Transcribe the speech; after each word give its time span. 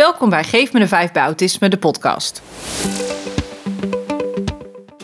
Welkom 0.00 0.30
bij 0.30 0.44
Geef 0.44 0.72
me 0.72 0.78
de 0.78 0.88
5 0.88 1.12
bij 1.12 1.22
Autisme, 1.22 1.68
de 1.68 1.78
podcast. 1.78 2.42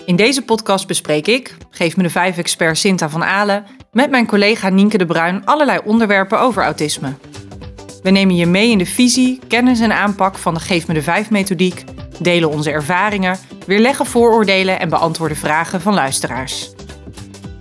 In 0.07 0.17
deze 0.17 0.43
podcast 0.43 0.87
bespreek 0.87 1.27
ik, 1.27 1.57
Geef 1.71 1.97
me 1.97 2.03
de 2.03 2.11
5 2.11 2.39
expert 2.39 2.79
Sinta 2.79 3.09
van 3.09 3.25
Alen, 3.25 3.67
met 3.93 4.11
mijn 4.11 4.27
collega 4.27 4.69
Nienke 4.69 4.99
de 4.99 5.07
Bruin 5.07 5.45
allerlei 5.45 5.81
onderwerpen 5.85 6.41
over 6.41 6.63
autisme. 6.63 7.15
We 8.03 8.11
nemen 8.11 8.37
je 8.37 8.47
mee 8.47 8.71
in 8.71 8.79
de 8.79 8.87
visie, 8.87 9.39
kennis 9.49 9.81
en 9.81 9.93
aanpak 9.93 10.39
van 10.39 10.55
de 10.55 10.61
Geef 10.61 10.87
me 10.87 10.95
de 10.95 11.03
5 11.03 11.31
methodiek, 11.31 11.85
delen 12.19 12.51
onze 12.51 12.71
ervaringen, 12.71 13.39
weerleggen 13.67 14.07
vooroordelen 14.07 14.81
en 14.81 14.89
beantwoorden 14.89 15.37
vragen 15.37 15.81
van 15.81 15.95
luisteraars. 15.95 16.71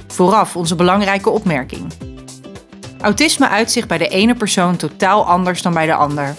Vooraf 0.08 0.56
onze 0.56 0.76
belangrijke 0.76 1.30
opmerking. 1.30 1.94
Autisme 3.02 3.48
uit 3.48 3.72
zich 3.72 3.88
bij 3.88 3.98
de 3.98 4.08
ene 4.08 4.36
persoon 4.36 4.76
totaal 4.76 5.26
anders 5.26 5.62
dan 5.62 5.74
bij 5.74 5.86
de 5.86 5.94
ander. 5.94 6.36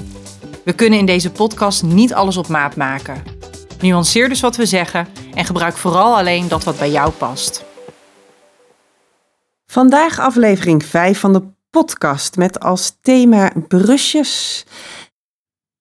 We 0.66 0.74
kunnen 0.74 0.98
in 0.98 1.06
deze 1.06 1.32
podcast 1.32 1.82
niet 1.82 2.14
alles 2.14 2.36
op 2.36 2.48
maat 2.48 2.76
maken. 2.76 3.22
Nuanceer 3.80 4.28
dus 4.28 4.40
wat 4.40 4.56
we 4.56 4.66
zeggen 4.66 5.08
en 5.34 5.44
gebruik 5.44 5.76
vooral 5.76 6.16
alleen 6.16 6.48
dat 6.48 6.64
wat 6.64 6.78
bij 6.78 6.90
jou 6.90 7.10
past. 7.10 7.64
Vandaag 9.66 10.18
aflevering 10.18 10.84
5 10.84 11.18
van 11.18 11.32
de 11.32 11.42
podcast 11.70 12.36
met 12.36 12.60
als 12.60 12.98
thema 13.00 13.52
brusjes. 13.68 14.64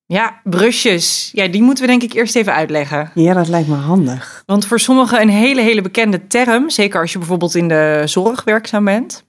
Ja, 0.04 0.40
brusjes. 0.44 1.30
Ja, 1.32 1.48
die 1.48 1.62
moeten 1.62 1.84
we 1.84 1.90
denk 1.90 2.02
ik 2.02 2.12
eerst 2.12 2.36
even 2.36 2.54
uitleggen. 2.54 3.10
Ja, 3.14 3.34
dat 3.34 3.48
lijkt 3.48 3.68
me 3.68 3.74
handig. 3.74 4.42
Want 4.46 4.66
voor 4.66 4.80
sommigen 4.80 5.20
een 5.20 5.28
hele, 5.28 5.60
hele 5.60 5.82
bekende 5.82 6.26
term. 6.26 6.70
Zeker 6.70 7.00
als 7.00 7.12
je 7.12 7.18
bijvoorbeeld 7.18 7.54
in 7.54 7.68
de 7.68 8.02
zorg 8.04 8.44
werkzaam 8.44 8.84
bent. 8.84 9.25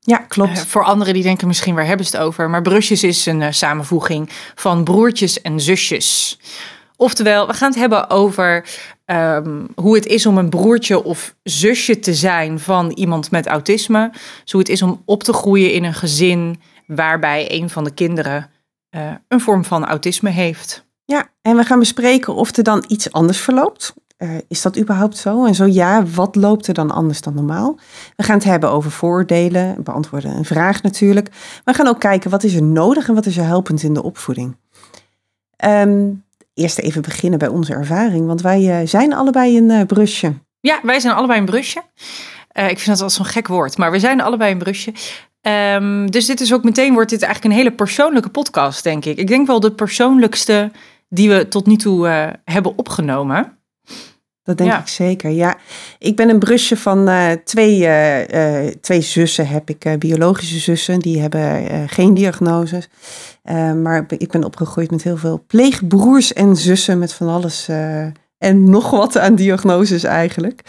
Ja, 0.00 0.16
klopt. 0.16 0.58
Uh, 0.58 0.62
voor 0.62 0.84
anderen 0.84 1.14
die 1.14 1.22
denken 1.22 1.46
misschien 1.46 1.74
waar 1.74 1.86
hebben 1.86 2.06
ze 2.06 2.16
het 2.16 2.26
over. 2.26 2.50
Maar 2.50 2.62
brusjes 2.62 3.02
is 3.02 3.26
een 3.26 3.40
uh, 3.40 3.48
samenvoeging 3.50 4.28
van 4.54 4.84
broertjes 4.84 5.42
en 5.42 5.60
zusjes. 5.60 6.38
Oftewel, 6.96 7.46
we 7.46 7.52
gaan 7.52 7.70
het 7.70 7.78
hebben 7.78 8.10
over 8.10 8.68
um, 9.06 9.68
hoe 9.74 9.94
het 9.94 10.06
is 10.06 10.26
om 10.26 10.38
een 10.38 10.48
broertje 10.48 11.04
of 11.04 11.34
zusje 11.42 11.98
te 11.98 12.14
zijn 12.14 12.60
van 12.60 12.90
iemand 12.90 13.30
met 13.30 13.46
autisme. 13.46 14.10
Dus 14.42 14.52
hoe 14.52 14.60
het 14.60 14.70
is 14.70 14.82
om 14.82 15.02
op 15.04 15.22
te 15.22 15.32
groeien 15.32 15.72
in 15.72 15.84
een 15.84 15.94
gezin 15.94 16.60
waarbij 16.86 17.52
een 17.52 17.70
van 17.70 17.84
de 17.84 17.94
kinderen 17.94 18.50
uh, 18.96 19.12
een 19.28 19.40
vorm 19.40 19.64
van 19.64 19.86
autisme 19.86 20.30
heeft. 20.30 20.84
Ja, 21.04 21.28
en 21.42 21.56
we 21.56 21.64
gaan 21.64 21.78
bespreken 21.78 22.34
of 22.34 22.56
er 22.56 22.62
dan 22.62 22.84
iets 22.88 23.12
anders 23.12 23.40
verloopt. 23.40 23.94
Uh, 24.22 24.30
is 24.48 24.62
dat 24.62 24.78
überhaupt 24.78 25.16
zo? 25.16 25.44
En 25.44 25.54
zo 25.54 25.66
ja, 25.66 26.04
wat 26.04 26.36
loopt 26.36 26.66
er 26.66 26.74
dan 26.74 26.90
anders 26.90 27.20
dan 27.20 27.34
normaal? 27.34 27.78
We 28.16 28.22
gaan 28.22 28.36
het 28.36 28.44
hebben 28.44 28.70
over 28.70 28.90
vooroordelen, 28.90 29.82
beantwoorden 29.82 30.36
een 30.36 30.44
vraag 30.44 30.82
natuurlijk. 30.82 31.28
We 31.64 31.74
gaan 31.74 31.86
ook 31.86 32.00
kijken 32.00 32.30
wat 32.30 32.42
is 32.42 32.54
er 32.54 32.62
nodig 32.62 33.08
en 33.08 33.14
wat 33.14 33.26
is 33.26 33.36
er 33.36 33.44
helpend 33.44 33.82
in 33.82 33.94
de 33.94 34.02
opvoeding. 34.02 34.56
Um, 35.64 36.24
eerst 36.54 36.78
even 36.78 37.02
beginnen 37.02 37.38
bij 37.38 37.48
onze 37.48 37.72
ervaring, 37.72 38.26
want 38.26 38.40
wij 38.40 38.80
uh, 38.80 38.88
zijn 38.88 39.14
allebei 39.14 39.56
een 39.56 39.70
uh, 39.70 39.86
brusje. 39.86 40.34
Ja, 40.60 40.80
wij 40.82 41.00
zijn 41.00 41.14
allebei 41.14 41.38
een 41.38 41.46
brusje. 41.46 41.82
ik 42.52 42.78
vind 42.78 42.86
dat 42.86 43.00
wel 43.00 43.10
zo'n 43.10 43.24
gek 43.24 43.48
woord, 43.48 43.76
maar 43.76 43.90
we 43.90 43.98
zijn 43.98 44.20
allebei 44.20 44.52
een 44.52 44.58
brusje. 44.58 44.92
Um, 45.74 46.10
dus 46.10 46.26
dit 46.26 46.40
is 46.40 46.54
ook 46.54 46.64
meteen, 46.64 46.92
wordt 46.92 47.10
dit 47.10 47.22
eigenlijk 47.22 47.54
een 47.54 47.60
hele 47.60 47.74
persoonlijke 47.74 48.28
podcast, 48.28 48.82
denk 48.82 49.04
ik. 49.04 49.18
Ik 49.18 49.26
denk 49.26 49.46
wel 49.46 49.60
de 49.60 49.72
persoonlijkste 49.72 50.70
die 51.08 51.28
we 51.28 51.48
tot 51.48 51.66
nu 51.66 51.76
toe 51.76 52.08
hebben 52.44 52.78
opgenomen. 52.78 53.58
Dat 54.42 54.58
denk 54.58 54.70
ja. 54.70 54.80
ik 54.80 54.86
zeker. 54.86 55.30
Ja, 55.30 55.56
ik 55.98 56.16
ben 56.16 56.28
een 56.28 56.38
brusje 56.38 56.76
van 56.76 57.08
uh, 57.08 57.30
twee, 57.44 57.80
uh, 57.80 58.66
twee 58.80 59.00
zussen. 59.00 59.48
Heb 59.48 59.70
ik 59.70 59.98
biologische 59.98 60.58
zussen, 60.58 60.98
die 60.98 61.20
hebben 61.20 61.88
geen 61.88 62.14
diagnoses. 62.14 62.88
maar 63.82 64.04
ik 64.08 64.30
ben 64.30 64.44
opgegroeid 64.44 64.90
met 64.90 65.02
heel 65.02 65.16
veel 65.16 65.44
pleegbroers 65.46 66.32
en 66.32 66.56
zussen 66.56 66.98
met 66.98 67.12
van 67.12 67.28
alles 67.28 67.68
en 68.38 68.70
nog 68.70 68.90
wat 68.90 69.18
aan 69.18 69.34
diagnoses 69.34 70.04
eigenlijk. 70.04 70.62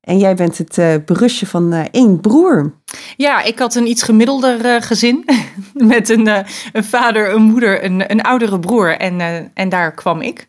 En 0.00 0.18
jij 0.18 0.34
bent 0.34 0.58
het 0.58 0.78
uh, 0.78 0.94
brusje 1.04 1.46
van 1.46 1.74
uh, 1.74 1.84
één 1.90 2.20
broer. 2.20 2.74
Ja, 3.16 3.42
ik 3.42 3.58
had 3.58 3.74
een 3.74 3.86
iets 3.86 4.02
gemiddelder 4.02 4.64
uh, 4.64 4.80
gezin. 4.80 5.24
Met 5.74 6.08
een, 6.08 6.26
een, 6.72 6.84
vader, 6.84 7.34
een 7.34 7.42
moeder, 7.42 7.84
een, 7.84 8.10
een 8.10 8.22
oudere 8.22 8.58
broer. 8.58 8.96
En, 8.96 9.20
en 9.54 9.68
daar 9.68 9.94
kwam 9.94 10.20
ik 10.20 10.46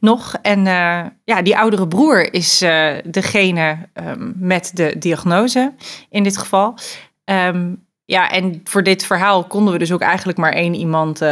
nog. 0.00 0.34
En 0.42 0.64
ja, 1.24 1.42
die 1.42 1.58
oudere 1.58 1.88
broer 1.88 2.32
is 2.32 2.58
degene 3.04 3.78
um, 3.94 4.32
met 4.36 4.70
de 4.74 4.94
diagnose 4.98 5.72
in 6.10 6.22
dit 6.22 6.36
geval. 6.36 6.74
Um, 7.24 7.84
ja, 8.04 8.30
en 8.30 8.60
voor 8.64 8.82
dit 8.82 9.04
verhaal 9.04 9.44
konden 9.44 9.72
we 9.72 9.78
dus 9.78 9.92
ook 9.92 10.00
eigenlijk 10.00 10.38
maar 10.38 10.52
één 10.52 10.74
iemand 10.74 11.22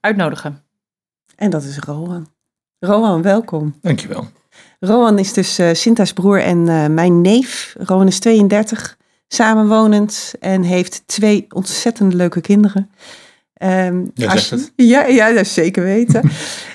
uitnodigen. 0.00 0.62
En 1.36 1.50
dat 1.50 1.62
is 1.62 1.78
Rowan. 1.78 2.28
Rowan, 2.78 3.22
welkom. 3.22 3.74
Dankjewel. 3.80 4.28
Rowan 4.80 5.18
is 5.18 5.32
dus 5.32 5.58
uh, 5.58 5.68
Sinta's 5.72 6.12
broer 6.12 6.42
en 6.42 6.66
uh, 6.66 6.86
mijn 6.86 7.20
neef. 7.20 7.74
Rowan 7.78 8.06
is 8.06 8.18
32, 8.18 8.96
samenwonend 9.28 10.34
en 10.40 10.62
heeft 10.62 11.02
twee 11.06 11.46
ontzettend 11.48 12.14
leuke 12.14 12.40
kinderen. 12.40 12.90
Um, 13.62 14.10
ja, 14.14 14.30
als, 14.30 14.50
het. 14.50 14.72
Ja, 14.76 15.06
ja, 15.06 15.32
dat 15.32 15.46
zeker 15.46 15.82
weten. 15.82 16.30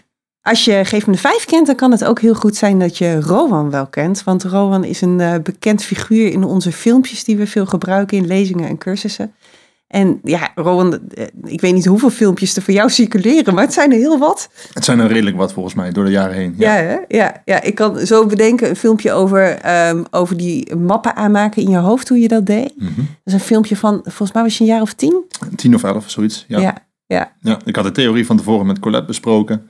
als 0.45 0.65
je 0.65 0.85
Geef 0.85 1.07
me 1.07 1.13
de 1.13 1.19
Vijf 1.19 1.45
kent, 1.45 1.67
dan 1.67 1.75
kan 1.75 1.91
het 1.91 2.05
ook 2.05 2.19
heel 2.19 2.33
goed 2.33 2.55
zijn 2.55 2.79
dat 2.79 2.97
je 2.97 3.21
Rowan 3.21 3.69
wel 3.69 3.87
kent. 3.87 4.23
Want 4.23 4.43
Rowan 4.43 4.83
is 4.83 5.01
een 5.01 5.19
uh, 5.19 5.35
bekend 5.43 5.83
figuur 5.83 6.31
in 6.31 6.43
onze 6.43 6.71
filmpjes 6.71 7.23
die 7.23 7.37
we 7.37 7.47
veel 7.47 7.65
gebruiken 7.65 8.17
in 8.17 8.27
lezingen 8.27 8.67
en 8.67 8.77
cursussen. 8.77 9.33
En 9.87 10.19
ja, 10.23 10.51
Rowan, 10.55 10.99
ik 11.43 11.61
weet 11.61 11.73
niet 11.73 11.85
hoeveel 11.85 12.09
filmpjes 12.09 12.55
er 12.55 12.61
voor 12.61 12.73
jou 12.73 12.89
circuleren, 12.89 13.53
maar 13.53 13.63
het 13.63 13.73
zijn 13.73 13.91
er 13.91 13.97
heel 13.97 14.17
wat. 14.17 14.49
Het 14.73 14.85
zijn 14.85 14.99
er 14.99 15.07
redelijk 15.07 15.37
wat 15.37 15.53
volgens 15.53 15.75
mij, 15.75 15.91
door 15.91 16.05
de 16.05 16.11
jaren 16.11 16.35
heen. 16.35 16.55
Ja, 16.57 16.77
ja, 16.77 17.05
ja, 17.07 17.41
ja. 17.45 17.61
ik 17.61 17.75
kan 17.75 17.99
zo 17.99 18.25
bedenken 18.25 18.69
een 18.69 18.75
filmpje 18.75 19.11
over, 19.11 19.59
um, 19.89 20.05
over 20.11 20.37
die 20.37 20.75
mappen 20.75 21.15
aanmaken 21.15 21.61
in 21.61 21.69
je 21.69 21.77
hoofd, 21.77 22.09
hoe 22.09 22.19
je 22.19 22.27
dat 22.27 22.45
deed. 22.45 22.73
Mm 22.75 22.87
-hmm. 22.87 22.95
Dat 22.95 23.05
is 23.23 23.33
een 23.33 23.39
filmpje 23.39 23.75
van, 23.75 23.99
volgens 24.03 24.31
mij 24.31 24.43
was 24.43 24.57
je 24.57 24.63
een 24.63 24.69
jaar 24.69 24.81
of 24.81 24.93
tien? 24.93 25.23
Tien 25.55 25.75
of 25.75 25.83
elf, 25.83 26.09
zoiets, 26.09 26.45
ja. 26.47 26.59
Ja, 26.59 26.77
ja. 27.05 27.31
ja 27.39 27.59
ik 27.65 27.75
had 27.75 27.85
de 27.85 27.91
theorie 27.91 28.25
van 28.25 28.37
tevoren 28.37 28.65
met 28.65 28.79
Colette 28.79 29.07
besproken. 29.07 29.69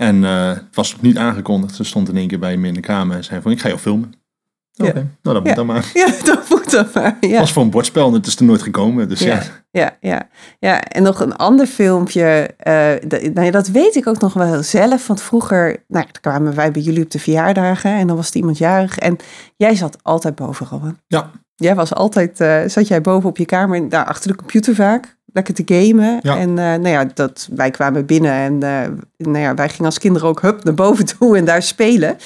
En 0.00 0.22
uh, 0.22 0.48
het 0.48 0.74
was 0.74 0.92
nog 0.92 1.00
niet 1.00 1.16
aangekondigd. 1.16 1.74
Ze 1.74 1.84
stond 1.84 2.08
in 2.08 2.16
één 2.16 2.28
keer 2.28 2.38
bij 2.38 2.56
me 2.56 2.68
in 2.68 2.74
de 2.74 2.80
kamer 2.80 3.16
en 3.16 3.24
zei 3.24 3.40
van, 3.40 3.50
ik 3.50 3.60
ga 3.60 3.68
jou 3.68 3.80
filmen. 3.80 4.12
Oké, 4.76 4.88
okay. 4.88 5.02
ja. 5.02 5.08
nou 5.22 5.34
dat 5.34 5.38
moet 5.38 5.48
ja. 5.48 5.54
dan 5.54 5.66
maar. 5.66 5.90
Ja, 5.94 6.06
dat 6.24 6.48
moet 6.48 6.70
dan 6.70 6.86
maar. 6.94 7.16
Ja. 7.20 7.28
Het 7.28 7.38
was 7.38 7.52
voor 7.52 7.62
een 7.62 7.70
bordspel 7.70 8.06
en 8.06 8.12
het 8.12 8.26
is 8.26 8.36
er 8.36 8.44
nooit 8.44 8.62
gekomen. 8.62 9.08
Dus 9.08 9.20
ja. 9.20 9.42
Ja, 9.70 9.96
ja, 10.00 10.28
ja. 10.58 10.82
en 10.82 11.02
nog 11.02 11.20
een 11.20 11.36
ander 11.36 11.66
filmpje. 11.66 12.50
Uh, 12.66 13.08
dat, 13.08 13.34
nou 13.34 13.50
dat 13.50 13.68
weet 13.68 13.96
ik 13.96 14.06
ook 14.06 14.20
nog 14.20 14.32
wel 14.32 14.62
zelf. 14.62 15.06
Want 15.06 15.22
vroeger 15.22 15.84
nou, 15.88 16.06
kwamen 16.20 16.54
wij 16.54 16.70
bij 16.70 16.82
jullie 16.82 17.04
op 17.04 17.10
de 17.10 17.18
verjaardagen. 17.18 17.90
En 17.90 18.06
dan 18.06 18.16
was 18.16 18.30
er 18.30 18.36
iemand 18.36 18.58
jarig. 18.58 18.98
En 18.98 19.16
jij 19.56 19.74
zat 19.74 19.98
altijd 20.02 20.34
boven, 20.34 20.66
Rowan. 20.66 20.98
Ja. 21.06 21.30
Jij 21.54 21.74
was 21.74 21.94
altijd, 21.94 22.40
uh, 22.40 22.60
zat 22.66 22.88
jij 22.88 23.00
boven 23.00 23.28
op 23.28 23.36
je 23.36 23.44
kamer, 23.44 23.88
daar 23.88 24.04
achter 24.04 24.30
de 24.30 24.36
computer 24.36 24.74
vaak. 24.74 25.18
Lekker 25.32 25.54
te 25.54 25.62
gamen. 25.66 26.18
Ja. 26.22 26.36
En 26.36 26.48
uh, 26.48 26.56
nou 26.56 26.88
ja, 26.88 27.04
dat, 27.14 27.48
wij 27.54 27.70
kwamen 27.70 28.06
binnen 28.06 28.32
en 28.32 28.58
nou 29.16 29.38
ja, 29.38 29.54
wij 29.54 29.68
gingen 29.68 29.84
als 29.84 29.98
kinderen 29.98 30.28
ook 30.28 30.40
hup 30.40 30.64
naar 30.64 30.74
boven 30.74 31.04
toe 31.18 31.36
en 31.36 31.44
daar 31.44 31.62
spelen. 31.62 32.16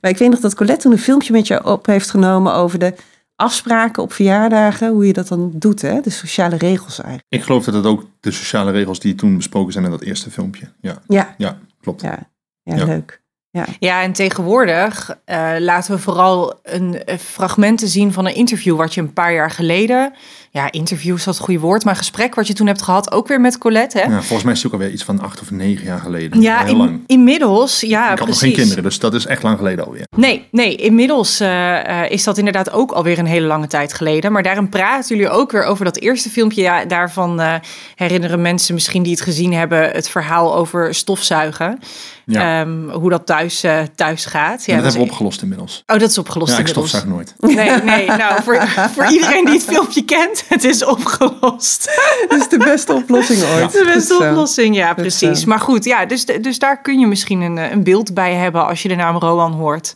Maar 0.00 0.10
ik 0.10 0.18
weet 0.18 0.30
nog 0.30 0.40
dat 0.40 0.54
Colette 0.54 0.82
toen 0.82 0.92
een 0.92 0.98
filmpje 0.98 1.32
met 1.32 1.46
je 1.46 1.64
op 1.64 1.86
heeft 1.86 2.10
genomen 2.10 2.54
over 2.54 2.78
de 2.78 2.94
afspraken 3.40 4.02
op 4.02 4.12
verjaardagen, 4.12 4.92
hoe 4.92 5.06
je 5.06 5.12
dat 5.12 5.28
dan 5.28 5.50
doet, 5.54 5.82
hè? 5.82 6.00
de 6.00 6.10
sociale 6.10 6.56
regels 6.56 7.00
eigenlijk. 7.00 7.24
Ik 7.28 7.42
geloof 7.42 7.64
dat 7.64 7.74
het 7.74 7.86
ook 7.86 8.06
de 8.20 8.30
sociale 8.30 8.70
regels 8.70 9.00
die 9.00 9.14
toen 9.14 9.36
besproken 9.36 9.72
zijn 9.72 9.84
in 9.84 9.90
dat 9.90 10.02
eerste 10.02 10.30
filmpje. 10.30 10.72
Ja, 10.80 10.98
ja. 11.06 11.34
ja 11.38 11.58
klopt. 11.80 12.02
Ja, 12.02 12.30
ja, 12.62 12.76
ja. 12.76 12.84
leuk. 12.84 13.20
Ja. 13.52 13.64
ja, 13.78 14.02
en 14.02 14.12
tegenwoordig 14.12 15.16
uh, 15.26 15.52
laten 15.58 15.94
we 15.94 15.98
vooral 15.98 16.58
een, 16.62 17.00
een 17.04 17.18
fragmenten 17.18 17.88
zien 17.88 18.12
van 18.12 18.26
een 18.26 18.34
interview 18.34 18.76
wat 18.76 18.94
je 18.94 19.00
een 19.00 19.12
paar 19.12 19.32
jaar 19.32 19.50
geleden, 19.50 20.12
ja, 20.52 20.72
interview 20.72 21.14
is 21.14 21.24
dat 21.24 21.34
het 21.34 21.44
goede 21.44 21.60
woord, 21.60 21.84
maar 21.84 21.96
gesprek 21.96 22.34
wat 22.34 22.46
je 22.46 22.52
toen 22.52 22.66
hebt 22.66 22.82
gehad, 22.82 23.12
ook 23.12 23.28
weer 23.28 23.40
met 23.40 23.58
Colette. 23.58 23.98
Hè? 23.98 24.04
Ja, 24.04 24.20
volgens 24.20 24.42
mij 24.42 24.52
is 24.52 24.62
het 24.62 24.66
ook 24.66 24.80
alweer 24.80 24.92
iets 24.92 25.04
van 25.04 25.20
acht 25.20 25.40
of 25.40 25.50
negen 25.50 25.84
jaar 25.84 25.98
geleden. 25.98 26.40
Ja, 26.40 26.58
heel 26.58 26.68
in, 26.68 26.76
lang. 26.76 27.00
inmiddels, 27.06 27.80
ja, 27.80 28.02
Ik 28.02 28.08
had 28.08 28.16
precies. 28.16 28.40
nog 28.40 28.50
geen 28.50 28.52
kinderen, 28.52 28.82
dus 28.82 28.98
dat 28.98 29.14
is 29.14 29.26
echt 29.26 29.42
lang 29.42 29.56
geleden 29.58 29.84
alweer. 29.84 30.06
Nee, 30.16 30.46
nee, 30.50 30.74
inmiddels 30.74 31.40
uh, 31.40 31.48
uh, 31.48 32.10
is 32.10 32.24
dat 32.24 32.38
inderdaad 32.38 32.70
ook 32.70 32.90
alweer 32.90 33.18
een 33.18 33.26
hele 33.26 33.46
lange 33.46 33.66
tijd 33.66 33.92
geleden. 33.92 34.32
Maar 34.32 34.42
daarin 34.42 34.68
praten 34.68 35.16
jullie 35.16 35.30
ook 35.30 35.50
weer 35.52 35.64
over 35.64 35.84
dat 35.84 35.96
eerste 35.96 36.30
filmpje. 36.30 36.62
Ja, 36.62 36.84
daarvan 36.84 37.40
uh, 37.40 37.54
herinneren 37.94 38.42
mensen 38.42 38.74
misschien 38.74 39.02
die 39.02 39.12
het 39.12 39.20
gezien 39.20 39.52
hebben 39.52 39.90
het 39.90 40.08
verhaal 40.08 40.54
over 40.54 40.94
stofzuigen. 40.94 41.78
Ja. 42.24 42.60
Um, 42.60 42.90
hoe 42.90 43.10
dat 43.10 43.26
thuis, 43.26 43.64
uh, 43.64 43.78
thuis 43.94 44.24
gaat. 44.24 44.64
Ja, 44.64 44.74
dat 44.74 44.84
hebben 44.84 45.02
we 45.02 45.08
opgelost 45.08 45.42
inmiddels. 45.42 45.82
Oh, 45.86 45.98
dat 45.98 46.10
is 46.10 46.18
opgelost 46.18 46.52
ja, 46.52 46.58
ik 46.58 46.66
inmiddels. 46.66 46.88
stofzuig 46.88 47.14
nooit. 47.14 47.34
Nee, 47.56 47.82
nee. 47.82 48.06
Nou, 48.06 48.42
voor, 48.42 48.66
voor 48.94 49.06
iedereen 49.06 49.44
die 49.44 49.54
het 49.54 49.64
filmpje 49.64 50.04
kent, 50.04 50.39
het 50.54 50.64
is 50.64 50.84
opgelost. 50.84 52.00
Dat 52.28 52.40
is 52.40 52.48
de 52.48 52.58
beste 52.58 52.92
oplossing 52.92 53.42
ooit. 53.42 53.72
De 53.72 53.90
beste 53.94 54.14
zo. 54.20 54.28
oplossing, 54.30 54.76
ja, 54.76 54.86
Goed 54.86 54.96
precies. 54.96 55.44
Maar 55.44 55.60
goed, 55.60 55.84
ja, 55.84 56.06
dus, 56.06 56.24
dus 56.24 56.58
daar 56.58 56.80
kun 56.80 56.98
je 56.98 57.06
misschien 57.06 57.40
een, 57.40 57.56
een 57.56 57.82
beeld 57.82 58.14
bij 58.14 58.34
hebben 58.34 58.66
als 58.66 58.82
je 58.82 58.88
de 58.88 58.94
naam 58.94 59.16
Rowan 59.16 59.52
hoort. 59.52 59.94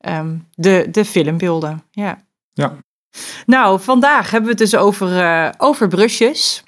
Um, 0.00 0.46
de, 0.54 0.86
de 0.90 1.04
filmbeelden, 1.04 1.82
ja. 1.90 2.18
Ja. 2.52 2.76
Nou, 3.46 3.80
vandaag 3.80 4.30
hebben 4.30 4.50
we 4.50 4.62
het 4.62 4.70
dus 4.70 4.80
over, 4.80 5.08
uh, 5.12 5.48
over 5.58 5.88
brusjes. 5.88 6.62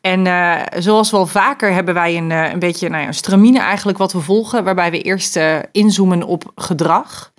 En 0.00 0.26
uh, 0.26 0.60
zoals 0.78 1.10
wel 1.10 1.26
vaker 1.26 1.72
hebben 1.72 1.94
wij 1.94 2.16
een, 2.16 2.30
een 2.30 2.58
beetje 2.58 2.88
nou 2.88 3.02
ja, 3.02 3.06
een 3.06 3.14
stramine 3.14 3.60
eigenlijk 3.60 3.98
wat 3.98 4.12
we 4.12 4.20
volgen, 4.20 4.64
waarbij 4.64 4.90
we 4.90 5.00
eerst 5.00 5.36
uh, 5.36 5.58
inzoomen 5.72 6.22
op 6.22 6.52
gedrag. 6.54 7.32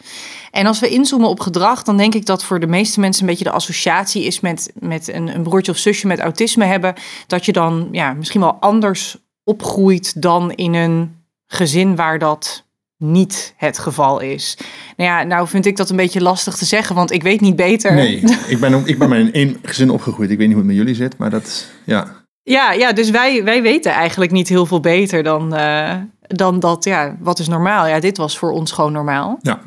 En 0.55 0.65
als 0.65 0.79
we 0.79 0.89
inzoomen 0.89 1.29
op 1.29 1.39
gedrag, 1.39 1.83
dan 1.83 1.97
denk 1.97 2.15
ik 2.15 2.25
dat 2.25 2.43
voor 2.43 2.59
de 2.59 2.67
meeste 2.67 2.99
mensen 2.99 3.23
een 3.23 3.29
beetje 3.29 3.43
de 3.43 3.51
associatie 3.51 4.23
is 4.23 4.39
met, 4.39 4.71
met 4.79 5.13
een, 5.13 5.35
een 5.35 5.43
broertje 5.43 5.71
of 5.71 5.77
zusje 5.77 6.07
met 6.07 6.19
autisme 6.19 6.65
hebben. 6.65 6.93
Dat 7.27 7.45
je 7.45 7.51
dan 7.51 7.87
ja, 7.91 8.13
misschien 8.13 8.41
wel 8.41 8.57
anders 8.59 9.17
opgroeit 9.43 10.21
dan 10.21 10.51
in 10.51 10.73
een 10.73 11.15
gezin 11.47 11.95
waar 11.95 12.19
dat 12.19 12.63
niet 12.97 13.53
het 13.57 13.79
geval 13.79 14.19
is. 14.19 14.57
Nou 14.97 15.09
ja, 15.09 15.23
nou 15.23 15.47
vind 15.47 15.65
ik 15.65 15.77
dat 15.77 15.89
een 15.89 15.95
beetje 15.95 16.21
lastig 16.21 16.55
te 16.55 16.65
zeggen, 16.65 16.95
want 16.95 17.11
ik 17.11 17.23
weet 17.23 17.41
niet 17.41 17.55
beter. 17.55 17.93
Nee, 17.93 18.19
ik 18.47 18.59
ben, 18.59 18.87
ik 18.87 18.99
ben 18.99 19.09
maar 19.09 19.19
in 19.19 19.33
één 19.33 19.57
gezin 19.61 19.89
opgegroeid. 19.89 20.29
Ik 20.29 20.37
weet 20.37 20.47
niet 20.47 20.55
hoe 20.55 20.65
het 20.65 20.75
met 20.75 20.81
jullie 20.81 20.95
zit, 20.95 21.17
maar 21.17 21.29
dat, 21.29 21.67
ja. 21.83 22.07
Ja, 22.43 22.71
ja 22.71 22.93
dus 22.93 23.09
wij, 23.09 23.43
wij 23.43 23.61
weten 23.61 23.91
eigenlijk 23.91 24.31
niet 24.31 24.49
heel 24.49 24.65
veel 24.65 24.79
beter 24.79 25.23
dan, 25.23 25.53
uh, 25.53 25.93
dan 26.27 26.59
dat, 26.59 26.83
ja, 26.83 27.17
wat 27.19 27.39
is 27.39 27.47
normaal? 27.47 27.87
Ja, 27.87 27.99
dit 27.99 28.17
was 28.17 28.37
voor 28.37 28.51
ons 28.51 28.71
gewoon 28.71 28.91
normaal. 28.91 29.39
Ja. 29.41 29.59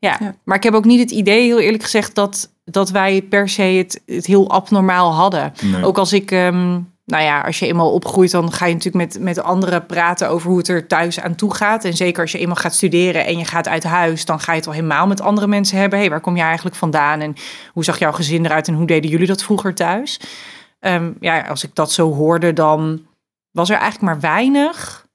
Ja, 0.00 0.16
ja. 0.20 0.34
maar 0.44 0.56
ik 0.56 0.62
heb 0.62 0.74
ook 0.74 0.84
niet 0.84 1.00
het 1.00 1.10
idee, 1.10 1.42
heel 1.42 1.60
eerlijk 1.60 1.82
gezegd, 1.82 2.14
dat, 2.14 2.52
dat 2.64 2.90
wij 2.90 3.22
per 3.22 3.48
se 3.48 3.62
het, 3.62 4.02
het 4.06 4.26
heel 4.26 4.50
abnormaal 4.50 5.14
hadden. 5.14 5.52
Nee. 5.62 5.84
Ook 5.84 5.98
als 5.98 6.12
ik, 6.12 6.30
um, 6.30 6.92
nou 7.04 7.22
ja, 7.22 7.40
als 7.40 7.58
je 7.58 7.66
eenmaal 7.66 7.92
opgroeit, 7.92 8.30
dan 8.30 8.52
ga 8.52 8.66
je 8.66 8.74
natuurlijk 8.74 9.12
met, 9.12 9.22
met 9.22 9.42
anderen 9.42 9.86
praten 9.86 10.28
over 10.28 10.48
hoe 10.48 10.58
het 10.58 10.68
er 10.68 10.86
thuis 10.86 11.20
aan 11.20 11.34
toe 11.34 11.54
gaat. 11.54 11.84
En 11.84 11.94
zeker 11.94 12.22
als 12.22 12.32
je 12.32 12.38
eenmaal 12.38 12.56
gaat 12.56 12.74
studeren 12.74 13.26
en 13.26 13.38
je 13.38 13.44
gaat 13.44 13.68
uit 13.68 13.84
huis, 13.84 14.24
dan 14.24 14.40
ga 14.40 14.52
je 14.52 14.58
het 14.58 14.66
al 14.66 14.72
helemaal 14.72 15.06
met 15.06 15.20
andere 15.20 15.46
mensen 15.46 15.78
hebben. 15.78 15.98
Hé, 15.98 16.04
hey, 16.04 16.12
waar 16.12 16.22
kom 16.22 16.36
je 16.36 16.42
eigenlijk 16.42 16.76
vandaan? 16.76 17.20
En 17.20 17.34
hoe 17.72 17.84
zag 17.84 17.98
jouw 17.98 18.12
gezin 18.12 18.44
eruit 18.44 18.68
en 18.68 18.74
hoe 18.74 18.86
deden 18.86 19.10
jullie 19.10 19.26
dat 19.26 19.42
vroeger 19.42 19.74
thuis? 19.74 20.20
Um, 20.80 21.16
ja, 21.20 21.40
als 21.40 21.64
ik 21.64 21.74
dat 21.74 21.92
zo 21.92 22.14
hoorde, 22.14 22.52
dan 22.52 23.06
was 23.50 23.70
er 23.70 23.76
eigenlijk 23.76 24.04
maar 24.04 24.20
weinig 24.20 25.08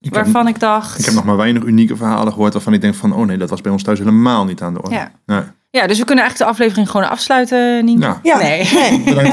Ik 0.00 0.14
waarvan 0.14 0.46
heb, 0.46 0.54
ik 0.54 0.60
dacht. 0.60 0.98
Ik 0.98 1.04
heb 1.04 1.14
nog 1.14 1.24
maar 1.24 1.36
weinig 1.36 1.62
unieke 1.62 1.96
verhalen 1.96 2.32
gehoord 2.32 2.52
waarvan 2.52 2.72
ik 2.72 2.80
denk 2.80 2.94
van, 2.94 3.12
oh 3.14 3.26
nee, 3.26 3.36
dat 3.36 3.50
was 3.50 3.60
bij 3.60 3.72
ons 3.72 3.82
thuis 3.82 3.98
helemaal 3.98 4.44
niet 4.44 4.62
aan 4.62 4.74
de 4.74 4.82
orde. 4.82 4.94
Ja. 4.94 5.10
Nee. 5.26 5.40
Ja, 5.70 5.86
dus 5.86 5.98
we 5.98 6.04
kunnen 6.04 6.24
eigenlijk 6.24 6.50
de 6.50 6.56
aflevering 6.56 6.90
gewoon 6.90 7.08
afsluiten, 7.10 7.84
Nien. 7.84 7.98
Nou, 7.98 8.16
Ja, 8.22 8.38
Nee. 8.42 8.58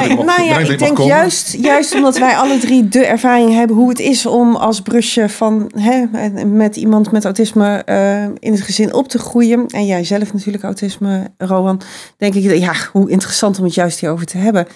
mocht- 0.10 0.26
nou 0.26 0.44
ja, 0.44 0.58
ik 0.58 0.80
denk 0.80 0.98
juist, 0.98 1.54
juist 1.60 1.96
omdat 1.96 2.18
wij 2.18 2.36
alle 2.36 2.58
drie 2.58 2.88
de 2.88 3.06
ervaring 3.06 3.54
hebben 3.54 3.76
hoe 3.76 3.90
het 3.90 4.00
is 4.00 4.26
om 4.26 4.56
als 4.56 4.82
brusje 4.82 5.30
van 5.30 5.72
hè, 5.76 6.06
met 6.46 6.76
iemand 6.76 7.12
met 7.12 7.24
autisme 7.26 7.78
eh, 7.84 8.24
in 8.24 8.52
het 8.52 8.62
gezin 8.62 8.94
op 8.94 9.08
te 9.08 9.20
groeien. 9.20 9.68
En 9.68 9.86
jij 9.86 10.04
zelf 10.04 10.34
natuurlijk 10.34 10.64
autisme, 10.64 11.32
Rowan. 11.38 11.82
Denk 12.18 12.34
ik, 12.34 12.58
ja, 12.60 12.74
hoe 12.92 13.10
interessant 13.10 13.58
om 13.60 13.64
het 13.66 13.74
juist 13.74 14.00
hierover 14.00 14.26
te 14.26 14.38
hebben. 14.38 14.68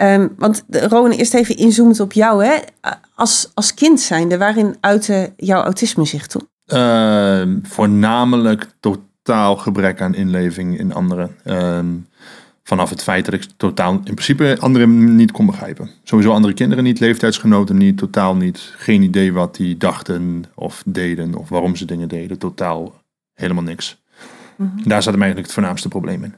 Ehm, 0.00 0.28
want 0.36 0.64
Rowan, 0.70 1.10
eerst 1.10 1.34
even 1.34 1.56
inzoomend 1.56 2.00
op 2.00 2.12
jou. 2.12 2.44
Hè? 2.44 2.58
Als, 3.14 3.50
als 3.54 3.74
kind 3.74 4.00
zijnde, 4.00 4.38
waarin 4.38 4.76
uitte 4.80 5.32
jouw 5.36 5.62
autisme 5.62 6.04
zich 6.04 6.26
toen? 6.26 6.48
Ehm, 6.66 7.58
voornamelijk 7.62 8.66
totaal 8.80 9.56
gebrek 9.56 10.00
aan 10.00 10.14
inleving 10.14 10.78
in 10.78 10.92
anderen. 10.92 11.36
Ehm, 11.44 11.86
vanaf 12.62 12.90
het 12.90 13.02
feit 13.02 13.24
dat 13.24 13.34
ik 13.34 13.44
totaal 13.56 13.92
in 13.92 14.02
principe 14.02 14.56
anderen 14.60 15.16
niet 15.16 15.32
kon 15.32 15.46
begrijpen. 15.46 15.90
Sowieso 16.02 16.32
andere 16.32 16.54
kinderen 16.54 16.84
niet, 16.84 17.00
leeftijdsgenoten 17.00 17.76
niet, 17.76 17.98
totaal 17.98 18.36
niet. 18.36 18.72
Geen 18.76 19.02
idee 19.02 19.32
wat 19.32 19.56
die 19.56 19.76
dachten 19.76 20.44
of 20.54 20.82
deden 20.86 21.34
of 21.34 21.48
waarom 21.48 21.76
ze 21.76 21.84
dingen 21.84 22.08
deden. 22.08 22.38
Totaal 22.38 22.94
helemaal 23.34 23.64
niks. 23.64 24.02
Daar 24.84 25.02
zat 25.02 25.14
eigenlijk 25.14 25.46
het 25.46 25.52
voornaamste 25.52 25.88
probleem 25.88 26.24
in. 26.24 26.34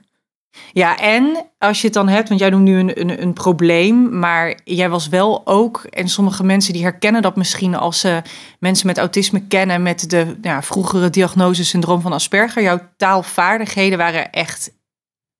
Ja, 0.73 0.99
en 0.99 1.47
als 1.59 1.81
je 1.81 1.87
het 1.87 1.95
dan 1.95 2.09
hebt, 2.09 2.29
want 2.29 2.41
jij 2.41 2.51
noemt 2.51 2.65
nu 2.65 2.79
een, 2.79 3.01
een, 3.01 3.23
een 3.23 3.33
probleem, 3.33 4.19
maar 4.19 4.61
jij 4.65 4.91
was 4.91 5.09
wel 5.09 5.47
ook, 5.47 5.85
en 5.85 6.09
sommige 6.09 6.45
mensen 6.45 6.73
die 6.73 6.83
herkennen 6.83 7.23
dat 7.23 7.37
misschien 7.37 7.75
als 7.75 8.01
ze 8.01 8.23
mensen 8.59 8.87
met 8.87 8.99
autisme 8.99 9.47
kennen 9.47 9.83
met 9.83 10.11
de 10.11 10.37
ja, 10.43 10.63
vroegere 10.63 11.11
diagnose 11.11 11.65
syndroom 11.65 12.01
van 12.01 12.13
Asperger, 12.13 12.63
jouw 12.63 12.81
taalvaardigheden 12.97 13.99
waren 13.99 14.31
echt 14.31 14.73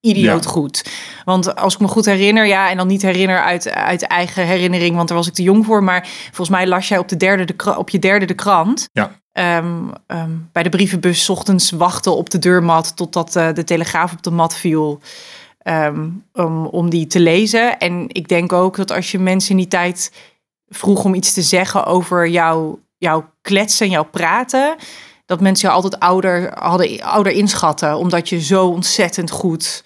idioot 0.03 0.45
Ja. 0.45 0.51
goed. 0.51 0.85
Want 1.25 1.57
als 1.57 1.75
ik 1.75 1.81
me 1.81 1.89
goed 1.89 2.05
herinner, 2.05 2.47
ja, 2.47 2.71
en 2.71 2.77
dan 2.77 2.87
niet 2.87 3.03
herinner 3.03 3.41
uit, 3.43 3.71
uit 3.71 4.03
eigen 4.03 4.47
herinnering, 4.47 4.97
want 4.97 5.09
daar 5.09 5.17
was 5.17 5.27
ik 5.27 5.35
te 5.35 5.43
jong 5.43 5.65
voor, 5.65 5.83
maar 5.85 6.09
volgens 6.25 6.49
mij 6.49 6.67
las 6.67 6.89
jij 6.89 6.99
op, 6.99 7.09
de 7.09 7.17
derde 7.17 7.45
de, 7.45 7.77
op 7.77 7.91
je 7.91 7.99
derde 7.99 8.27
de 8.27 8.35
krant. 8.35 8.89
Ja. 8.93 9.21
Ehm, 9.33 9.83
ehm, 10.07 10.31
bij 10.53 10.63
de 10.63 10.69
brievenbus 10.69 11.25
's 11.25 11.29
ochtends 11.29 11.71
wachten 11.71 12.17
op 12.17 12.31
de 12.31 12.39
deurmat 12.39 12.97
totdat 12.97 13.37
eh, 13.37 13.53
de 13.53 13.65
telegraaf 13.65 14.13
op 14.13 14.23
de 14.23 14.31
mat 14.31 14.55
viel. 14.57 15.01
ehm, 15.59 16.09
om, 16.33 16.67
om 16.67 16.91
die 16.91 17.07
te 17.07 17.21
lezen. 17.21 17.79
En 17.79 18.05
ik 18.09 18.29
denk 18.29 18.53
ook 18.53 18.77
dat 18.77 18.91
als 18.93 19.11
je 19.11 19.19
mensen 19.19 19.51
in 19.51 19.57
die 19.57 19.69
tijd 19.69 20.13
vroeg 20.69 21.05
om 21.05 21.15
iets 21.15 21.33
te 21.33 21.43
zeggen 21.43 21.85
over 21.87 22.29
jouw, 22.29 22.79
jouw 22.99 23.31
kletsen, 23.41 23.91
jouw 23.91 24.05
praten, 24.05 24.77
dat 25.33 25.41
mensen 25.41 25.69
jou 25.69 25.83
altijd 25.83 26.03
ouder 26.03 26.53
hadden 26.59 27.01
ouder 27.03 27.33
inschatten, 27.33 27.97
omdat 27.99 28.29
je 28.29 28.41
zo 28.41 28.67
ontzettend 28.67 29.31
goed, 29.31 29.83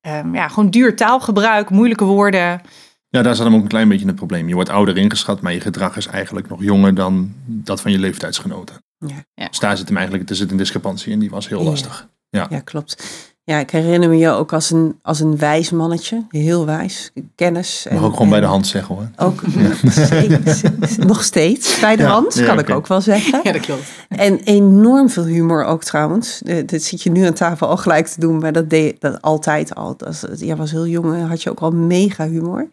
ehm, 0.00 0.34
ja, 0.34 0.48
gewoon 0.48 0.70
duur 0.70 0.96
taalgebruik, 0.96 1.70
moeilijke 1.70 2.04
woorden. 2.04 2.60
Ja, 3.08 3.22
daar 3.22 3.34
zat 3.34 3.44
hem 3.46 3.54
ook 3.54 3.62
een 3.62 3.68
klein 3.68 3.88
beetje 3.88 4.06
het 4.06 4.14
probleem. 4.14 4.48
Je 4.48 4.54
wordt 4.54 4.70
ouder 4.70 4.96
ingeschat, 4.96 5.40
maar 5.40 5.52
je 5.52 5.60
gedrag 5.60 5.96
is 5.96 6.06
eigenlijk 6.06 6.48
nog 6.48 6.62
jonger 6.62 6.94
dan 6.94 7.32
dat 7.44 7.80
van 7.80 7.92
je 7.92 7.98
leeftijdsgenoten. 7.98 8.76
Ja. 8.98 9.24
Ja. 9.34 9.48
Dus 9.48 9.58
daar 9.58 9.76
zit 9.76 9.88
hem 9.88 9.96
eigenlijk, 9.96 10.30
er 10.30 10.36
zit 10.36 10.50
een 10.50 10.56
discrepantie 10.56 11.12
in, 11.12 11.18
die 11.18 11.30
was 11.30 11.48
heel 11.48 11.62
Ja. 11.62 11.68
lastig. 11.68 12.08
Ja. 12.30 12.46
Ja, 12.50 12.60
klopt. 12.60 13.04
Ja, 13.48 13.58
ik 13.58 13.70
herinner 13.70 14.08
me 14.08 14.16
je 14.16 14.28
ook 14.30 14.52
als 14.52 14.70
een, 14.70 14.98
als 15.02 15.20
een 15.20 15.36
wijs 15.38 15.70
mannetje. 15.70 16.24
Heel 16.28 16.66
wijs. 16.66 17.12
Kennis. 17.34 17.86
Mag 17.92 18.02
ook 18.02 18.12
gewoon 18.12 18.28
bij 18.28 18.40
de 18.40 18.46
hand 18.46 18.66
zeggen 18.66 18.94
hoor. 18.94 19.08
Ook 19.16 19.42
zeker- 19.84 20.72
nog 21.06 21.24
steeds 21.24 21.80
bij 21.80 21.96
de 21.96 22.02
Ja, 22.02 22.08
hand, 22.08 22.34
ja, 22.34 22.46
kan 22.46 22.58
ik 22.58 22.70
ook 22.70 22.86
wel 22.86 23.00
zeggen. 23.00 23.40
Ja, 23.42 23.52
dat 23.52 23.60
klopt. 23.60 23.82
En 24.08 24.38
enorm 24.38 25.10
veel 25.10 25.24
humor 25.24 25.64
ook 25.64 25.84
trouwens. 25.84 26.42
Dit 26.66 26.82
zit 26.82 27.02
je 27.02 27.10
nu 27.10 27.24
aan 27.26 27.32
tafel 27.32 27.66
al 27.68 27.76
gelijk 27.76 28.06
te 28.06 28.20
doen, 28.20 28.38
maar 28.38 28.52
dat 28.52 28.70
deed 28.70 29.00
dat 29.00 29.22
altijd 29.22 29.74
al. 29.74 29.96
Dat 29.96 30.26
jij 30.36 30.56
was 30.56 30.70
heel 30.70 30.86
jong 30.86 31.14
en 31.14 31.26
had 31.28 31.42
je 31.42 31.50
ook 31.50 31.60
al 31.60 31.70
mega 31.70 32.28
humor. 32.28 32.68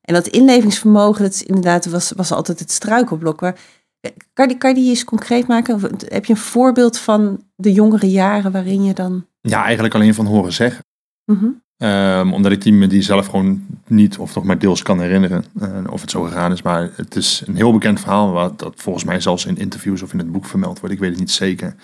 En 0.00 0.14
dat 0.14 0.26
inlevingsvermogen, 0.26 1.22
dat 1.22 1.32
is 1.32 1.42
inderdaad, 1.42 1.86
was, 1.86 2.12
was 2.16 2.32
altijd 2.32 2.58
het 2.58 2.72
struikelblok. 2.72 3.40
Maar 3.40 3.56
eh, 4.00 4.10
kan, 4.32 4.48
die, 4.48 4.56
kan 4.58 4.70
je 4.70 4.76
die 4.76 4.88
eens 4.88 5.04
concreet 5.04 5.46
maken? 5.46 5.74
Of 5.74 5.82
Heb 6.06 6.24
je 6.24 6.32
een 6.32 6.38
voorbeeld 6.38 6.98
van 6.98 7.40
de 7.56 7.72
jongere 7.72 8.10
jaren 8.10 8.52
waarin 8.52 8.84
je 8.84 8.92
dan... 8.94 9.26
Ja, 9.48 9.64
eigenlijk 9.64 9.94
alleen 9.94 10.14
van 10.14 10.26
horen 10.26 10.52
zeggen. 10.52 10.84
Mhm. 11.24 11.46
Ehm, 11.76 12.32
omdat 12.32 12.52
ik 12.52 12.62
die 12.62 12.72
me 12.72 12.86
die 12.86 13.02
zelf 13.02 13.26
gewoon 13.26 13.66
niet 13.86 14.18
of 14.18 14.34
nog 14.34 14.44
maar 14.44 14.58
deels 14.58 14.82
kan 14.82 15.00
herinneren 15.00 15.44
eh, 15.60 15.68
of 15.90 16.00
het 16.00 16.10
zo 16.10 16.22
gegaan 16.22 16.52
is. 16.52 16.62
Maar 16.62 16.90
het 16.94 17.16
is 17.16 17.42
een 17.46 17.56
heel 17.56 17.72
bekend 17.72 18.00
verhaal, 18.00 18.32
wat 18.32 18.58
dat 18.58 18.74
volgens 18.76 19.04
mij 19.04 19.20
zelfs 19.20 19.46
in 19.46 19.56
interviews 19.56 20.02
of 20.02 20.12
in 20.12 20.18
het 20.18 20.32
boek 20.32 20.44
vermeld 20.44 20.80
wordt. 20.80 20.94
Ik 20.94 21.00
weet 21.00 21.10
het 21.10 21.18
niet 21.18 21.30
zeker. 21.30 21.74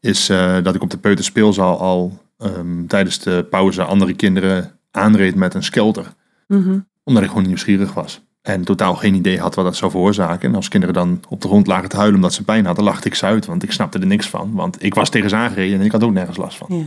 Is 0.00 0.28
eh, 0.28 0.56
dat 0.62 0.74
ik 0.74 0.82
op 0.82 0.90
de 0.90 0.98
peuterspeelzaal 0.98 1.80
al 1.80 2.18
ehm, 2.38 2.86
tijdens 2.86 3.18
de 3.18 3.46
pauze 3.50 3.84
andere 3.84 4.14
kinderen 4.14 4.78
aanreed 4.90 5.34
met 5.34 5.54
een 5.54 5.62
skelter. 5.62 6.12
Mhm. 6.48 6.78
Omdat 7.04 7.22
ik 7.22 7.28
gewoon 7.28 7.46
nieuwsgierig 7.46 7.94
was. 7.94 8.22
En 8.42 8.64
totaal 8.64 8.94
geen 8.94 9.14
idee 9.14 9.40
had 9.40 9.54
wat 9.54 9.64
dat 9.64 9.76
zou 9.76 9.90
veroorzaken. 9.90 10.48
En 10.48 10.54
als 10.54 10.68
kinderen 10.68 10.94
dan 10.94 11.20
op 11.28 11.40
de 11.40 11.48
grond 11.48 11.66
lagen 11.66 11.88
te 11.88 11.96
huilen 11.96 12.16
omdat 12.16 12.32
ze 12.32 12.44
pijn 12.44 12.66
hadden, 12.66 12.84
lachte 12.84 13.08
ik 13.08 13.14
ze 13.14 13.26
uit. 13.26 13.46
Want 13.46 13.62
ik 13.62 13.72
snapte 13.72 13.98
er 13.98 14.06
niks 14.06 14.28
van. 14.28 14.52
Want 14.52 14.82
ik 14.82 14.94
was 14.94 15.08
tegen 15.08 15.30
ze 15.30 15.36
aangereden 15.36 15.78
en 15.78 15.84
ik 15.84 15.92
had 15.92 16.02
ook 16.02 16.12
nergens 16.12 16.36
last 16.36 16.56
van. 16.56 16.78
Ja. 16.78 16.84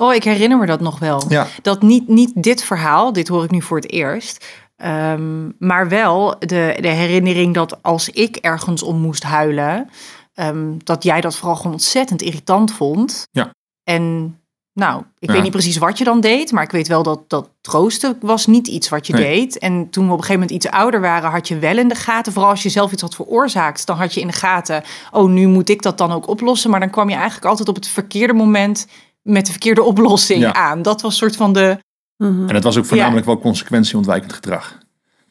Oh, 0.00 0.14
ik 0.14 0.24
herinner 0.24 0.58
me 0.58 0.66
dat 0.66 0.80
nog 0.80 0.98
wel. 0.98 1.22
Ja, 1.28 1.46
Dat 1.62 1.82
niet, 1.82 2.08
niet 2.08 2.42
dit 2.42 2.62
verhaal, 2.62 3.12
dit 3.12 3.28
hoor 3.28 3.44
ik 3.44 3.50
nu 3.50 3.62
voor 3.62 3.76
het 3.76 3.90
eerst. 3.90 4.46
ehm, 4.76 5.48
maar 5.58 5.88
wel 5.88 6.34
de, 6.38 6.76
de 6.80 6.88
herinnering 6.88 7.54
dat 7.54 7.82
als 7.82 8.08
ik 8.10 8.36
ergens 8.36 8.82
om 8.82 8.96
moest 9.00 9.22
huilen, 9.22 9.88
ehm, 10.34 10.72
dat 10.84 11.02
jij 11.02 11.20
dat 11.20 11.36
vooral 11.36 11.56
gewoon 11.56 11.72
ontzettend 11.72 12.22
irritant 12.22 12.72
vond. 12.72 13.26
Ja. 13.30 13.50
En 13.84 14.36
nou, 14.72 15.02
ik 15.18 15.28
Ja. 15.28 15.32
weet 15.34 15.42
niet 15.42 15.50
precies 15.52 15.76
wat 15.76 15.98
je 15.98 16.04
dan 16.04 16.20
deed, 16.20 16.52
maar 16.52 16.62
ik 16.62 16.70
weet 16.70 16.88
wel 16.88 17.02
dat 17.02 17.20
dat 17.30 17.50
troosten 17.60 18.16
was 18.20 18.46
niet 18.46 18.66
iets 18.66 18.88
wat 18.88 19.06
je 19.06 19.12
Nee. 19.12 19.22
deed. 19.24 19.58
En 19.58 19.90
toen 19.90 20.06
we 20.06 20.12
op 20.12 20.18
een 20.18 20.24
gegeven 20.24 20.40
moment 20.46 20.64
iets 20.64 20.74
ouder 20.74 21.00
waren, 21.00 21.30
had 21.30 21.48
je 21.48 21.58
wel 21.58 21.78
in 21.78 21.88
de 21.88 21.94
gaten, 21.94 22.32
vooral 22.32 22.50
als 22.50 22.62
je 22.62 22.68
zelf 22.68 22.92
iets 22.92 23.02
had 23.02 23.14
veroorzaakt, 23.14 23.86
dan 23.86 23.96
had 23.96 24.14
je 24.14 24.20
in 24.20 24.26
de 24.26 24.32
gaten, 24.32 24.82
oh, 25.10 25.28
nu 25.28 25.46
moet 25.46 25.68
ik 25.68 25.82
dat 25.82 25.98
dan 25.98 26.12
ook 26.12 26.28
oplossen. 26.28 26.70
Maar 26.70 26.80
dan 26.80 26.90
kwam 26.90 27.08
je 27.08 27.14
eigenlijk 27.14 27.46
altijd 27.46 27.68
op 27.68 27.74
het 27.74 27.88
verkeerde 27.88 28.32
moment 28.32 28.86
met 29.22 29.44
de 29.46 29.50
verkeerde 29.50 29.82
oplossing 29.82 30.40
Ja. 30.40 30.52
aan. 30.54 30.82
Dat 30.82 31.00
was 31.02 31.16
soort 31.16 31.36
van 31.36 31.52
de 31.52 31.78
Mhm. 32.24 32.48
En 32.48 32.54
het 32.54 32.64
was 32.64 32.76
ook 32.76 32.84
voornamelijk 32.84 33.26
wel 33.26 33.38
consequentieontwijkend 33.38 34.32
gedrag. 34.32 34.78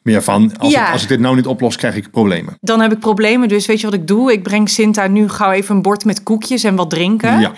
Meer 0.01 0.23
van, 0.23 0.57
als, 0.57 0.71
Ja. 0.73 0.87
ik, 0.87 0.93
als 0.93 1.03
ik 1.03 1.07
dit 1.07 1.19
nou 1.19 1.35
niet 1.35 1.47
oplos, 1.47 1.75
krijg 1.75 1.95
ik 1.95 2.11
problemen. 2.11 2.57
Dan 2.61 2.79
heb 2.79 2.91
ik 2.91 2.99
problemen, 2.99 3.47
dus 3.47 3.65
weet 3.65 3.79
je 3.79 3.85
wat 3.85 3.95
ik 3.95 4.07
doe? 4.07 4.31
Ik 4.31 4.43
breng 4.43 4.69
Sinta 4.69 5.07
nu 5.07 5.29
gauw 5.29 5.51
even 5.51 5.75
een 5.75 5.81
bord 5.81 6.05
met 6.05 6.23
koekjes 6.23 6.63
en 6.63 6.75
wat 6.75 6.89
drinken. 6.89 7.39
Ja, 7.39 7.51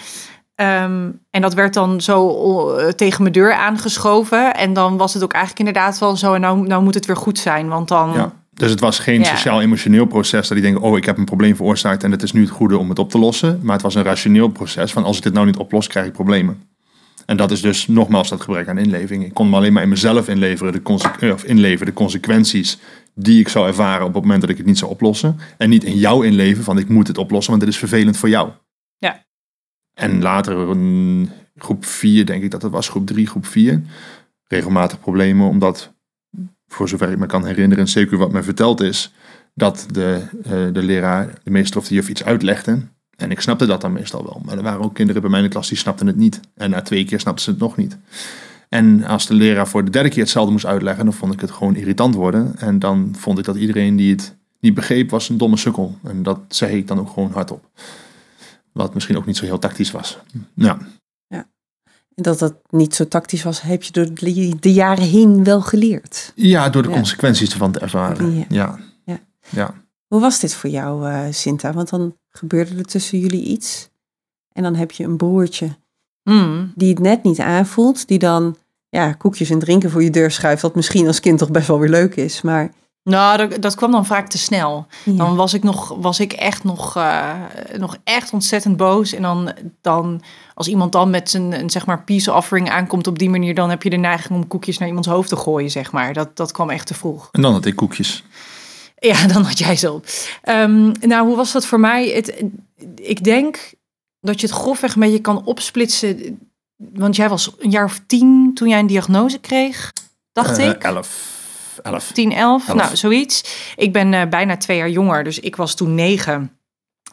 Ehm, 0.55 1.09
en 1.29 1.41
dat 1.41 1.53
werd 1.53 1.73
dan 1.73 2.01
zo 2.01 2.69
eh, 2.69 2.87
tegen 2.87 3.21
mijn 3.21 3.33
deur 3.33 3.53
aangeschoven. 3.53 4.53
En 4.55 4.73
dan 4.73 4.97
was 4.97 5.13
het 5.13 5.23
ook 5.23 5.33
eigenlijk 5.33 5.67
inderdaad 5.67 5.99
wel 5.99 6.15
zo. 6.15 6.33
En 6.33 6.41
nou, 6.41 6.67
nou 6.67 6.83
moet 6.83 6.93
het 6.93 7.05
weer 7.05 7.15
goed 7.17 7.39
zijn, 7.39 7.67
want 7.67 7.87
dan... 7.87 8.31
Dus 8.51 8.69
het 8.69 8.79
was 8.79 8.99
geen 8.99 9.19
Ja. 9.19 9.25
sociaal-emotioneel 9.25 10.05
proces 10.05 10.47
dat 10.47 10.57
die 10.57 10.65
denken, 10.71 10.81
oh, 10.89 10.97
ik 10.97 11.05
heb 11.05 11.17
een 11.17 11.25
probleem 11.25 11.55
veroorzaakt 11.55 12.03
en 12.03 12.11
het 12.11 12.23
is 12.23 12.31
nu 12.31 12.41
het 12.41 12.49
goede 12.49 12.77
om 12.77 12.89
het 12.89 12.99
op 12.99 13.09
te 13.09 13.17
lossen. 13.19 13.59
Maar 13.63 13.73
het 13.73 13.81
was 13.81 13.95
een 13.95 14.03
rationeel 14.03 14.47
proces 14.47 14.91
van, 14.91 15.03
als 15.03 15.17
ik 15.17 15.23
dit 15.23 15.33
nou 15.33 15.45
niet 15.45 15.57
oplos, 15.57 15.87
krijg 15.87 16.05
ik 16.05 16.13
problemen. 16.13 16.63
En 17.25 17.37
dat 17.37 17.51
is 17.51 17.61
dus 17.61 17.87
nogmaals 17.87 18.29
dat 18.29 18.41
gebrek 18.41 18.67
aan 18.67 18.77
inleving. 18.77 19.25
Ik 19.25 19.33
kon 19.33 19.49
me 19.49 19.55
alleen 19.55 19.73
maar 19.73 19.83
in 19.83 19.89
mezelf 19.89 20.27
inleveren, 20.27 20.73
de, 20.73 20.81
conse- 20.81 21.11
eh, 21.19 21.31
of 21.31 21.43
inleven, 21.43 21.85
de 21.85 21.93
consequenties 21.93 22.77
die 23.15 23.39
ik 23.39 23.47
zou 23.49 23.67
ervaren 23.67 24.05
op 24.05 24.13
het 24.13 24.21
moment 24.23 24.41
dat 24.41 24.49
ik 24.49 24.57
het 24.57 24.65
niet 24.65 24.77
zou 24.77 24.91
oplossen. 24.91 25.39
En 25.57 25.69
niet 25.69 25.83
in 25.83 25.95
jou 25.97 26.25
inleven 26.25 26.63
van 26.63 26.77
ik 26.77 26.89
moet 26.89 27.07
het 27.07 27.17
oplossen, 27.17 27.49
want 27.51 27.63
dit 27.63 27.73
is 27.73 27.79
vervelend 27.79 28.17
voor 28.17 28.29
jou. 28.29 28.49
Ja. 28.97 29.25
En 29.93 30.21
later, 30.21 30.75
groep 31.55 31.85
4 31.85 32.25
denk 32.25 32.43
ik 32.43 32.51
dat 32.51 32.61
het 32.61 32.71
was, 32.71 32.89
groep 32.89 33.07
3, 33.07 33.27
groep 33.27 33.45
4. 33.45 33.81
Regelmatig 34.47 34.99
problemen, 34.99 35.47
omdat, 35.47 35.93
voor 36.73 36.89
zover 36.89 37.11
ik 37.11 37.17
me 37.17 37.25
kan 37.25 37.45
herinneren, 37.45 37.87
zeker 37.87 38.17
wat 38.17 38.31
me 38.31 38.43
verteld 38.43 38.81
is, 38.81 39.13
dat 39.53 39.85
de, 39.91 40.21
eh, 40.43 40.51
de 40.73 40.83
leraar, 40.83 41.33
de 41.43 41.51
meester 41.51 41.79
of 41.79 41.87
de 41.87 41.93
juf 41.93 42.09
iets 42.09 42.23
uitlegde. 42.23 42.81
En 43.15 43.31
ik 43.31 43.39
snapte 43.39 43.65
dat 43.65 43.81
dan 43.81 43.93
meestal 43.93 44.23
wel. 44.23 44.41
Maar 44.45 44.57
er 44.57 44.63
waren 44.63 44.81
ook 44.81 44.93
kinderen 44.93 45.21
bij 45.21 45.31
mij 45.31 45.39
in 45.39 45.45
de 45.45 45.51
klas 45.51 45.67
die 45.67 45.77
snapten 45.77 46.07
het 46.07 46.15
niet. 46.15 46.39
En 46.55 46.69
na 46.69 46.81
twee 46.81 47.05
keer 47.05 47.19
snapten 47.19 47.43
ze 47.43 47.49
het 47.49 47.59
nog 47.59 47.75
niet. 47.77 47.97
En 48.69 49.03
als 49.03 49.27
de 49.27 49.33
leraar 49.33 49.67
voor 49.67 49.85
de 49.85 49.91
derde 49.91 50.09
keer 50.09 50.21
hetzelfde 50.21 50.51
moest 50.51 50.65
uitleggen, 50.65 51.05
dan 51.05 51.13
vond 51.13 51.33
ik 51.33 51.41
het 51.41 51.51
gewoon 51.51 51.75
irritant 51.75 52.15
worden. 52.15 52.55
En 52.57 52.79
dan 52.79 53.15
vond 53.17 53.39
ik 53.39 53.45
dat 53.45 53.55
iedereen 53.55 53.95
die 53.95 54.11
het 54.11 54.37
niet 54.59 54.73
begreep, 54.73 55.09
was 55.09 55.29
een 55.29 55.37
domme 55.37 55.57
sukkel. 55.57 55.97
En 56.03 56.23
dat 56.23 56.39
zei 56.47 56.77
ik 56.77 56.87
dan 56.87 56.99
ook 56.99 57.09
gewoon 57.09 57.31
hardop. 57.31 57.69
Wat 58.71 58.93
misschien 58.93 59.17
ook 59.17 59.25
niet 59.25 59.37
zo 59.37 59.45
heel 59.45 59.59
tactisch 59.59 59.91
was. 59.91 60.17
Ja. 60.53 60.77
En 62.15 62.23
dat 62.23 62.39
dat 62.39 62.55
niet 62.69 62.95
zo 62.95 63.07
tactisch 63.07 63.43
was, 63.43 63.61
heb 63.61 63.83
je 63.83 63.91
door 63.91 64.13
de, 64.13 64.55
de 64.59 64.73
jaren 64.73 65.03
heen 65.03 65.43
wel 65.43 65.61
geleerd. 65.61 66.31
Ja, 66.35 66.69
door 66.69 66.81
de 66.81 66.89
Ja. 66.89 66.95
consequenties 66.95 67.51
ervan 67.51 67.71
te 67.71 67.79
ervaren. 67.79 68.35
Ja. 68.37 68.45
Ja. 68.49 68.79
Ja. 69.05 69.19
ja. 69.49 69.73
Hoe 70.07 70.21
was 70.21 70.39
dit 70.39 70.53
voor 70.53 70.69
jou, 70.69 71.09
eh 71.09 71.25
Sinta? 71.31 71.73
Want 71.73 71.89
dan 71.89 72.15
gebeurde 72.29 72.75
er 72.75 72.85
tussen 72.85 73.19
jullie 73.19 73.43
iets. 73.43 73.89
En 74.51 74.63
dan 74.63 74.75
heb 74.75 74.91
je 74.91 75.03
een 75.03 75.17
broertje 75.17 75.77
Hmm. 76.23 76.71
die 76.75 76.89
het 76.89 76.99
net 76.99 77.23
niet 77.23 77.39
aanvoelt. 77.39 78.07
Die 78.07 78.19
dan 78.19 78.57
ja, 78.89 79.13
koekjes 79.13 79.49
en 79.49 79.59
drinken 79.59 79.91
voor 79.91 80.03
je 80.03 80.09
deur 80.09 80.31
schuift. 80.31 80.61
Wat 80.61 80.75
misschien 80.75 81.07
als 81.07 81.19
kind 81.19 81.37
toch 81.39 81.51
best 81.51 81.67
wel 81.67 81.79
weer 81.79 81.89
leuk 81.89 82.15
is. 82.15 82.41
Maar 82.41 82.71
Nou, 83.03 83.37
dat, 83.37 83.61
dat 83.61 83.75
kwam 83.75 83.91
dan 83.91 84.05
vaak 84.05 84.27
te 84.29 84.37
snel. 84.37 84.87
ja. 85.05 85.11
Dan 85.13 85.35
was 85.35 85.53
ik, 85.53 85.63
nog, 85.63 85.95
was 85.97 86.19
ik 86.19 86.33
echt 86.33 86.63
nog, 86.63 86.95
eh, 86.95 87.33
nog 87.77 87.97
echt 88.03 88.33
ontzettend 88.33 88.77
boos. 88.77 89.13
En 89.13 89.21
dan, 89.21 89.53
dan 89.81 90.21
als 90.53 90.67
iemand 90.67 90.91
dan 90.91 91.09
met 91.09 91.29
zijn 91.29 91.59
een, 91.59 91.69
zeg 91.69 91.85
maar 91.85 92.03
peace 92.03 92.33
offering 92.33 92.69
aankomt 92.69 93.07
op 93.07 93.19
die 93.19 93.29
manier, 93.29 93.55
dan 93.55 93.69
heb 93.69 93.83
je 93.83 93.89
de 93.89 93.95
neiging 93.95 94.33
om 94.39 94.47
koekjes 94.47 94.77
naar 94.77 94.87
iemands 94.87 95.07
hoofd 95.07 95.29
te 95.29 95.35
gooien, 95.35 95.71
zeg 95.71 95.91
maar. 95.91 96.13
Dat, 96.13 96.35
dat 96.37 96.51
kwam 96.51 96.69
echt 96.69 96.87
te 96.87 96.93
vroeg. 96.93 97.29
En 97.31 97.41
dan 97.41 97.53
had 97.53 97.65
ik 97.65 97.75
koekjes. 97.75 98.23
Ja, 98.99 99.27
dan 99.33 99.41
had 99.43 99.57
jij 99.59 99.75
ze 99.75 99.91
op. 99.91 100.05
Ehm, 100.41 100.91
nou, 100.99 101.27
hoe 101.27 101.35
was 101.35 101.51
dat 101.51 101.65
voor 101.65 101.79
mij? 101.79 102.07
Het, 102.09 102.43
ik 102.95 103.23
denk 103.23 103.73
dat 104.21 104.41
je 104.41 104.47
het 104.47 104.55
grofweg 104.55 104.93
een 104.93 105.01
beetje 105.01 105.19
kan 105.21 105.45
opsplitsen. 105.45 106.39
Want 106.75 107.15
jij 107.15 107.29
was 107.29 107.51
een 107.59 107.69
jaar 107.71 107.85
of 107.85 108.01
tien 108.07 108.51
toen 108.53 108.67
jij 108.67 108.79
een 108.79 108.87
diagnose 108.87 109.37
kreeg, 109.39 109.93
dacht 110.31 110.57
Eh, 110.57 110.67
ik. 110.67 110.83
elf. 110.83 111.37
Elf. 111.81 112.11
10, 112.11 112.31
11, 112.31 112.67
Elf. 112.67 112.77
nou 112.77 112.95
zoiets. 112.95 113.43
Ik 113.75 113.93
ben 113.93 114.13
eh, 114.13 114.27
bijna 114.27 114.57
twee 114.57 114.77
jaar 114.77 114.89
jonger, 114.89 115.23
dus 115.23 115.39
ik 115.39 115.55
was 115.55 115.75
toen 115.75 115.95
negen. 115.95 116.57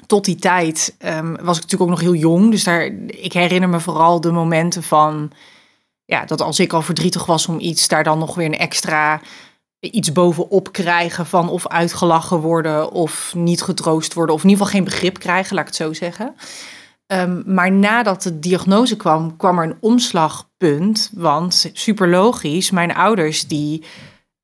Tot 0.06 0.24
die 0.24 0.36
tijd 0.36 0.94
ehm, 0.98 1.30
was 1.30 1.56
ik 1.56 1.62
natuurlijk 1.62 1.82
ook 1.82 1.88
nog 1.88 2.00
heel 2.00 2.14
jong. 2.14 2.50
Dus 2.50 2.64
daar, 2.64 2.84
ik 3.06 3.32
herinner 3.32 3.68
me 3.68 3.80
vooral 3.80 4.20
de 4.20 4.32
momenten 4.32 4.82
van... 4.82 5.32
Ja, 6.04 6.24
dat 6.24 6.40
als 6.40 6.60
ik 6.60 6.72
al 6.72 6.82
verdrietig 6.82 7.26
was 7.26 7.46
om 7.46 7.60
iets... 7.60 7.88
daar 7.88 8.04
dan 8.04 8.18
nog 8.18 8.34
weer 8.34 8.46
een 8.46 8.58
extra 8.58 9.20
iets 9.80 10.12
bovenop 10.12 10.72
krijgen 10.72 11.26
van... 11.26 11.48
of 11.48 11.68
uitgelachen 11.68 12.38
worden 12.38 12.90
of 12.90 13.32
niet 13.36 13.62
getroost 13.62 14.14
worden... 14.14 14.34
of 14.34 14.42
in 14.42 14.48
ieder 14.48 14.66
geval 14.66 14.80
geen 14.80 14.90
begrip 14.90 15.18
krijgen, 15.18 15.54
laat 15.54 15.68
ik 15.68 15.74
het 15.74 15.82
zo 15.82 15.92
zeggen. 15.92 16.34
Ehm, 17.06 17.42
maar 17.54 17.72
nadat 17.72 18.22
de 18.22 18.38
diagnose 18.38 18.96
kwam, 18.96 19.36
kwam 19.36 19.58
er 19.58 19.64
een 19.64 19.76
omslagpunt. 19.80 21.10
Want 21.14 21.70
super 21.72 22.08
logisch, 22.08 22.70
mijn 22.70 22.94
ouders 22.94 23.46
die 23.46 23.84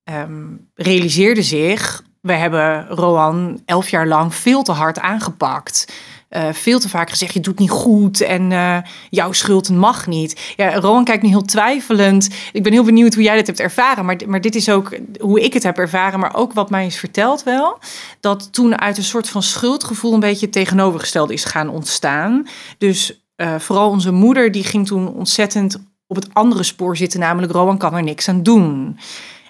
ehm, 0.04 0.46
realiseerden 0.74 1.44
zich... 1.44 2.02
we 2.20 2.32
hebben 2.32 2.88
Rohan 2.88 3.62
elf 3.64 3.88
jaar 3.88 4.06
lang 4.06 4.34
veel 4.34 4.62
te 4.62 4.72
hard 4.72 4.98
aangepakt. 4.98 5.92
Eh, 6.32 6.52
veel 6.52 6.80
te 6.80 6.88
vaak 6.88 7.10
gezegd, 7.10 7.34
je 7.34 7.40
doet 7.40 7.58
niet 7.58 7.70
goed 7.70 8.20
en 8.20 8.52
eh, 8.52 8.78
jouw 9.10 9.32
schuld 9.32 9.70
mag 9.70 10.06
niet. 10.06 10.52
Ja, 10.56 10.74
Rohan 10.74 11.04
kijkt 11.04 11.22
nu 11.22 11.28
heel 11.28 11.42
twijfelend. 11.42 12.28
Ik 12.52 12.62
ben 12.62 12.72
heel 12.72 12.84
benieuwd 12.84 13.14
hoe 13.14 13.22
jij 13.22 13.36
dit 13.36 13.46
hebt 13.46 13.60
ervaren. 13.60 14.04
Maar, 14.04 14.16
maar 14.26 14.40
dit 14.40 14.54
is 14.54 14.68
ook 14.68 14.96
hoe 15.20 15.40
ik 15.40 15.52
het 15.52 15.62
heb 15.62 15.78
ervaren, 15.78 16.20
maar 16.20 16.34
ook 16.34 16.52
wat 16.52 16.70
mij 16.70 16.86
is 16.86 16.98
verteld 16.98 17.42
wel. 17.42 17.78
Dat 18.20 18.52
toen 18.52 18.80
uit 18.80 18.96
een 18.96 19.02
soort 19.02 19.28
van 19.28 19.42
schuldgevoel 19.42 20.14
een 20.14 20.20
beetje 20.20 20.44
het 20.44 20.54
tegenovergestelde 20.54 21.32
is 21.32 21.44
gaan 21.44 21.68
ontstaan. 21.68 22.46
Dus 22.78 23.26
eh, 23.36 23.58
vooral 23.58 23.90
onze 23.90 24.12
moeder, 24.12 24.52
die 24.52 24.64
ging 24.64 24.86
toen 24.86 25.14
ontzettend 25.14 25.82
op 26.06 26.16
het 26.16 26.28
andere 26.34 26.62
spoor 26.62 26.96
zitten. 26.96 27.20
Namelijk, 27.20 27.52
Rohan 27.52 27.78
kan 27.78 27.94
er 27.94 28.02
niks 28.02 28.28
aan 28.28 28.42
doen. 28.42 28.98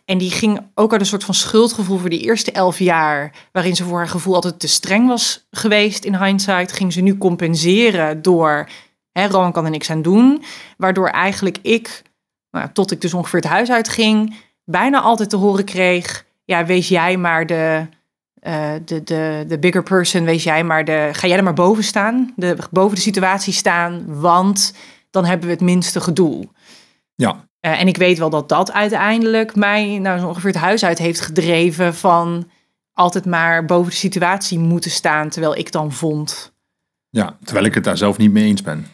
En 0.04 0.18
die 0.18 0.30
ging 0.30 0.60
ook 0.74 0.92
uit 0.92 1.00
een 1.00 1.06
soort 1.06 1.24
van 1.24 1.34
schuldgevoel 1.34 1.98
voor 1.98 2.10
die 2.10 2.20
eerste 2.20 2.52
elf 2.52 2.78
jaar, 2.78 3.32
waarin 3.52 3.76
ze 3.76 3.84
voor 3.84 3.98
haar 3.98 4.08
gevoel 4.08 4.34
altijd 4.34 4.60
te 4.60 4.68
streng 4.68 5.08
was 5.08 5.46
geweest 5.50 6.04
in 6.04 6.24
hindsight, 6.24 6.72
ging 6.72 6.92
ze 6.92 7.00
nu 7.00 7.18
compenseren 7.18 8.22
door, 8.22 8.68
hè, 9.12 9.28
kan 9.28 9.64
er 9.64 9.70
niks 9.70 9.90
aan 9.90 10.02
doen, 10.02 10.42
waardoor 10.76 11.08
eigenlijk 11.08 11.58
ik, 11.62 12.02
nou, 12.50 12.68
tot 12.72 12.90
ik 12.90 13.00
dus 13.00 13.14
ongeveer 13.14 13.40
het 13.40 13.48
huis 13.48 13.70
uitging, 13.70 14.36
bijna 14.64 15.00
altijd 15.00 15.30
te 15.30 15.36
horen 15.36 15.64
kreeg, 15.64 16.24
ja, 16.44 16.64
wees 16.64 16.88
jij 16.88 17.16
maar 17.16 17.46
de, 17.46 17.86
eh, 18.34 18.72
de, 18.84 19.02
de, 19.02 19.44
de 19.48 19.58
bigger 19.58 19.82
person, 19.82 20.24
wees 20.24 20.44
jij 20.44 20.64
maar 20.64 20.84
de, 20.84 21.08
ga 21.12 21.26
jij 21.26 21.36
er 21.36 21.44
maar 21.44 21.52
boven 21.52 21.84
staan, 21.84 22.32
de, 22.36 22.56
boven 22.70 22.94
de 22.94 23.02
situatie 23.02 23.52
staan, 23.52 24.20
want 24.20 24.74
dan 25.10 25.24
hebben 25.24 25.46
we 25.46 25.52
het 25.52 25.62
minste 25.62 26.00
gedoe. 26.00 26.48
Ja. 27.14 27.50
Eh, 27.62 27.80
en 27.80 27.88
ik 27.88 27.96
weet 27.96 28.18
wel 28.18 28.30
dat 28.30 28.48
dat 28.48 28.72
uiteindelijk 28.72 29.54
mij 29.56 29.98
nou, 29.98 30.18
zo 30.18 30.26
ongeveer 30.28 30.50
het 30.50 30.58
huis 30.58 30.84
uit 30.84 30.98
heeft 30.98 31.20
gedreven 31.20 31.94
van 31.94 32.48
altijd 32.92 33.24
maar 33.26 33.64
boven 33.64 33.90
de 33.90 33.96
situatie 33.96 34.58
moeten 34.58 34.90
staan, 34.90 35.28
terwijl 35.28 35.56
ik 35.56 35.72
dan 35.72 35.92
vond. 35.92 36.52
Ja, 37.10 37.36
terwijl 37.44 37.66
ik 37.66 37.74
het 37.74 37.84
daar 37.84 37.96
zelf 37.96 38.16
niet 38.18 38.32
mee 38.32 38.44
eens 38.44 38.62
ben. 38.62 38.86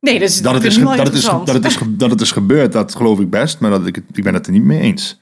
Nee, 0.00 0.18
dat 0.18 0.28
is, 0.28 0.42
Dat 0.42 0.54
het, 0.54 0.64
is, 0.64 0.76
ik 0.76 0.84
dat, 0.84 0.96
het 0.98 1.14
is, 1.14 1.22
dat, 1.24 1.48
het 1.48 1.64
is, 1.64 1.78
dat 1.88 2.10
het 2.10 2.20
is 2.20 2.32
gebeurd, 2.32 2.72
dat 2.72 2.94
geloof 2.94 3.20
ik 3.20 3.30
best. 3.30 3.58
Maar 3.60 3.70
dat 3.70 3.86
ik, 3.86 3.94
het, 3.94 4.04
ik 4.12 4.24
ben 4.24 4.34
het 4.34 4.46
er 4.46 4.52
niet 4.52 4.64
mee 4.64 4.80
eens. 4.80 5.20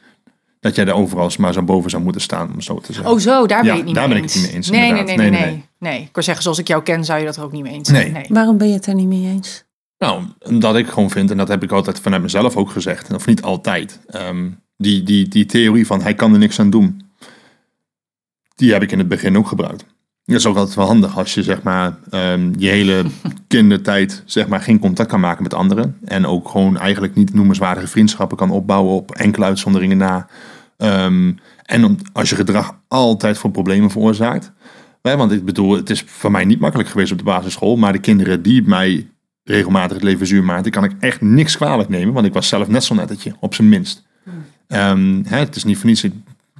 Dat 0.60 0.74
jij 0.74 0.86
er 0.86 0.94
overal 0.94 1.30
maar 1.38 1.52
zo 1.52 1.62
boven 1.62 1.90
zou 1.90 2.02
moeten 2.02 2.20
staan, 2.20 2.52
om 2.52 2.60
zo 2.60 2.78
te 2.78 2.92
zeggen. 2.92 3.12
Oh 3.12 3.18
zo, 3.18 3.46
daar 3.46 3.62
ben 3.62 3.70
je 3.70 3.76
het 3.76 3.86
niet 3.86 3.94
daar 3.94 4.08
ben 4.08 4.16
ik 4.16 4.22
niet 4.34 4.42
mee 4.42 4.52
eens, 4.52 4.70
Nee, 4.70 4.80
nee, 4.80 4.92
nee, 4.92 5.04
nee, 5.04 5.16
Nee, 5.16 5.30
nee, 5.30 5.40
nee, 5.40 5.64
nee. 5.78 6.00
Ik 6.02 6.12
kan 6.12 6.22
zeggen, 6.22 6.42
zoals 6.42 6.58
ik 6.58 6.68
jou 6.68 6.82
ken, 6.82 7.04
zou 7.04 7.18
je 7.18 7.24
dat 7.24 7.36
er 7.36 7.42
ook 7.42 7.52
niet 7.52 7.62
mee 7.62 7.72
eens 7.72 7.88
Nee. 7.88 8.00
zijn. 8.00 8.12
Nee. 8.12 8.26
Waarom 8.28 8.58
ben 8.58 8.68
je 8.68 8.74
het 8.74 8.86
er 8.86 8.94
niet 8.94 9.06
mee 9.06 9.24
eens? 9.24 9.64
Nou, 9.98 10.24
omdat 10.38 10.76
ik 10.76 10.88
gewoon 10.88 11.10
vind, 11.10 11.30
en 11.30 11.36
dat 11.36 11.48
heb 11.48 11.62
ik 11.62 11.72
altijd 11.72 12.00
vanuit 12.00 12.22
mezelf 12.22 12.56
ook 12.56 12.70
gezegd, 12.70 13.14
of 13.14 13.26
niet 13.26 13.42
altijd, 13.42 14.00
ehm, 14.06 14.50
die, 14.76 15.02
die, 15.02 15.28
die 15.28 15.46
theorie 15.46 15.86
van 15.86 16.02
hij 16.02 16.14
kan 16.14 16.32
er 16.32 16.38
niks 16.38 16.60
aan 16.60 16.70
doen, 16.70 17.00
die 18.54 18.72
heb 18.72 18.82
ik 18.82 18.92
in 18.92 18.98
het 18.98 19.08
begin 19.08 19.36
ook 19.36 19.48
gebruikt. 19.48 19.84
Dat 20.24 20.36
is 20.36 20.46
ook 20.46 20.56
altijd 20.56 20.76
wel 20.76 20.86
handig 20.86 21.16
als 21.16 21.34
je 21.34 21.42
zeg 21.42 21.62
maar 21.62 21.98
ehm, 22.10 22.52
je 22.58 22.68
hele 22.68 23.04
kindertijd 23.48 24.22
zeg 24.26 24.48
maar 24.48 24.60
geen 24.60 24.78
contact 24.78 25.08
kan 25.08 25.20
maken 25.20 25.42
met 25.42 25.54
anderen. 25.54 25.98
En 26.04 26.26
ook 26.26 26.48
gewoon 26.48 26.76
eigenlijk 26.76 27.14
niet 27.14 27.34
noemenswaardige 27.34 27.86
vriendschappen 27.86 28.36
kan 28.36 28.50
opbouwen 28.50 28.94
op 28.94 29.10
enkele 29.10 29.44
uitzonderingen 29.44 29.96
na. 29.96 30.26
Ehm, 30.76 31.32
en 31.62 31.84
om, 31.84 31.96
als 32.12 32.30
je 32.30 32.36
gedrag 32.36 32.80
altijd 32.88 33.38
voor 33.38 33.50
problemen 33.50 33.90
veroorzaakt. 33.90 34.52
Want 35.02 35.32
ik 35.32 35.44
bedoel, 35.44 35.76
het 35.76 35.90
is 35.90 36.04
voor 36.06 36.30
mij 36.30 36.44
niet 36.44 36.60
makkelijk 36.60 36.88
geweest 36.88 37.12
op 37.12 37.18
de 37.18 37.24
basisschool. 37.24 37.76
Maar 37.76 37.92
de 37.92 37.98
kinderen 37.98 38.42
die 38.42 38.62
mij 38.62 39.06
regelmatig 39.48 39.96
het 39.96 40.02
leven 40.02 40.26
zuur 40.26 40.70
kan 40.70 40.84
ik 40.84 40.92
echt 40.98 41.20
niks 41.20 41.56
kwalijk 41.56 41.88
nemen. 41.88 42.14
Want 42.14 42.26
ik 42.26 42.32
was 42.32 42.48
zelf 42.48 42.68
net 42.68 42.84
zo'n 42.84 42.96
nettetje, 42.96 43.34
op 43.40 43.54
zijn 43.54 43.68
minst. 43.68 44.06
Ehm, 44.66 45.22
hè, 45.24 45.38
het 45.38 45.56
is 45.56 45.64
niet 45.64 45.78
voor 45.78 45.86
niets. 45.86 46.06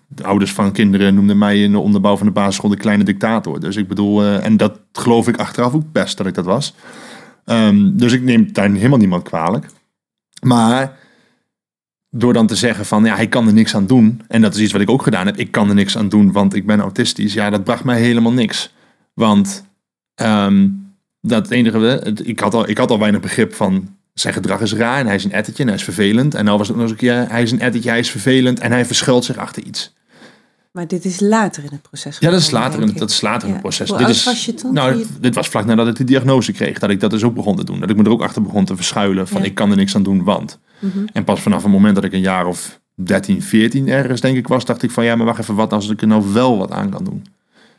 De 0.07 0.25
ouders 0.25 0.53
van 0.53 0.73
kinderen 0.73 1.15
noemden 1.15 1.39
mij 1.39 1.63
in 1.63 1.73
de 1.73 1.79
onderbouw 1.79 2.17
van 2.17 2.27
de 2.27 2.33
basisschool 2.33 2.71
de 2.71 2.77
kleine 2.77 3.05
dictator. 3.05 3.61
Dus 3.61 3.77
ik 3.77 3.89
bedoel, 3.89 4.23
eh, 4.23 4.45
en 4.45 4.57
dat 4.57 4.81
geloof 4.93 5.29
ik 5.29 5.37
achteraf 5.37 5.75
ook 5.75 5.93
best 5.93 6.17
dat 6.17 6.27
ik 6.27 6.35
dat 6.35 6.45
was. 6.45 6.75
Ehm, 7.45 7.97
dus 7.97 8.13
ik 8.13 8.23
neem 8.23 8.53
daar 8.53 8.71
helemaal 8.71 8.99
niemand 8.99 9.23
kwalijk. 9.23 9.67
Maar 10.43 10.97
door 12.11 12.33
dan 12.33 12.47
te 12.47 12.55
zeggen 12.55 12.87
van 12.87 13.05
ja, 13.05 13.15
hij 13.15 13.29
kan 13.29 13.47
er 13.47 13.53
niks 13.53 13.75
aan 13.75 13.87
doen. 13.87 14.23
En 14.29 14.41
dat 14.41 14.55
is 14.55 14.61
iets 14.61 14.73
wat 14.73 14.81
ik 14.81 14.91
ook 14.91 15.03
gedaan 15.03 15.27
heb. 15.27 15.37
Ik 15.37 15.53
kan 15.53 15.69
er 15.69 15.75
niks 15.75 15.97
aan 15.97 16.09
doen, 16.09 16.33
want 16.33 16.55
ik 16.55 16.67
ben 16.67 16.81
autistisch. 16.81 17.35
Ja, 17.35 17.51
dat 17.51 17.65
bracht 17.65 17.85
mij 17.85 18.01
helemaal 18.01 18.33
niks. 18.33 18.75
Want 19.15 19.67
ehm, 20.15 20.69
dat 21.29 21.43
het 21.43 21.51
enige, 21.51 21.79
het- 21.79 22.27
ik 22.29 22.41
had, 22.41 22.55
al, 22.55 22.69
ik 22.69 22.79
had 22.79 22.91
al 22.91 22.99
weinig 22.99 23.21
begrip 23.21 23.55
van 23.55 23.97
zijn 24.15 24.35
gedrag 24.35 24.61
is 24.61 24.75
raar 24.75 24.99
en 25.01 25.07
hij 25.07 25.15
is 25.15 25.25
een 25.25 25.33
ettetje 25.33 25.63
en 25.63 25.69
hij 25.69 25.77
is 25.79 25.85
vervelend. 25.85 26.35
En 26.35 26.45
nou 26.45 26.59
was 26.59 26.67
het 26.69 26.77
nog 26.77 26.85
eens 26.85 26.93
een 26.95 27.01
keer, 27.01 27.27
hij 27.29 27.43
is 27.43 27.51
een 27.53 27.61
ettetje, 27.61 27.89
hij 27.89 27.99
is 27.99 28.11
vervelend 28.11 28.59
en 28.61 28.73
hij 28.73 28.85
verschuilt 28.85 29.25
zich 29.25 29.37
achter 29.37 29.63
iets. 29.63 29.97
Maar 30.73 30.87
dit 30.87 31.05
is 31.05 31.21
later 31.21 31.63
in 31.65 31.69
het 31.73 31.83
proces. 31.83 32.17
Ja, 32.19 32.31
dat 32.31 32.41
is 32.41 32.51
later, 32.51 32.81
in, 32.81 32.93
dat 32.97 33.11
is 33.11 33.21
later 33.21 33.47
in 33.49 33.53
het 33.53 33.63
proces. 33.63 33.89
Hoe 33.89 33.99
dit 33.99 34.09
is, 34.09 34.25
was 34.25 34.45
je 34.45 34.55
toen? 34.55 34.73
Nou, 34.73 35.05
dit 35.21 35.35
was 35.35 35.49
vlak 35.49 35.65
nadat 35.65 35.89
ik 35.89 35.97
de 35.97 36.05
diagnose 36.05 36.53
kreeg, 36.53 36.79
dat 36.79 36.91
ik 36.91 37.01
dat 37.01 37.11
dus 37.11 37.23
ook 37.23 37.35
begon 37.35 37.57
te 37.57 37.65
doen. 37.65 37.81
Dat 37.81 37.91
ik 37.91 37.97
me 37.97 38.03
er 38.05 38.11
ook 38.11 38.23
achter 38.23 38.43
begon 38.43 38.65
te 38.65 38.77
verschuilen 38.77 39.29
van 39.29 39.41
Ja. 39.41 39.47
ik 39.47 39.55
kan 39.55 39.71
er 39.71 39.77
niks 39.77 39.95
aan 39.95 40.03
doen, 40.03 40.25
want. 40.25 40.59
Mhm. 40.79 40.99
En 41.13 41.25
pas 41.25 41.41
vanaf 41.41 41.63
het 41.63 41.73
moment 41.73 41.95
dat 41.95 42.05
ik 42.05 42.13
een 42.13 42.21
jaar 42.21 42.47
of 42.47 42.81
13, 42.95 43.43
14 43.43 43.89
ergens 43.89 44.21
denk 44.21 44.37
ik 44.37 44.49
was, 44.49 44.65
dacht 44.65 44.83
ik 44.83 44.91
van 44.91 45.05
ja, 45.05 45.17
maar 45.17 45.27
wacht 45.27 45.39
even, 45.41 45.55
wat 45.55 45.73
als 45.73 45.89
ik 45.89 46.01
er 46.01 46.07
nou 46.07 46.33
wel 46.33 46.59
wat 46.59 46.71
aan 46.71 46.91
kan 46.91 47.05
doen? 47.05 47.27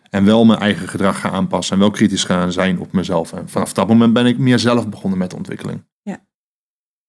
En 0.09 0.25
wel 0.25 0.45
mijn 0.45 0.59
eigen 0.59 0.87
gedrag 0.87 1.19
ga 1.19 1.29
aanpassen 1.29 1.73
en 1.73 1.81
wel 1.81 1.91
kritisch 1.91 2.23
gaan 2.23 2.51
zijn 2.51 2.79
op 2.79 2.91
mezelf. 2.91 3.33
En 3.33 3.49
vanaf 3.49 3.73
dat 3.73 3.87
moment 3.87 4.13
ben 4.13 4.25
ik 4.25 4.37
meer 4.37 4.59
zelf 4.59 4.89
begonnen 4.89 5.19
met 5.19 5.29
de 5.29 5.35
ontwikkeling. 5.35 5.83
Ja. 6.01 6.19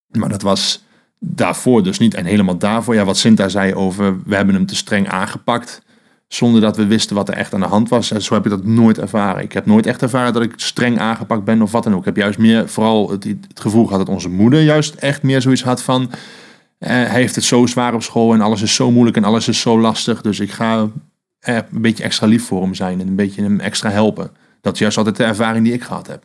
Maar 0.09 0.29
dat 0.29 0.43
was 0.43 0.85
daarvoor 1.19 1.83
dus 1.83 1.99
niet. 1.99 2.15
En 2.15 2.25
helemaal 2.25 2.59
daarvoor, 2.59 2.95
ja, 2.95 3.05
wat 3.05 3.17
Sinta 3.17 3.49
zei 3.49 3.75
over, 3.75 4.23
we 4.25 4.35
hebben 4.37 4.55
hem 4.55 4.67
te 4.67 4.77
streng 4.77 5.09
aangepakt. 5.09 5.83
Zonder 6.29 6.61
dat 6.61 6.77
we 6.77 6.87
wisten 6.87 7.17
wat 7.17 7.29
er 7.29 7.35
echt 7.35 7.55
aan 7.55 7.61
de 7.61 7.67
hand 7.67 7.89
was. 7.89 8.11
En 8.11 8.23
zo 8.23 8.35
heb 8.35 8.45
ik 8.45 8.51
dat 8.51 8.65
nooit 8.65 8.99
ervaren. 8.99 9.43
Ik 9.43 9.53
heb 9.53 9.67
nooit 9.67 9.87
echt 9.87 10.03
ervaren 10.03 10.33
dat 10.33 10.43
ik 10.43 10.53
streng 10.57 10.99
aangepakt 10.99 11.45
ben 11.45 11.63
of 11.63 11.73
wat 11.73 11.85
dan 11.85 11.93
ook. 11.93 11.99
Ik 11.99 12.05
heb 12.05 12.17
juist 12.17 12.39
meer 12.39 12.69
vooral 12.69 13.11
het, 13.11 13.25
het 13.25 13.61
gevoel 13.61 13.85
gehad 13.85 14.07
dat 14.07 14.15
onze 14.15 14.29
moeder 14.29 14.61
juist 14.63 14.95
echt 14.95 15.23
meer 15.23 15.43
zoiets 15.43 15.63
had 15.63 15.83
van... 15.83 16.11
Eh, 16.79 16.89
hij 16.89 17.21
heeft 17.21 17.35
het 17.35 17.45
zo 17.45 17.67
zwaar 17.67 17.95
op 17.95 18.03
school 18.03 18.33
en 18.35 18.41
alles 18.41 18.63
is 18.63 18.75
zo 18.75 18.91
moeilijk 18.91 19.17
en 19.17 19.25
alles 19.25 19.49
is 19.49 19.61
zo 19.61 19.81
lastig. 19.81 20.21
Dus 20.21 20.41
ik 20.41 20.51
ga 20.51 20.89
een 21.41 21.65
beetje 21.71 22.05
extra 22.05 22.27
lief 22.27 22.47
voor 22.47 22.63
hem 22.63 22.75
zijn 22.75 23.01
en 23.01 23.07
een 23.09 23.17
beetje 23.17 23.43
hem 23.43 23.61
extra 23.61 23.91
helpen. 23.91 24.31
Dat 24.61 24.73
is 24.73 24.79
juist 24.79 24.97
altijd 24.97 25.17
de 25.17 25.25
ervaring 25.25 25.65
die 25.65 25.73
ik 25.75 25.83
gehad 25.83 26.07
heb. 26.07 26.23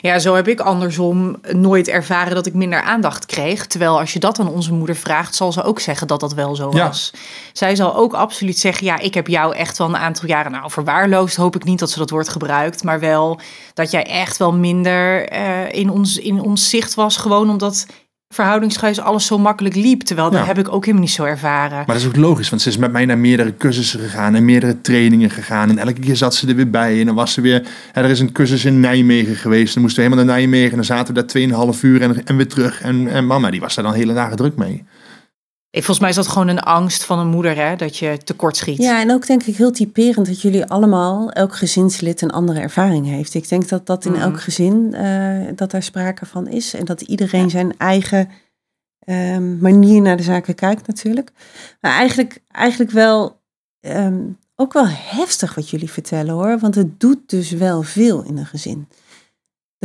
Ja, 0.00 0.18
zo 0.18 0.34
heb 0.34 0.48
ik 0.48 0.60
andersom 0.60 1.36
nooit 1.52 1.88
ervaren 1.88 2.34
dat 2.34 2.46
ik 2.46 2.54
minder 2.54 2.82
aandacht 2.82 3.26
kreeg. 3.26 3.66
Terwijl 3.66 3.98
als 4.00 4.12
je 4.12 4.18
dat 4.18 4.38
aan 4.40 4.48
onze 4.48 4.72
moeder 4.72 4.96
vraagt, 4.96 5.34
zal 5.34 5.52
ze 5.52 5.62
ook 5.62 5.80
zeggen 5.80 6.06
dat 6.06 6.20
dat 6.20 6.34
wel 6.34 6.54
zo 6.54 6.70
Ja. 6.72 6.86
was. 6.86 7.12
Zij 7.52 7.76
zal 7.76 7.96
ook 7.96 8.12
absoluut 8.14 8.58
zeggen, 8.58 8.86
ja, 8.86 8.98
ik 8.98 9.14
heb 9.14 9.26
jou 9.26 9.54
echt 9.54 9.78
wel 9.78 9.86
een 9.86 9.96
aantal 9.96 10.28
jaren 10.28 10.52
nou 10.52 10.70
verwaarloosd. 10.70 11.36
Hoop 11.36 11.56
ik 11.56 11.64
niet 11.64 11.78
dat 11.78 11.90
ze 11.90 11.98
dat 11.98 12.10
woord 12.10 12.28
gebruikt. 12.28 12.84
Maar 12.84 13.00
wel 13.00 13.40
dat 13.74 13.90
jij 13.90 14.04
echt 14.06 14.36
wel 14.36 14.52
minder 14.52 15.28
eh, 15.28 15.72
in, 15.72 15.90
ons, 15.90 16.18
in 16.18 16.40
ons 16.40 16.68
zicht 16.68 16.94
was. 16.94 17.16
Gewoon 17.16 17.50
omdat 17.50 17.86
verhoudingsgewijs 18.34 19.00
alles 19.00 19.26
zo 19.26 19.38
makkelijk 19.38 19.74
liep. 19.74 20.00
Terwijl 20.00 20.30
dat 20.30 20.46
heb 20.46 20.58
ik 20.58 20.72
ook 20.72 20.84
helemaal 20.84 21.06
niet 21.06 21.14
zo 21.14 21.24
ervaren. 21.24 21.76
Maar 21.76 21.86
dat 21.86 21.96
is 21.96 22.06
ook 22.06 22.16
logisch, 22.16 22.48
want 22.50 22.62
ze 22.62 22.68
is 22.68 22.76
met 22.76 22.92
mij 22.92 23.04
naar 23.04 23.18
meerdere 23.18 23.56
cursussen 23.56 24.00
gegaan 24.00 24.34
en 24.34 24.44
meerdere 24.44 24.80
trainingen 24.80 25.30
gegaan. 25.30 25.70
En 25.70 25.78
elke 25.78 26.00
keer 26.00 26.16
zat 26.16 26.34
ze 26.34 26.48
er 26.48 26.54
weer 26.54 26.70
bij. 26.70 27.00
En 27.00 27.06
dan 27.06 27.14
was 27.14 27.32
ze 27.32 27.40
weer, 27.40 27.62
hè, 27.92 28.02
er 28.02 28.10
is 28.10 28.20
een 28.20 28.32
cursus 28.32 28.64
in 28.64 28.80
Nijmegen 28.80 29.36
geweest. 29.36 29.74
Dan 29.74 29.82
moesten 29.82 30.02
we 30.02 30.08
helemaal 30.08 30.26
naar 30.26 30.36
Nijmegen 30.36 30.70
en 30.70 30.76
dan 30.76 30.84
zaten 30.84 31.14
we 31.14 31.24
daar 31.48 31.74
2,5 31.74 31.80
uur 31.80 32.02
en, 32.02 32.26
en 32.26 32.36
weer 32.36 32.48
terug. 32.48 32.80
En, 32.80 33.08
en 33.08 33.26
mama, 33.26 33.50
die 33.50 33.60
was 33.60 33.74
daar 33.74 33.84
dan 33.84 33.94
hele 33.94 34.14
dagen 34.14 34.36
druk 34.36 34.56
mee. 34.56 34.84
Volgens 35.74 35.98
mij 35.98 36.08
is 36.08 36.14
dat 36.16 36.28
gewoon 36.28 36.48
een 36.48 36.60
angst 36.60 37.04
van 37.04 37.18
een 37.18 37.28
moeder, 37.28 37.56
hè, 37.56 37.76
dat 37.76 37.96
je 37.96 38.18
tekort 38.24 38.56
schiet. 38.56 38.76
Ja, 38.76 39.00
en 39.00 39.10
ook 39.12 39.26
denk 39.26 39.42
ik 39.42 39.56
heel 39.56 39.70
typerend 39.72 40.26
dat 40.26 40.40
jullie 40.42 40.64
allemaal, 40.66 41.30
elk 41.32 41.56
gezinslid 41.56 42.20
een 42.20 42.30
andere 42.30 42.60
ervaring 42.60 43.06
heeft. 43.06 43.34
Ik 43.34 43.48
denk 43.48 43.68
dat 43.68 43.86
dat 43.86 44.04
in 44.04 44.12
Mhm. 44.12 44.20
elk 44.20 44.40
gezin, 44.40 44.94
eh, 44.94 45.40
dat 45.54 45.70
daar 45.70 45.82
sprake 45.82 46.26
van 46.26 46.48
is. 46.48 46.74
En 46.74 46.84
dat 46.84 47.00
iedereen 47.00 47.50
zijn 47.50 47.74
eigen 47.78 48.28
ehm, 49.06 49.58
manier 49.58 50.00
naar 50.02 50.16
de 50.16 50.22
zaken 50.22 50.54
kijkt 50.54 50.86
natuurlijk. 50.86 51.30
Maar 51.80 51.92
eigenlijk, 51.92 52.42
eigenlijk 52.50 52.90
wel, 52.90 53.40
ehm, 53.80 54.20
ook 54.56 54.72
wel 54.72 54.86
heftig 54.88 55.54
wat 55.54 55.70
jullie 55.70 55.90
vertellen 55.90 56.34
hoor. 56.34 56.58
Want 56.58 56.74
het 56.74 57.00
doet 57.00 57.18
dus 57.26 57.50
wel 57.50 57.82
veel 57.82 58.22
in 58.22 58.36
een 58.38 58.46
gezin. 58.46 58.88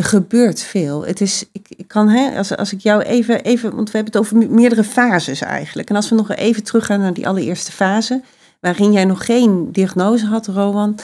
Gebeurt 0.02 0.62
veel. 0.62 1.06
Het 1.06 1.22
is, 1.22 1.46
ik, 1.52 1.68
ik 1.76 1.88
kan, 1.88 2.10
hè, 2.10 2.38
als, 2.38 2.56
als 2.56 2.74
ik 2.74 2.80
jou 2.80 3.02
even, 3.02 3.44
even, 3.44 3.76
want 3.76 3.92
we 3.92 3.98
hebben 3.98 4.14
het 4.14 4.22
over 4.22 4.38
me- 4.38 4.48
meerdere 4.48 4.84
fases 4.84 5.42
eigenlijk. 5.42 5.90
En 5.90 5.96
als 5.96 6.10
we 6.10 6.16
nog 6.16 6.32
even 6.32 6.64
teruggaan 6.64 7.00
naar 7.00 7.14
die 7.14 7.28
allereerste 7.28 7.72
fase, 7.72 8.22
waarin 8.60 8.92
jij 8.92 9.06
nog 9.06 9.26
geen 9.26 9.72
diagnose 9.72 10.26
had, 10.26 10.48
Rowan, 10.48 11.00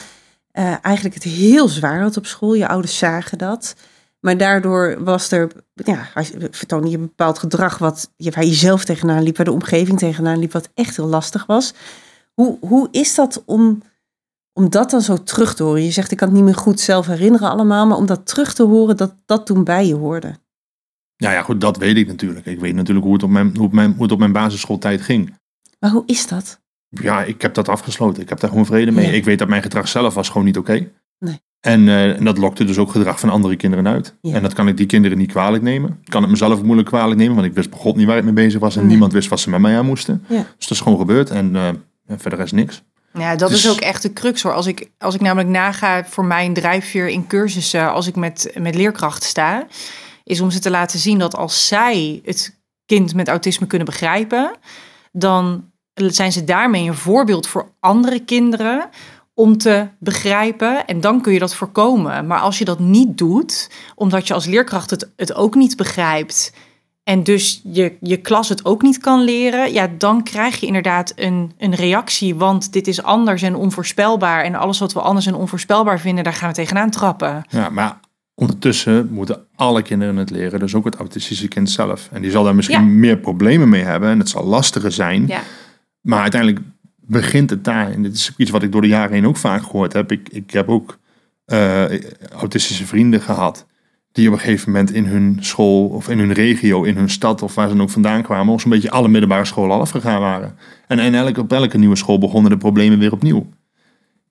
eh, 0.52 0.74
eigenlijk 0.82 1.14
het 1.14 1.24
heel 1.24 1.68
zwaar 1.68 2.00
had 2.00 2.16
op 2.16 2.26
school. 2.26 2.54
Je 2.54 2.68
ouders 2.68 2.98
zagen 2.98 3.38
dat. 3.38 3.74
Maar 4.20 4.36
daardoor 4.36 5.04
was 5.04 5.30
er, 5.30 5.50
ja, 5.74 6.08
vertoonde 6.50 6.90
je 6.90 6.96
een 6.96 7.02
bepaald 7.02 7.38
gedrag 7.38 7.78
wat, 7.78 8.10
waar 8.16 8.44
je 8.44 8.54
zelf 8.54 8.84
tegenaan 8.84 9.22
liep, 9.22 9.36
waar 9.36 9.46
de 9.46 9.52
omgeving 9.52 9.98
tegenaan 9.98 10.38
liep, 10.38 10.52
wat 10.52 10.68
echt 10.74 10.96
heel 10.96 11.06
lastig 11.06 11.46
was. 11.46 11.74
Hoe, 12.34 12.56
hoe 12.60 12.88
is 12.90 13.14
dat 13.14 13.42
om, 13.46 13.82
om 14.56 14.70
dat 14.70 14.90
dan 14.90 15.00
zo 15.00 15.22
terug 15.22 15.54
te 15.54 15.62
horen? 15.62 15.84
Je 15.84 15.90
zegt, 15.90 16.10
ik 16.10 16.16
kan 16.16 16.28
het 16.28 16.36
niet 16.36 16.46
meer 16.46 16.54
goed 16.54 16.80
zelf 16.80 17.06
herinneren 17.06 17.50
allemaal, 17.50 17.86
maar 17.86 17.96
om 17.96 18.06
dat 18.06 18.26
terug 18.26 18.54
te 18.54 18.62
horen, 18.62 18.96
dat 18.96 19.14
dat 19.26 19.46
toen 19.46 19.64
bij 19.64 19.86
je 19.86 19.94
hoorde. 19.94 20.34
Nou 21.16 21.34
ja, 21.34 21.42
goed, 21.42 21.60
dat 21.60 21.76
weet 21.76 21.96
ik 21.96 22.06
natuurlijk. 22.06 22.46
Ik 22.46 22.60
weet 22.60 22.74
natuurlijk 22.74 23.04
hoe 23.04 23.14
het 23.14 23.22
op 23.22 23.30
mijn, 23.30 23.56
hoe 23.56 23.68
mijn, 23.72 23.92
hoe 23.92 24.02
het 24.02 24.12
op 24.12 24.18
mijn 24.18 24.32
basisschooltijd 24.32 25.00
ging. 25.00 25.34
Maar 25.80 25.90
hoe 25.90 26.02
is 26.06 26.26
dat? 26.26 26.60
Ja, 26.88 27.24
ik 27.24 27.42
heb 27.42 27.54
dat 27.54 27.68
afgesloten. 27.68 28.22
Ik 28.22 28.28
heb 28.28 28.40
daar 28.40 28.50
gewoon 28.50 28.66
vrede 28.66 28.90
mee. 28.90 29.06
Ja. 29.06 29.12
Ik 29.12 29.24
weet 29.24 29.38
dat 29.38 29.48
mijn 29.48 29.62
gedrag 29.62 29.88
zelf 29.88 30.14
was 30.14 30.28
gewoon 30.28 30.44
niet 30.46 30.56
oké. 30.58 30.88
Nee. 31.18 31.40
En, 31.60 31.88
eh, 31.88 32.16
en 32.16 32.24
dat 32.24 32.38
lokte 32.38 32.64
dus 32.64 32.78
ook 32.78 32.90
gedrag 32.90 33.20
van 33.20 33.30
andere 33.30 33.56
kinderen 33.56 33.88
uit. 33.88 34.14
Ja. 34.20 34.34
En 34.34 34.42
dat 34.42 34.52
kan 34.52 34.68
ik 34.68 34.76
die 34.76 34.86
kinderen 34.86 35.18
niet 35.18 35.30
kwalijk 35.30 35.62
nemen. 35.62 35.98
Ik 36.02 36.10
kan 36.10 36.22
het 36.22 36.30
mezelf 36.30 36.62
moeilijk 36.62 36.88
kwalijk 36.88 37.16
nemen, 37.20 37.34
want 37.34 37.46
ik 37.46 37.54
wist 37.54 37.70
begot 37.70 37.96
niet 37.96 38.06
waar 38.06 38.16
ik 38.18 38.24
mee 38.24 38.32
bezig 38.32 38.60
was. 38.60 38.74
En 38.74 38.80
Nee. 38.80 38.90
niemand 38.90 39.12
wist 39.12 39.28
wat 39.28 39.40
ze 39.40 39.50
met 39.50 39.60
mij 39.60 39.78
aan 39.78 39.86
moesten. 39.86 40.24
Ja. 40.28 40.36
Dus 40.36 40.66
dat 40.68 40.70
is 40.70 40.80
gewoon 40.80 40.98
gebeurd. 40.98 41.30
En 41.30 41.56
eh, 41.56 41.68
ja, 42.06 42.18
verder 42.18 42.40
is 42.40 42.52
niks. 42.52 42.82
Ja, 43.18 43.36
dat 43.36 43.50
Dus- 43.50 43.64
is 43.64 43.70
ook 43.70 43.80
echt 43.80 44.02
de 44.02 44.12
crux 44.12 44.42
hoor. 44.42 44.52
Als 44.52 44.66
ik, 44.66 44.90
als 44.98 45.14
ik 45.14 45.20
namelijk 45.20 45.48
naga 45.48 46.04
voor 46.04 46.24
mijn 46.24 46.54
drijfveer 46.54 47.08
in 47.08 47.26
cursussen, 47.26 47.92
als 47.92 48.06
ik 48.06 48.16
met, 48.16 48.50
met 48.58 48.74
leerkrachten 48.74 49.28
sta, 49.28 49.66
is 50.24 50.40
om 50.40 50.50
ze 50.50 50.58
te 50.58 50.70
laten 50.70 50.98
zien 50.98 51.18
dat 51.18 51.36
als 51.36 51.66
zij 51.66 52.20
het 52.24 52.58
kind 52.86 53.14
met 53.14 53.28
autisme 53.28 53.66
kunnen 53.66 53.86
begrijpen, 53.86 54.56
dan 55.12 55.70
zijn 55.94 56.32
ze 56.32 56.44
daarmee 56.44 56.88
een 56.88 56.94
voorbeeld 56.94 57.46
voor 57.46 57.68
andere 57.80 58.24
kinderen 58.24 58.88
om 59.34 59.58
te 59.58 59.88
begrijpen. 59.98 60.86
En 60.86 61.00
dan 61.00 61.20
kun 61.20 61.32
je 61.32 61.38
dat 61.38 61.54
voorkomen. 61.54 62.26
Maar 62.26 62.40
als 62.40 62.58
je 62.58 62.64
dat 62.64 62.78
niet 62.78 63.18
doet, 63.18 63.70
omdat 63.94 64.26
je 64.26 64.34
als 64.34 64.46
leerkracht 64.46 64.90
het, 64.90 65.10
het 65.16 65.34
ook 65.34 65.54
niet 65.54 65.76
begrijpt. 65.76 66.52
En 67.06 67.22
dus 67.22 67.60
je, 67.64 67.96
je 68.00 68.16
klas 68.16 68.48
het 68.48 68.64
ook 68.64 68.82
niet 68.82 68.98
kan 68.98 69.20
leren, 69.24 69.72
ja, 69.72 69.90
dan 69.98 70.22
krijg 70.22 70.60
je 70.60 70.66
inderdaad 70.66 71.12
een, 71.16 71.52
een 71.58 71.74
reactie. 71.74 72.34
Want 72.34 72.72
dit 72.72 72.86
is 72.86 73.02
anders 73.02 73.42
en 73.42 73.54
onvoorspelbaar. 73.54 74.44
En 74.44 74.54
alles 74.54 74.78
wat 74.78 74.92
we 74.92 75.00
anders 75.00 75.26
en 75.26 75.34
onvoorspelbaar 75.34 76.00
vinden, 76.00 76.24
daar 76.24 76.32
gaan 76.32 76.48
we 76.48 76.54
tegenaan 76.54 76.90
trappen. 76.90 77.44
Ja, 77.48 77.68
maar 77.68 78.00
ondertussen 78.34 79.08
moeten 79.10 79.46
alle 79.54 79.82
kinderen 79.82 80.16
het 80.16 80.30
leren. 80.30 80.58
Dus 80.60 80.74
ook 80.74 80.84
het 80.84 80.94
autistische 80.96 81.48
kind 81.48 81.70
zelf. 81.70 82.08
En 82.12 82.22
die 82.22 82.30
zal 82.30 82.44
daar 82.44 82.54
misschien 82.54 82.80
Ja. 82.80 82.86
meer 82.90 83.18
problemen 83.18 83.68
mee 83.68 83.82
hebben. 83.82 84.10
En 84.10 84.18
het 84.18 84.28
zal 84.28 84.44
lastiger 84.44 84.92
zijn. 84.92 85.26
Ja. 85.26 85.40
Maar 86.00 86.20
uiteindelijk 86.20 86.64
begint 86.96 87.50
het 87.50 87.64
daar. 87.64 87.90
En 87.92 88.02
dit 88.02 88.14
is 88.14 88.32
iets 88.36 88.50
wat 88.50 88.62
ik 88.62 88.72
door 88.72 88.82
de 88.82 88.88
jaren 88.88 89.12
heen 89.12 89.26
ook 89.26 89.36
vaak 89.36 89.62
gehoord 89.62 89.92
heb. 89.92 90.12
Ik, 90.12 90.28
ik 90.28 90.50
heb 90.50 90.68
ook 90.68 90.98
eh, 91.44 91.84
autistische 92.32 92.86
vrienden 92.86 93.20
gehad. 93.20 93.66
Die 94.16 94.26
op 94.28 94.32
een 94.32 94.40
gegeven 94.40 94.70
moment 94.72 94.92
in 94.92 95.04
hun 95.04 95.36
school 95.40 95.88
of 95.88 96.08
in 96.08 96.18
hun 96.18 96.32
regio, 96.32 96.82
in 96.82 96.96
hun 96.96 97.10
stad 97.10 97.42
of 97.42 97.54
waar 97.54 97.68
ze 97.68 97.74
dan 97.74 97.82
ook 97.82 97.90
vandaan 97.90 98.22
kwamen, 98.22 98.54
of 98.54 98.60
zo'n 98.60 98.70
beetje 98.70 98.90
alle 98.90 99.08
middelbare 99.08 99.44
scholen 99.44 99.80
afgegaan 99.80 100.20
waren. 100.20 100.56
En, 100.86 100.98
en 100.98 101.14
elke, 101.14 101.40
op 101.40 101.52
elke 101.52 101.78
nieuwe 101.78 101.96
school 101.96 102.18
begonnen 102.18 102.50
de 102.50 102.56
problemen 102.56 102.98
weer 102.98 103.12
opnieuw. 103.12 103.46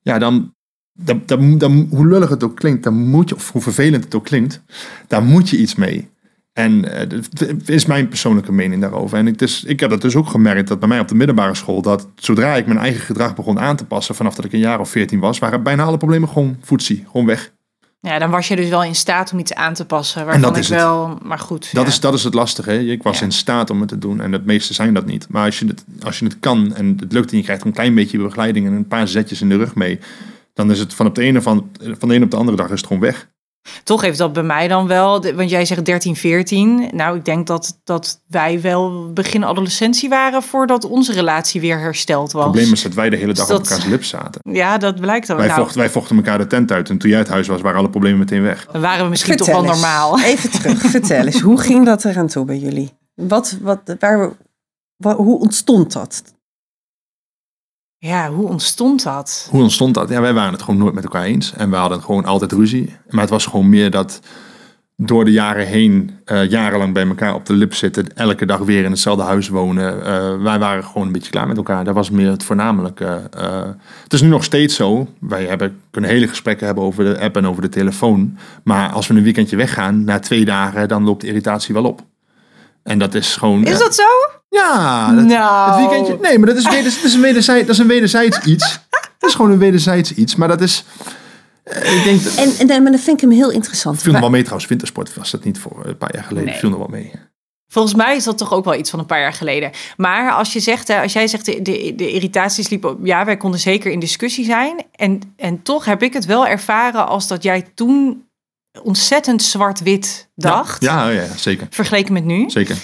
Ja, 0.01 0.19
dan, 0.19 0.53
dan, 0.93 1.21
dan, 1.25 1.57
dan, 1.57 1.87
hoe 1.89 2.07
lullig 2.07 2.29
het 2.29 2.43
ook 2.43 2.55
klinkt, 2.55 2.83
dan 2.83 2.93
moet 2.93 3.29
je, 3.29 3.35
of 3.35 3.51
hoe 3.51 3.61
vervelend 3.61 4.03
het 4.03 4.15
ook 4.15 4.25
klinkt, 4.25 4.61
daar 5.07 5.23
moet 5.23 5.49
je 5.49 5.57
iets 5.57 5.75
mee. 5.75 6.09
En 6.53 6.93
eh, 6.93 7.09
dat 7.09 7.69
is 7.69 7.85
mijn 7.85 8.07
persoonlijke 8.07 8.51
mening 8.51 8.81
daarover. 8.81 9.17
En 9.17 9.27
ik, 9.27 9.39
dus, 9.39 9.63
ik 9.63 9.79
heb 9.79 9.89
dat 9.89 10.01
dus 10.01 10.15
ook 10.15 10.27
gemerkt 10.27 10.67
dat 10.67 10.79
bij 10.79 10.87
mij 10.87 10.99
op 10.99 11.07
de 11.07 11.15
middelbare 11.15 11.55
school, 11.55 11.81
dat 11.81 12.07
zodra 12.15 12.55
ik 12.55 12.65
mijn 12.65 12.79
eigen 12.79 13.01
gedrag 13.01 13.35
begon 13.35 13.59
aan 13.59 13.75
te 13.75 13.85
passen, 13.85 14.15
vanaf 14.15 14.35
dat 14.35 14.45
ik 14.45 14.53
een 14.53 14.59
jaar 14.59 14.79
of 14.79 14.89
veertien 14.89 15.19
was, 15.19 15.39
waren 15.39 15.63
bijna 15.63 15.83
alle 15.83 15.97
problemen 15.97 16.29
gewoon 16.29 16.57
voetsie, 16.61 17.03
gewoon 17.11 17.25
weg. 17.25 17.53
Ja, 18.05 18.19
dan 18.19 18.29
was 18.29 18.47
je 18.47 18.55
dus 18.55 18.69
wel 18.69 18.83
in 18.83 18.95
staat 18.95 19.31
om 19.33 19.39
iets 19.39 19.53
aan 19.53 19.73
te 19.73 19.85
passen. 19.85 20.19
En 20.19 20.25
Waarvan 20.25 20.43
dat 20.43 20.55
ik 20.57 20.63
is 20.63 20.69
het. 20.69 20.77
wel, 20.79 21.17
maar 21.23 21.39
goed. 21.39 21.73
Dat, 21.73 21.83
ja. 21.83 21.89
is, 21.89 21.99
dat 21.99 22.13
is 22.13 22.23
het 22.23 22.33
lastige. 22.33 22.69
Hè? 22.69 22.77
Ik 22.79 23.03
was 23.03 23.19
Ja. 23.19 23.25
in 23.25 23.31
staat 23.31 23.69
om 23.69 23.79
het 23.79 23.89
te 23.89 23.97
doen 23.97 24.21
en 24.21 24.31
het 24.31 24.45
meeste 24.45 24.73
zijn 24.73 24.93
dat 24.93 25.05
niet. 25.05 25.27
Maar 25.29 25.45
als 25.45 25.59
je 25.59 25.67
het, 25.67 25.83
als 26.03 26.19
je 26.19 26.25
het 26.25 26.39
kan 26.39 26.75
en 26.75 26.97
het 26.99 27.13
lukt 27.13 27.31
en 27.31 27.37
je 27.37 27.43
krijgt 27.43 27.65
een 27.65 27.73
klein 27.73 27.95
beetje 27.95 28.17
begeleiding 28.17 28.67
en 28.67 28.73
een 28.73 28.87
paar 28.87 29.07
zetjes 29.07 29.41
in 29.41 29.49
de 29.49 29.57
rug 29.57 29.75
mee, 29.75 29.99
dan 30.53 30.71
is 30.71 30.79
het 30.79 30.93
van 30.93 31.05
op 31.05 31.15
de 31.15 31.21
ene, 31.21 31.41
van, 31.41 31.69
van 31.99 32.07
de 32.09 32.15
ene 32.15 32.25
op 32.25 32.31
de 32.31 32.37
andere 32.37 32.57
dag 32.57 32.65
is 32.69 32.77
het 32.77 32.87
gewoon 32.87 33.01
weg. 33.01 33.27
Toch 33.83 34.01
heeft 34.01 34.17
dat 34.17 34.33
bij 34.33 34.43
mij 34.43 34.67
dan 34.67 34.87
wel, 34.87 35.21
want 35.35 35.49
jij 35.49 35.65
zegt 35.65 35.85
13, 35.85 36.15
14. 36.15 36.89
Nou, 36.93 37.17
ik 37.17 37.25
denk 37.25 37.47
dat, 37.47 37.79
dat 37.83 38.21
wij 38.27 38.61
wel 38.61 39.13
begin 39.13 39.43
adolescentie 39.43 40.09
waren 40.09 40.43
voordat 40.43 40.83
onze 40.85 41.13
relatie 41.13 41.61
weer 41.61 41.79
hersteld 41.79 42.31
was. 42.31 42.43
Het 42.43 42.51
probleem 42.51 42.73
is 42.73 42.81
dat 42.83 42.93
wij 42.93 43.09
de 43.09 43.15
hele 43.15 43.33
dag 43.33 43.47
Dus 43.47 43.57
op 43.57 43.63
elkaars 43.63 43.85
lip 43.85 44.03
zaten. 44.03 44.41
Ja, 44.51 44.77
dat 44.77 44.99
blijkt 44.99 45.27
dan. 45.27 45.37
Wij, 45.37 45.47
nou, 45.47 45.59
vochten, 45.59 45.77
wij 45.79 45.89
vochten 45.89 46.15
elkaar 46.15 46.37
de 46.37 46.47
tent 46.47 46.71
uit 46.71 46.89
en 46.89 46.97
toen 46.97 47.09
jij 47.09 47.19
uit 47.19 47.27
huis 47.29 47.47
was, 47.47 47.61
waren 47.61 47.79
alle 47.79 47.89
problemen 47.89 48.19
meteen 48.19 48.41
weg. 48.41 48.65
dan 48.71 48.81
waren 48.81 49.03
we 49.03 49.09
misschien 49.09 49.37
Vertel 49.37 49.53
toch 49.53 49.63
wel 49.63 49.71
eens. 49.73 49.81
normaal. 49.81 50.19
Even 50.31 50.51
terug, 50.51 50.79
vertel 50.81 51.25
eens. 51.25 51.39
Hoe 51.41 51.59
ging 51.59 51.85
dat 51.85 52.05
eraan 52.05 52.27
toe 52.27 52.45
bij 52.45 52.57
jullie? 52.57 52.93
Wat, 53.15 53.57
wat, 53.61 53.79
waar, 53.99 54.31
wa- 54.95 55.15
hoe 55.15 55.39
ontstond 55.39 55.93
dat? 55.93 56.23
Ja, 58.05 58.31
hoe 58.31 58.47
ontstond 58.47 59.03
dat? 59.03 59.47
Hoe 59.51 59.61
ontstond 59.61 59.93
dat? 59.93 60.09
Ja, 60.09 60.21
wij 60.21 60.33
waren 60.33 60.51
het 60.53 60.61
gewoon 60.63 60.79
nooit 60.79 60.93
met 60.93 61.03
elkaar 61.03 61.23
eens. 61.23 61.53
En 61.53 61.69
we 61.69 61.75
hadden 61.75 62.01
gewoon 62.01 62.25
altijd 62.25 62.51
ruzie. 62.51 62.95
Maar 63.09 63.21
het 63.21 63.29
was 63.29 63.45
gewoon 63.45 63.69
meer 63.69 63.91
dat 63.91 64.19
door 64.97 65.25
de 65.25 65.31
jaren 65.31 65.67
heen, 65.67 66.11
eh, 66.25 66.49
jarenlang 66.49 66.93
bij 66.93 67.07
elkaar 67.07 67.33
op 67.35 67.45
de 67.45 67.53
lip 67.53 67.73
zitten, 67.73 68.15
elke 68.15 68.45
dag 68.45 68.59
weer 68.59 68.83
in 68.83 68.91
hetzelfde 68.91 69.23
huis 69.23 69.47
wonen. 69.49 70.05
eh, 70.05 70.41
wij 70.41 70.59
waren 70.59 70.83
gewoon 70.83 71.07
een 71.07 71.13
beetje 71.13 71.31
klaar 71.31 71.47
met 71.47 71.57
elkaar. 71.57 71.83
Dat 71.83 71.95
was 71.95 72.09
meer 72.09 72.29
het 72.29 72.43
voornamelijke. 72.43 73.21
eh. 73.31 73.63
het 74.03 74.13
is 74.13 74.21
nu 74.21 74.27
nog 74.27 74.43
steeds 74.43 74.75
zo. 74.75 75.07
Wij 75.19 75.45
hebben, 75.45 75.79
kunnen 75.91 76.09
hele 76.09 76.27
gesprekken 76.27 76.65
hebben 76.65 76.83
over 76.83 77.03
de 77.03 77.19
app 77.19 77.37
en 77.37 77.47
over 77.47 77.61
de 77.61 77.69
telefoon. 77.69 78.37
Maar 78.63 78.89
als 78.91 79.07
we 79.07 79.13
een 79.13 79.23
weekendje 79.23 79.55
weggaan, 79.55 80.03
na 80.03 80.19
twee 80.19 80.45
dagen, 80.45 80.87
dan 80.87 81.03
loopt 81.03 81.21
de 81.21 81.27
irritatie 81.27 81.73
wel 81.73 81.85
op. 81.85 82.01
En 82.85 82.99
dat 82.99 83.13
is 83.13 83.35
gewoon. 83.35 83.65
Is 83.65 83.77
dat 83.79 83.95
zo? 83.95 84.03
Ja, 84.49 85.11
dat, 85.13 85.25
Nou. 85.25 85.69
het 85.81 85.89
weekendje. 85.89 86.17
Nee, 86.21 86.37
maar 86.39 86.47
dat 86.47 86.57
is, 86.57 86.69
weders, 86.69 86.95
dat 86.95 87.03
is, 87.03 87.13
een, 87.13 87.21
wederzij, 87.21 87.59
dat 87.59 87.69
is 87.69 87.77
een 87.77 87.87
wederzijds 87.87 88.39
iets. 88.39 88.79
Dat 89.19 89.29
is 89.29 89.35
gewoon 89.35 89.51
een 89.51 89.57
wederzijds 89.57 90.13
iets. 90.13 90.35
Maar 90.35 90.47
dat 90.47 90.61
is. 90.61 90.83
eh, 91.63 91.97
ik 91.97 92.03
denk. 92.03 92.23
dat- 92.23 92.35
En, 92.35 92.69
en, 92.69 92.83
maar 92.83 92.91
dat 92.91 93.01
vind 93.01 93.21
ik 93.21 93.29
hem 93.29 93.37
heel 93.37 93.51
interessant. 93.51 94.01
viel 94.01 94.11
nog 94.11 94.21
wel 94.21 94.29
mee 94.29 94.41
trouwens. 94.41 94.69
Wintersport 94.69 95.13
was 95.15 95.31
dat 95.31 95.43
niet 95.43 95.59
voor 95.59 95.85
een 95.85 95.97
paar 95.97 96.13
jaar 96.15 96.23
geleden. 96.23 96.49
Nee. 96.49 96.59
Viel 96.59 96.69
nog 96.69 96.77
wel 96.79 96.87
mee. 96.87 97.11
Volgens 97.67 97.95
mij 97.95 98.15
is 98.15 98.23
dat 98.23 98.37
toch 98.37 98.53
ook 98.53 98.65
wel 98.65 98.75
iets 98.75 98.89
van 98.89 98.99
een 98.99 99.05
paar 99.05 99.19
jaar 99.19 99.33
geleden. 99.33 99.71
Maar 99.97 100.31
als 100.31 100.53
je 100.53 100.59
zegt, 100.59 100.89
als 100.89 101.13
jij 101.13 101.27
zegt 101.27 101.45
de, 101.45 101.61
de, 101.61 101.93
de 101.95 102.11
irritaties 102.11 102.69
liepen, 102.69 102.97
ja, 103.03 103.25
wij 103.25 103.37
konden 103.37 103.59
zeker 103.59 103.91
in 103.91 103.99
discussie 103.99 104.45
zijn. 104.45 104.83
En, 104.91 105.19
en 105.37 105.61
toch 105.61 105.85
heb 105.85 106.03
ik 106.03 106.13
het 106.13 106.25
wel 106.25 106.47
ervaren 106.47 107.07
als 107.07 107.27
dat 107.27 107.43
jij 107.43 107.65
toen 107.75 108.24
ontzettend 108.83 109.43
zwart-wit 109.43 110.29
dacht. 110.35 110.83
Ja, 110.83 111.09
ja, 111.09 111.21
ja, 111.21 111.37
zeker. 111.37 111.67
Vergeleken 111.69 112.13
met 112.13 112.25
nu. 112.25 112.49
Zeker. 112.49 112.77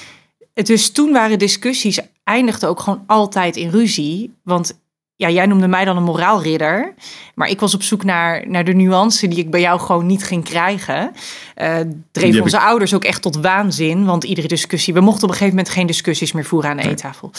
Dus 0.53 0.91
toen 0.91 1.11
waren 1.11 1.39
discussies 1.39 1.99
eindigden 2.23 2.69
ook 2.69 2.79
gewoon 2.79 3.03
altijd 3.07 3.55
in 3.55 3.69
ruzie. 3.69 4.33
Want 4.43 4.79
ja, 5.21 5.29
jij 5.29 5.45
noemde 5.45 5.67
mij 5.67 5.85
dan 5.85 5.97
een 5.97 6.03
moraalridder. 6.03 6.93
Maar 7.35 7.49
ik 7.49 7.59
was 7.59 7.73
op 7.73 7.83
zoek 7.83 8.03
naar, 8.03 8.43
naar 8.47 8.63
de 8.63 8.73
nuance 8.73 9.27
die 9.27 9.37
ik 9.37 9.51
bij 9.51 9.61
jou 9.61 9.79
gewoon 9.79 10.05
niet 10.05 10.23
ging 10.23 10.43
krijgen. 10.43 11.11
Uh, 11.57 11.75
dreef 12.11 12.41
onze 12.41 12.59
ouders 12.59 12.93
ook 12.93 13.03
echt 13.03 13.21
tot 13.21 13.35
waanzin. 13.35 14.05
Want 14.05 14.23
iedere 14.23 14.47
discussie... 14.47 14.93
We 14.93 14.99
mochten 14.99 15.23
op 15.23 15.29
een 15.29 15.35
gegeven 15.35 15.55
moment 15.55 15.73
geen 15.73 15.87
discussies 15.87 16.31
meer 16.31 16.45
voeren 16.45 16.69
aan 16.69 16.77
de 16.77 16.89
eettafel. 16.89 17.31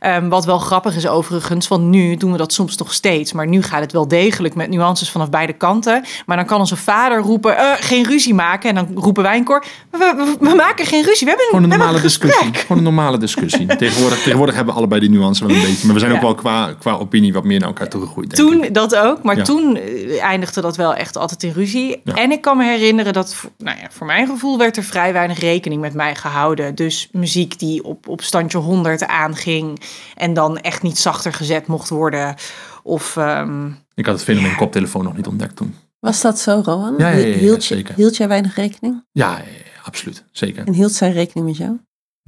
Um, 0.00 0.28
wat 0.28 0.44
wel 0.44 0.58
grappig 0.58 0.96
is 0.96 1.06
overigens. 1.06 1.68
Want 1.68 1.84
nu 1.84 2.16
doen 2.16 2.32
we 2.32 2.38
dat 2.38 2.52
soms 2.52 2.76
nog 2.76 2.92
steeds. 2.92 3.32
Maar 3.32 3.46
nu 3.46 3.62
gaat 3.62 3.80
het 3.80 3.92
wel 3.92 4.08
degelijk 4.08 4.54
met 4.54 4.68
nuances 4.68 5.10
vanaf 5.10 5.30
beide 5.30 5.52
kanten. 5.52 6.04
Maar 6.26 6.36
dan 6.36 6.46
kan 6.46 6.60
onze 6.60 6.76
vader 6.76 7.18
roepen... 7.18 7.52
Uh, 7.52 7.72
geen 7.76 8.04
ruzie 8.04 8.34
maken. 8.34 8.68
En 8.68 8.74
dan 8.74 8.88
roepen 8.94 9.22
wij 9.22 9.36
een 9.36 9.44
koor... 9.44 9.64
We, 9.90 10.36
we, 10.40 10.54
maken 10.54 10.86
geen 10.86 11.04
ruzie. 11.04 11.24
We 11.24 11.28
hebben 11.28 11.46
Gewoon 11.46 11.62
een 11.62 11.68
normale 11.68 11.96
een 11.96 12.02
discussie. 12.02 12.54
Gewoon 12.54 12.78
een 12.78 12.84
normale 12.84 13.18
discussie. 13.18 13.66
tegenwoordig, 13.76 14.22
tegenwoordig 14.22 14.54
hebben 14.54 14.72
we 14.74 14.80
allebei 14.80 15.00
die 15.00 15.10
nuances 15.10 15.46
wel 15.46 15.56
een 15.56 15.62
beetje. 15.62 15.86
Maar 15.86 15.94
we 15.94 16.00
zijn 16.00 16.12
ook 16.12 16.20
wel 16.20 16.34
qua, 16.34 16.74
qua 16.78 16.92
opinie 16.92 17.25
wat 17.32 17.44
meer 17.44 17.58
naar 17.58 17.68
elkaar 17.68 17.88
toegegroeid. 17.88 18.34
Toen 18.34 18.68
dat 18.72 18.96
ook. 18.96 19.22
Maar 19.22 19.44
toen 19.44 19.76
eh, 19.76 20.22
eindigde 20.22 20.60
dat 20.60 20.76
wel 20.76 20.94
echt 20.94 21.16
altijd 21.16 21.42
in 21.42 21.52
ruzie. 21.52 22.02
En 22.02 22.30
ik 22.30 22.40
kan 22.40 22.56
me 22.56 22.64
herinneren 22.64 23.12
dat, 23.12 23.36
nou 23.58 23.78
ja, 23.78 23.86
voor 23.90 24.06
mijn 24.06 24.26
gevoel 24.26 24.58
werd 24.58 24.76
er 24.76 24.82
vrij 24.82 25.12
weinig 25.12 25.38
rekening 25.38 25.80
met 25.80 25.94
mij 25.94 26.14
gehouden. 26.14 26.74
Dus 26.74 27.08
muziek 27.12 27.58
die 27.58 27.84
op, 27.84 28.08
op 28.08 28.22
standje 28.22 28.58
100 28.58 29.06
aanging 29.06 29.80
en 30.14 30.34
dan 30.34 30.58
echt 30.58 30.82
niet 30.82 30.98
zachter 30.98 31.32
gezet 31.32 31.66
mocht 31.66 31.88
worden. 31.88 32.34
Of, 32.82 33.16
ehm, 33.16 33.66
ik 33.94 34.06
had 34.06 34.14
het 34.14 34.24
fenomeen 34.24 34.50
ja. 34.50 34.56
koptelefoon 34.56 35.04
nog 35.04 35.16
niet 35.16 35.26
ontdekt 35.26 35.56
toen. 35.56 35.74
Was 36.00 36.20
dat 36.20 36.38
zo, 36.38 36.60
Rowan? 36.64 36.94
Ja, 36.98 37.08
ja, 37.08 37.36
hield, 37.36 37.64
zeker. 37.64 37.94
Hield 37.94 38.16
jij 38.16 38.28
weinig 38.28 38.54
rekening? 38.54 39.04
Ja, 39.12 39.42
absoluut. 39.82 40.24
Zeker. 40.32 40.66
En 40.66 40.72
hield 40.72 40.92
zij 40.92 41.12
rekening 41.12 41.46
met 41.46 41.56
jou? 41.56 41.78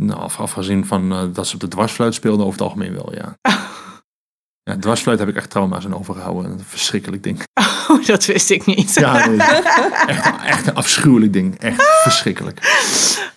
Nou, 0.00 0.20
afgezien 0.20 0.86
van 0.86 1.12
uh, 1.12 1.22
dat 1.32 1.46
ze 1.46 1.54
op 1.54 1.60
de 1.60 1.68
dwarsfluit 1.68 2.14
speelden, 2.14 2.46
over 2.46 2.58
het 2.58 2.68
algemeen 2.68 2.92
wel, 2.92 3.14
ja. 3.14 3.36
Ja, 4.68 4.76
dwarsfluit 4.76 5.18
heb 5.18 5.28
ik 5.28 5.36
echt 5.36 5.50
trauma's 5.50 5.84
aan 5.84 5.94
overgehouden. 5.94 6.50
Een 6.50 6.60
verschrikkelijk 6.60 7.22
ding. 7.22 7.40
Oh, 7.90 8.06
dat 8.06 8.24
wist 8.24 8.50
ik 8.50 8.66
niet. 8.66 8.94
Ja, 8.94 9.26
nee, 9.26 9.40
echt, 10.06 10.42
echt, 10.44 10.66
een 10.66 10.74
afschuwelijk 10.74 11.32
ding. 11.32 11.58
Echt 11.58 11.82
verschrikkelijk. 12.02 12.58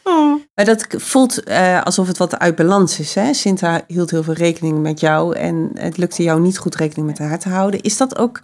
Oh. 0.03 0.41
Maar 0.55 0.65
dat 0.65 0.85
voelt 0.89 1.47
uh, 1.47 1.83
alsof 1.83 2.07
het 2.07 2.17
wat 2.17 2.39
uit 2.39 2.55
balans 2.55 2.99
is. 2.99 3.15
Hè? 3.15 3.33
Sinta 3.33 3.83
hield 3.87 4.11
heel 4.11 4.23
veel 4.23 4.33
rekening 4.33 4.81
met 4.81 4.99
jou 4.99 5.35
en 5.35 5.71
het 5.73 5.97
lukte 5.97 6.23
jou 6.23 6.41
niet 6.41 6.57
goed 6.57 6.75
rekening 6.75 7.07
met 7.07 7.17
haar 7.17 7.39
te 7.39 7.49
houden. 7.49 7.81
Is 7.81 7.97
dat 7.97 8.17
ook 8.17 8.41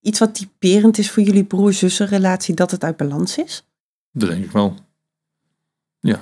iets 0.00 0.18
wat 0.18 0.34
typerend 0.34 0.98
is 0.98 1.10
voor 1.10 1.22
jullie 1.22 1.44
broer-zussen 1.44 2.06
relatie, 2.06 2.54
dat 2.54 2.70
het 2.70 2.84
uit 2.84 2.96
balans 2.96 3.38
is? 3.38 3.64
Dat 4.12 4.28
denk 4.28 4.44
ik 4.44 4.50
wel. 4.50 4.74
Ja. 5.98 6.20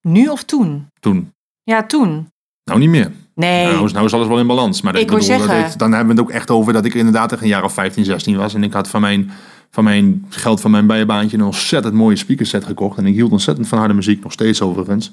Nu 0.00 0.28
of 0.28 0.44
toen? 0.44 0.88
Toen. 1.00 1.32
Ja, 1.62 1.86
toen. 1.86 2.32
Nou, 2.64 2.78
niet 2.78 2.88
meer. 2.88 3.12
Nee. 3.40 3.66
Nou, 3.66 3.84
is, 3.84 3.92
nou 3.92 4.06
is 4.06 4.12
alles 4.12 4.26
wel 4.26 4.38
in 4.38 4.46
balans. 4.46 4.82
Maar 4.82 4.96
ik 4.96 5.06
bedoel, 5.06 5.22
zeggen... 5.22 5.62
dat, 5.62 5.74
dan 5.78 5.92
hebben 5.92 6.14
we 6.14 6.20
het 6.20 6.30
ook 6.30 6.36
echt 6.36 6.50
over 6.50 6.72
dat 6.72 6.84
ik 6.84 6.94
inderdaad 6.94 7.40
een 7.40 7.48
jaar 7.48 7.64
of 7.64 7.72
15, 7.72 8.04
16 8.04 8.36
was. 8.36 8.54
En 8.54 8.62
ik 8.62 8.72
had 8.72 8.88
van 8.88 9.00
mijn, 9.00 9.30
van 9.70 9.84
mijn 9.84 10.24
geld 10.28 10.60
van 10.60 10.70
mijn 10.70 10.86
bijenbaantje 10.86 11.36
een 11.36 11.44
ontzettend 11.44 11.94
mooie 11.94 12.16
speakerset 12.16 12.64
gekocht. 12.64 12.98
En 12.98 13.06
ik 13.06 13.14
hield 13.14 13.32
ontzettend 13.32 13.68
van 13.68 13.78
harde 13.78 13.94
muziek, 13.94 14.22
nog 14.22 14.32
steeds 14.32 14.62
overigens. 14.62 15.12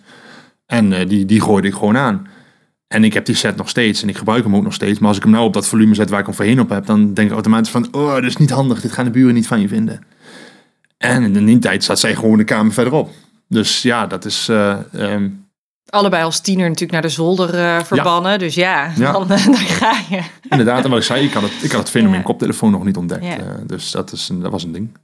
En 0.65 0.91
uh, 0.91 1.07
die, 1.07 1.25
die 1.25 1.41
gooide 1.41 1.67
ik 1.67 1.73
gewoon 1.73 1.97
aan. 1.97 2.27
En 2.87 3.03
ik 3.03 3.13
heb 3.13 3.25
die 3.25 3.35
set 3.35 3.55
nog 3.55 3.69
steeds 3.69 4.01
en 4.01 4.09
ik 4.09 4.17
gebruik 4.17 4.43
hem 4.43 4.55
ook 4.55 4.63
nog 4.63 4.73
steeds. 4.73 4.99
Maar 4.99 5.07
als 5.07 5.17
ik 5.17 5.23
hem 5.23 5.31
nou 5.31 5.45
op 5.45 5.53
dat 5.53 5.67
volume 5.67 5.95
zet 5.95 6.09
waar 6.09 6.19
ik 6.19 6.25
hem 6.25 6.35
voorheen 6.35 6.59
op 6.59 6.69
heb, 6.69 6.85
dan 6.85 7.13
denk 7.13 7.27
ik 7.27 7.33
automatisch 7.33 7.71
van, 7.71 7.87
oh, 7.91 8.13
dat 8.13 8.23
is 8.23 8.37
niet 8.37 8.49
handig. 8.49 8.81
Dit 8.81 8.91
gaan 8.91 9.05
de 9.05 9.11
buren 9.11 9.33
niet 9.33 9.47
van 9.47 9.61
je 9.61 9.67
vinden. 9.67 10.01
En 10.97 11.35
in 11.35 11.45
die 11.45 11.59
tijd 11.59 11.83
zat 11.83 11.99
zij 11.99 12.15
gewoon 12.15 12.37
de 12.37 12.43
kamer 12.43 12.73
verderop. 12.73 13.09
Dus 13.47 13.81
ja, 13.81 14.07
dat 14.07 14.25
is... 14.25 14.47
Uh, 14.49 14.77
um, 14.93 15.46
allebei 15.89 16.23
als 16.23 16.39
tiener 16.39 16.65
natuurlijk 16.65 16.91
naar 16.91 17.01
de 17.01 17.09
zolder 17.09 17.53
uh, 17.53 17.79
verbannen. 17.83 18.31
Ja. 18.31 18.37
Dus 18.37 18.55
ja, 18.55 18.91
ja. 18.95 19.11
Dan, 19.11 19.31
uh, 19.31 19.45
dan, 19.55 19.55
ga 19.55 19.93
je. 20.09 20.21
Inderdaad, 20.49 20.83
en 20.83 20.89
wat 20.89 20.99
ik 20.99 21.05
zei, 21.05 21.25
ik 21.25 21.33
had 21.33 21.43
het, 21.43 21.51
ik 21.61 21.71
had 21.71 21.79
het 21.79 21.89
fenomeen 21.89 22.17
ja. 22.17 22.23
koptelefoon 22.23 22.71
nog 22.71 22.83
niet 22.83 22.97
ontdekt. 22.97 23.23
Uh, 23.23 23.35
dus 23.65 23.91
dat, 23.91 24.11
is 24.11 24.29
een, 24.29 24.41
dat 24.41 24.51
was 24.51 24.63
een 24.63 24.71
ding. 24.71 24.97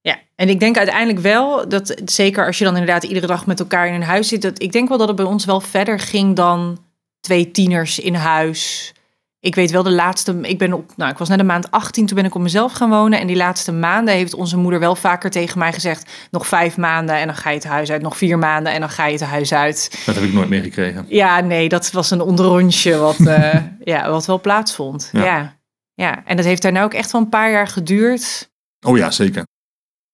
Ja, 0.00 0.18
en 0.34 0.48
ik 0.48 0.60
denk 0.60 0.76
uiteindelijk 0.76 1.18
wel 1.18 1.68
dat, 1.68 2.00
zeker 2.04 2.46
als 2.46 2.58
je 2.58 2.64
dan 2.64 2.76
inderdaad 2.76 3.04
iedere 3.04 3.26
dag 3.26 3.46
met 3.46 3.60
elkaar 3.60 3.86
in 3.86 3.94
een 3.94 4.02
huis 4.02 4.28
zit, 4.28 4.42
dat 4.42 4.62
ik 4.62 4.72
denk 4.72 4.88
wel 4.88 4.98
dat 4.98 5.08
het 5.08 5.16
bij 5.16 5.26
ons 5.26 5.44
wel 5.44 5.60
verder 5.60 5.98
ging 5.98 6.36
dan 6.36 6.78
twee 7.20 7.50
tieners 7.50 7.98
in 7.98 8.14
huis 8.14 8.92
ik 9.40 9.54
weet 9.54 9.70
wel 9.70 9.82
de 9.82 9.90
laatste, 9.90 10.38
ik 10.42 10.58
ben 10.58 10.72
op, 10.72 10.92
nou, 10.96 11.10
ik 11.10 11.18
was 11.18 11.28
net 11.28 11.38
de 11.38 11.44
maand 11.44 11.70
18, 11.70 12.06
toen 12.06 12.16
ben 12.16 12.24
ik 12.24 12.34
op 12.34 12.40
mezelf 12.40 12.72
gaan 12.72 12.90
wonen. 12.90 13.20
En 13.20 13.26
die 13.26 13.36
laatste 13.36 13.72
maanden 13.72 14.14
heeft 14.14 14.34
onze 14.34 14.56
moeder 14.56 14.80
wel 14.80 14.96
vaker 14.96 15.30
tegen 15.30 15.58
mij 15.58 15.72
gezegd: 15.72 16.10
nog 16.30 16.46
vijf 16.46 16.76
maanden 16.76 17.16
en 17.16 17.26
dan 17.26 17.36
ga 17.36 17.50
je 17.50 17.56
het 17.56 17.66
huis 17.66 17.90
uit. 17.90 18.02
Nog 18.02 18.16
vier 18.16 18.38
maanden 18.38 18.72
en 18.72 18.80
dan 18.80 18.90
ga 18.90 19.06
je 19.06 19.12
het 19.12 19.22
huis 19.22 19.52
uit. 19.52 20.02
Dat 20.06 20.14
heb 20.14 20.24
ik 20.24 20.32
nooit 20.32 20.48
meer 20.48 20.62
gekregen. 20.62 21.04
Ja, 21.08 21.40
nee, 21.40 21.68
dat 21.68 21.90
was 21.90 22.10
een 22.10 22.20
onderrondje 22.20 22.96
wat, 22.96 23.18
uh, 23.18 23.54
ja, 23.92 24.10
wat 24.10 24.26
wel 24.26 24.40
plaatsvond. 24.40 25.08
Ja. 25.12 25.24
ja. 25.24 25.58
Ja, 25.94 26.22
en 26.24 26.36
dat 26.36 26.44
heeft 26.44 26.62
daar 26.62 26.72
nou 26.72 26.84
ook 26.84 26.94
echt 26.94 27.12
wel 27.12 27.20
een 27.20 27.28
paar 27.28 27.50
jaar 27.50 27.68
geduurd. 27.68 28.50
Oh 28.86 28.96
ja, 28.96 29.10
zeker. 29.10 29.46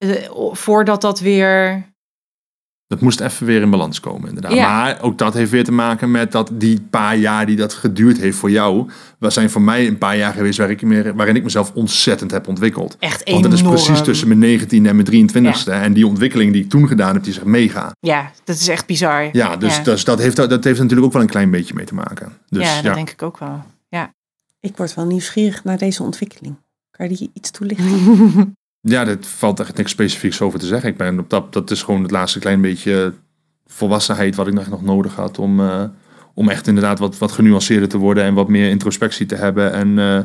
Uh, 0.04 0.28
voordat 0.52 1.00
dat 1.00 1.20
weer 1.20 1.84
dat 2.86 3.00
moest 3.00 3.20
even 3.20 3.46
weer 3.46 3.62
in 3.62 3.70
balans 3.70 4.00
komen, 4.00 4.28
inderdaad. 4.28 4.52
Ja. 4.52 4.68
Maar 4.68 5.00
ook 5.00 5.18
dat 5.18 5.34
heeft 5.34 5.50
weer 5.50 5.64
te 5.64 5.72
maken 5.72 6.10
met 6.10 6.32
dat 6.32 6.50
die 6.52 6.80
paar 6.90 7.16
jaar 7.16 7.46
die 7.46 7.56
dat 7.56 7.74
geduurd 7.74 8.18
heeft 8.18 8.38
voor 8.38 8.50
jou, 8.50 8.90
was 9.18 9.34
zijn 9.34 9.50
voor 9.50 9.62
mij 9.62 9.86
een 9.86 9.98
paar 9.98 10.16
jaar 10.16 10.32
geweest 10.32 10.58
waar 10.58 10.70
ik 10.70 10.82
meer, 10.82 11.14
waarin 11.14 11.36
ik 11.36 11.42
mezelf 11.42 11.72
ontzettend 11.74 12.30
heb 12.30 12.48
ontwikkeld. 12.48 12.96
Echt 12.98 13.26
enorm. 13.26 13.42
Want 13.42 13.54
dat 13.54 13.62
is 13.62 13.68
precies 13.68 14.02
tussen 14.02 14.28
mijn 14.28 14.40
19 14.40 14.86
en 14.86 14.96
mijn 14.96 15.28
23ste. 15.30 15.64
Ja. 15.64 15.82
En 15.82 15.92
die 15.92 16.06
ontwikkeling 16.06 16.52
die 16.52 16.62
ik 16.62 16.70
toen 16.70 16.88
gedaan 16.88 17.14
heb, 17.14 17.22
die 17.22 17.32
is 17.32 17.38
echt 17.38 17.46
mega. 17.46 17.92
Ja, 18.00 18.30
dat 18.44 18.56
is 18.56 18.68
echt 18.68 18.86
bizar. 18.86 19.28
Ja, 19.32 19.56
dus, 19.56 19.76
ja. 19.76 19.82
dus 19.82 20.04
dat, 20.04 20.18
heeft, 20.18 20.36
dat 20.36 20.64
heeft 20.64 20.78
natuurlijk 20.78 21.06
ook 21.06 21.12
wel 21.12 21.22
een 21.22 21.28
klein 21.28 21.50
beetje 21.50 21.74
mee 21.74 21.84
te 21.84 21.94
maken. 21.94 22.32
Dus, 22.48 22.62
ja, 22.62 22.82
dat 22.82 22.94
denk 22.94 23.10
ik 23.10 23.22
ook 23.22 23.38
wel. 23.38 23.64
Ja. 23.88 24.14
Ik 24.60 24.76
word 24.76 24.94
wel 24.94 25.06
nieuwsgierig 25.06 25.64
naar 25.64 25.78
deze 25.78 26.02
ontwikkeling. 26.02 26.56
Kan 26.90 27.08
je 27.08 27.16
die 27.16 27.30
iets 27.32 27.50
toelichten? 27.50 28.54
Ja, 28.88 29.04
dat 29.04 29.26
valt 29.26 29.60
echt 29.60 29.76
niks 29.76 29.90
specifieks 29.90 30.40
over 30.40 30.58
te 30.58 30.66
zeggen. 30.66 30.88
Ik 30.88 30.96
ben 30.96 31.18
op 31.18 31.30
dat, 31.30 31.52
dat 31.52 31.70
is 31.70 31.82
gewoon 31.82 32.02
het 32.02 32.10
laatste 32.10 32.38
klein 32.38 32.60
beetje 32.60 33.12
volwassenheid 33.66 34.36
wat 34.36 34.46
ik 34.46 34.68
nog, 34.68 34.82
nodig 34.82 35.14
had 35.14 35.38
om, 35.38 35.60
uh, 35.60 35.82
om 36.34 36.48
echt 36.48 36.66
inderdaad 36.66 36.98
wat, 36.98 37.18
wat 37.18 37.32
genuanceerder 37.32 37.88
te 37.88 37.98
worden 37.98 38.24
en 38.24 38.34
wat 38.34 38.48
meer 38.48 38.68
introspectie 38.68 39.26
te 39.26 39.34
hebben. 39.34 39.72
En, 39.72 39.88
uh, 39.88 40.18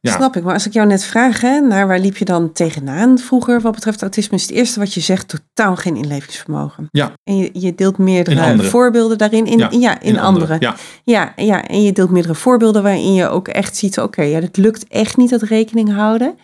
ja. 0.00 0.12
Snap 0.14 0.36
ik, 0.36 0.42
maar 0.42 0.54
als 0.54 0.66
ik 0.66 0.72
jou 0.72 0.86
net 0.86 1.04
vraag, 1.04 1.40
hè, 1.40 1.60
naar 1.60 1.86
waar 1.86 1.98
liep 1.98 2.16
je 2.16 2.24
dan 2.24 2.52
tegenaan 2.52 3.18
vroeger 3.18 3.60
wat 3.60 3.74
betreft 3.74 4.02
autisme, 4.02 4.36
is 4.36 4.42
het 4.42 4.50
eerste 4.50 4.78
wat 4.78 4.94
je 4.94 5.00
zegt 5.00 5.28
totaal 5.28 5.76
geen 5.76 5.96
inlevingsvermogen. 5.96 6.86
Ja. 6.90 7.12
En 7.24 7.36
je, 7.36 7.50
je 7.52 7.74
deelt 7.74 7.98
meerdere 7.98 8.62
voorbeelden 8.62 9.18
daarin, 9.18 9.46
in, 9.46 9.58
ja, 9.58 9.68
ja 9.70 10.00
in, 10.00 10.08
in 10.08 10.18
andere. 10.18 10.56
Ja. 10.58 10.76
ja. 11.04 11.32
Ja, 11.36 11.66
en 11.66 11.82
je 11.82 11.92
deelt 11.92 12.10
meerdere 12.10 12.34
voorbeelden 12.34 12.82
waarin 12.82 13.14
je 13.14 13.28
ook 13.28 13.48
echt 13.48 13.76
ziet, 13.76 13.98
oké, 13.98 14.22
ja, 14.22 14.40
dat 14.40 14.56
lukt 14.56 14.88
echt 14.88 15.16
niet, 15.16 15.30
dat 15.30 15.42
rekening 15.42 15.94
houden. 15.94 16.34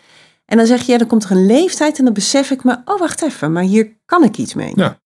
En 0.48 0.56
dan 0.56 0.66
zeg 0.66 0.82
je, 0.82 0.92
ja, 0.92 0.98
dan 0.98 1.06
komt 1.06 1.24
er 1.24 1.30
een 1.30 1.46
leeftijd 1.46 1.98
en 1.98 2.04
dan 2.04 2.14
besef 2.14 2.50
ik 2.50 2.64
me, 2.64 2.76
oh 2.84 2.98
wacht 2.98 3.22
even, 3.22 3.52
maar 3.52 3.62
hier 3.62 3.96
kan 4.04 4.24
ik 4.24 4.36
iets 4.36 4.54
mee. 4.54 4.72
Ja. 4.74 5.00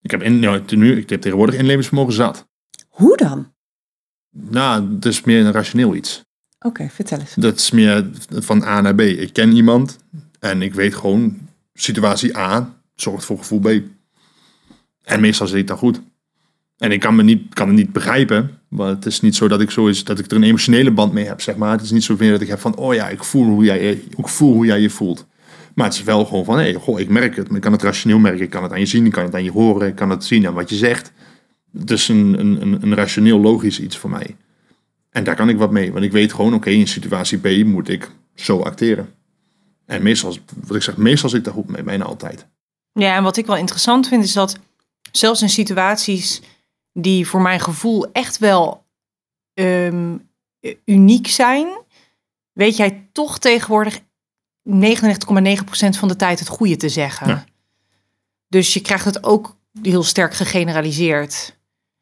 Ik 0.00 0.10
heb, 0.10 0.22
in, 0.22 0.38
nou, 0.38 0.76
nu, 0.76 0.96
ik 0.96 1.08
heb 1.10 1.20
tegenwoordig 1.20 1.54
inlevingsvermogen 1.54 2.12
zat. 2.12 2.46
Hoe 2.88 3.16
dan? 3.16 3.52
Nou, 4.30 4.94
het 4.94 5.04
is 5.04 5.22
meer 5.22 5.46
een 5.46 5.52
rationeel 5.52 5.94
iets. 5.94 6.24
Oké, 6.58 6.88
vertel 6.88 7.18
eens. 7.18 7.34
Dat 7.34 7.56
is 7.56 7.70
meer 7.70 8.10
van 8.28 8.62
A 8.62 8.80
naar 8.80 8.94
B. 8.94 9.00
Ik 9.00 9.32
ken 9.32 9.52
iemand 9.52 9.98
en 10.40 10.62
ik 10.62 10.74
weet 10.74 10.94
gewoon, 10.94 11.38
situatie 11.74 12.36
A 12.36 12.74
zorgt 12.94 13.24
voor 13.24 13.38
gevoel 13.38 13.60
B. 13.60 13.68
En 15.04 15.20
meestal 15.20 15.46
zit 15.46 15.58
het 15.58 15.66
dan 15.66 15.78
goed. 15.78 16.00
En 16.78 16.92
ik 16.92 17.00
kan, 17.00 17.14
me 17.14 17.22
niet, 17.22 17.54
kan 17.54 17.66
het 17.66 17.76
niet 17.76 17.92
begrijpen. 17.92 18.55
Maar 18.68 18.88
het 18.88 19.06
is 19.06 19.20
niet 19.20 19.36
zo 19.36 19.48
dat 19.48 19.60
ik, 19.60 19.70
zo 19.70 19.86
is, 19.86 20.04
dat 20.04 20.18
ik 20.18 20.30
er 20.30 20.36
een 20.36 20.42
emotionele 20.42 20.90
band 20.90 21.12
mee 21.12 21.26
heb, 21.26 21.40
zeg 21.40 21.56
maar. 21.56 21.72
Het 21.72 21.82
is 21.82 21.90
niet 21.90 22.04
zo 22.04 22.16
meer 22.18 22.30
dat 22.30 22.40
ik 22.40 22.48
heb 22.48 22.60
van, 22.60 22.76
oh 22.76 22.94
ja, 22.94 23.08
ik 23.08 23.24
voel 23.24 23.44
hoe 23.44 23.64
jij, 23.64 23.90
ik 24.16 24.28
voel 24.28 24.52
hoe 24.52 24.66
jij 24.66 24.80
je 24.80 24.90
voelt. 24.90 25.26
Maar 25.74 25.86
het 25.86 25.94
is 25.94 26.02
wel 26.02 26.24
gewoon 26.24 26.44
van, 26.44 26.58
hey, 26.58 26.74
goh, 26.74 27.00
ik 27.00 27.08
merk 27.08 27.36
het. 27.36 27.50
Ik 27.50 27.60
kan 27.60 27.72
het 27.72 27.82
rationeel 27.82 28.18
merken. 28.18 28.42
Ik 28.42 28.50
kan 28.50 28.62
het 28.62 28.72
aan 28.72 28.80
je 28.80 28.86
zien, 28.86 29.06
ik 29.06 29.12
kan 29.12 29.24
het 29.24 29.34
aan 29.34 29.44
je 29.44 29.50
horen. 29.50 29.88
Ik 29.88 29.94
kan 29.94 30.10
het 30.10 30.24
zien 30.24 30.46
aan 30.46 30.54
wat 30.54 30.70
je 30.70 30.76
zegt. 30.76 31.12
Het 31.78 31.90
is 31.90 32.08
een, 32.08 32.38
een, 32.40 32.82
een 32.82 32.94
rationeel 32.94 33.40
logisch 33.40 33.80
iets 33.80 33.96
voor 33.96 34.10
mij. 34.10 34.36
En 35.10 35.24
daar 35.24 35.36
kan 35.36 35.48
ik 35.48 35.56
wat 35.56 35.70
mee. 35.70 35.92
Want 35.92 36.04
ik 36.04 36.12
weet 36.12 36.32
gewoon, 36.32 36.54
oké, 36.54 36.70
in 36.70 36.88
situatie 36.88 37.38
B 37.38 37.64
moet 37.66 37.88
ik 37.88 38.10
zo 38.34 38.60
acteren. 38.60 39.08
En 39.86 40.02
meestal, 40.02 40.36
wat 40.66 40.76
ik 40.76 40.82
zeg, 40.82 40.96
meestal 40.96 41.28
zit 41.28 41.38
ik 41.38 41.44
daar 41.44 41.54
goed 41.54 41.68
mee, 41.68 41.82
bijna 41.82 42.04
altijd. 42.04 42.46
Ja, 42.92 43.16
en 43.16 43.22
wat 43.22 43.36
ik 43.36 43.46
wel 43.46 43.56
interessant 43.56 44.08
vind, 44.08 44.24
is 44.24 44.32
dat 44.32 44.58
zelfs 45.12 45.42
in 45.42 45.48
situaties 45.48 46.42
die 46.98 47.28
voor 47.28 47.40
mijn 47.40 47.60
gevoel 47.60 48.12
echt 48.12 48.38
wel 48.38 48.86
um, 49.54 50.30
uniek 50.84 51.26
zijn, 51.26 51.78
weet 52.52 52.76
jij 52.76 53.08
toch 53.12 53.38
tegenwoordig 53.38 54.00
99,9% 54.00 54.02
van 55.90 56.08
de 56.08 56.16
tijd 56.16 56.38
het 56.38 56.48
goede 56.48 56.76
te 56.76 56.88
zeggen. 56.88 57.28
Ja. 57.28 57.44
Dus 58.48 58.74
je 58.74 58.80
krijgt 58.80 59.04
het 59.04 59.24
ook 59.24 59.56
heel 59.82 60.02
sterk 60.02 60.34
gegeneraliseerd. 60.34 61.58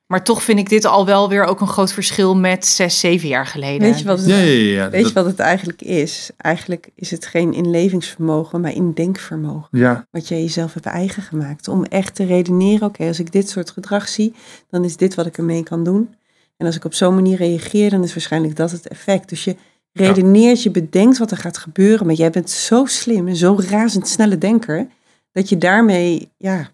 Maar 0.07 0.25
toch 0.25 0.43
vind 0.43 0.59
ik 0.59 0.69
dit 0.69 0.85
al 0.85 1.07
wel 1.07 1.29
weer 1.29 1.45
ook 1.45 1.61
een 1.61 1.67
groot 1.67 1.93
verschil 1.93 2.37
met 2.37 2.67
zes, 2.67 3.01
zeven 3.01 3.29
jaar 3.29 3.47
geleden. 3.47 3.89
Weet 3.89 3.99
je 3.99 4.05
wat 4.05 4.19
het, 4.19 4.29
Ja, 4.29 4.37
ja, 4.37 4.43
ja. 4.45 4.83
ja. 4.83 4.91
weet 4.91 5.09
je 5.09 5.13
wat 5.13 5.25
het 5.25 5.39
eigenlijk 5.39 5.83
is? 5.83 6.31
Eigenlijk 6.37 6.89
is 6.95 7.11
het 7.11 7.27
geen 7.27 7.53
inlevingsvermogen, 7.53 8.61
maar 8.61 8.73
indenkvermogen. 8.73 9.79
ja, 9.79 10.07
Wat 10.11 10.29
jij 10.29 10.41
jezelf 10.41 10.75
hebt 10.75 10.87
eigen 10.87 11.23
gemaakt. 11.23 11.69
Om 11.69 11.85
echt 11.85 12.15
te 12.15 12.25
redeneren, 12.25 12.89
oké, 12.89 13.07
als 13.07 13.19
ik 13.19 13.33
dit 13.33 13.49
soort 13.49 13.71
gedrag 13.71 14.09
zie, 14.09 14.35
dan 14.71 14.85
is 14.85 14.97
dit 14.97 15.15
wat 15.15 15.27
ik 15.27 15.39
ermee 15.39 15.63
kan 15.63 15.85
doen. 15.85 16.15
En 16.57 16.67
als 16.67 16.77
ik 16.77 16.85
op 16.85 16.95
zo'n 16.95 17.15
manier 17.15 17.37
reageer, 17.37 17.91
dan 17.91 18.03
is 18.03 18.15
waarschijnlijk 18.15 18.57
dat 18.57 18.71
het 18.71 18.89
effect. 18.89 19.29
Dus 19.29 19.45
je 19.45 19.57
redeneert, 19.93 20.63
je 20.63 20.71
bedenkt 20.71 21.19
wat 21.19 21.31
er 21.31 21.37
gaat 21.37 21.59
gebeuren, 21.59 22.07
maar 22.07 22.15
jij 22.15 22.31
bent 22.31 22.51
zo 22.51 22.85
slim 22.85 23.29
en 23.29 23.37
zo 23.37 23.59
razendsnelle 23.69 24.39
denker, 24.39 24.87
dat 25.33 25.49
je 25.49 25.59
daarmee, 25.59 26.31
ja, 26.37 26.71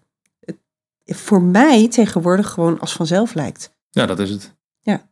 voor 1.05 1.41
mij 1.41 1.87
tegenwoordig 1.89 2.49
gewoon 2.49 2.79
als 2.79 2.93
vanzelf 2.93 3.33
lijkt. 3.33 3.71
ja, 3.89 4.05
dat 4.05 4.19
is 4.19 4.29
het. 4.29 4.53
Ja. 4.79 5.09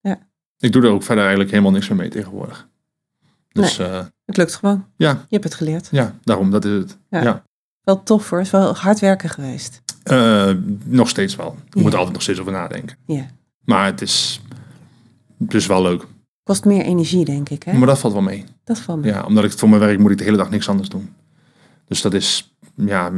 Ja. 0.00 0.18
Ik 0.58 0.72
doe 0.72 0.82
er 0.82 0.90
ook 0.90 1.02
verder 1.02 1.22
eigenlijk 1.22 1.50
helemaal 1.52 1.72
niks 1.72 1.88
meer 1.88 1.98
mee 1.98 2.08
tegenwoordig. 2.08 2.68
Dus 3.48 3.78
eh, 3.78 4.04
Het 4.24 4.36
lukt 4.36 4.54
gewoon. 4.54 4.86
ja, 4.96 5.10
Je 5.10 5.16
hebt 5.28 5.44
het 5.44 5.54
geleerd. 5.54 5.88
ja, 5.90 6.14
daarom, 6.24 6.50
dat 6.50 6.64
is 6.64 6.72
het. 6.72 6.98
Ja. 7.10 7.22
Ja. 7.22 7.44
Wel 7.82 8.02
tof 8.02 8.28
hoor, 8.30 8.38
het 8.38 8.46
is 8.46 8.52
wel 8.52 8.74
hard 8.76 8.98
werken 9.00 9.28
geweest. 9.28 9.82
Eh, 10.02 10.52
nog 10.84 11.08
steeds 11.08 11.36
wel. 11.36 11.56
Je 11.68 11.76
Ja. 11.76 11.82
moet 11.82 11.90
er 11.92 11.96
altijd 11.96 12.12
nog 12.14 12.22
steeds 12.22 12.40
over 12.40 12.52
nadenken. 12.52 12.96
Ja. 13.06 13.26
Maar 13.64 13.84
het 13.86 14.00
is, 14.00 14.40
het 15.38 15.54
is 15.54 15.66
wel 15.66 15.82
leuk. 15.82 16.06
Kost 16.42 16.64
meer 16.64 16.82
energie, 16.82 17.24
denk 17.24 17.48
ik. 17.48 17.62
Hè? 17.62 17.72
Maar 17.72 17.86
dat 17.86 17.98
valt 17.98 18.12
wel 18.12 18.22
mee. 18.22 18.44
Dat 18.64 18.78
valt 18.78 19.00
me. 19.00 19.06
Ja, 19.06 19.22
omdat 19.24 19.44
ik 19.44 19.52
voor 19.52 19.68
mijn 19.68 19.80
werk 19.80 19.98
moet 19.98 20.10
ik 20.10 20.18
de 20.18 20.24
hele 20.24 20.36
dag 20.36 20.50
niks 20.50 20.68
anders 20.68 20.88
doen. 20.88 21.14
Dus 21.84 22.00
dat 22.02 22.14
is, 22.14 22.54
ja, 22.74 23.12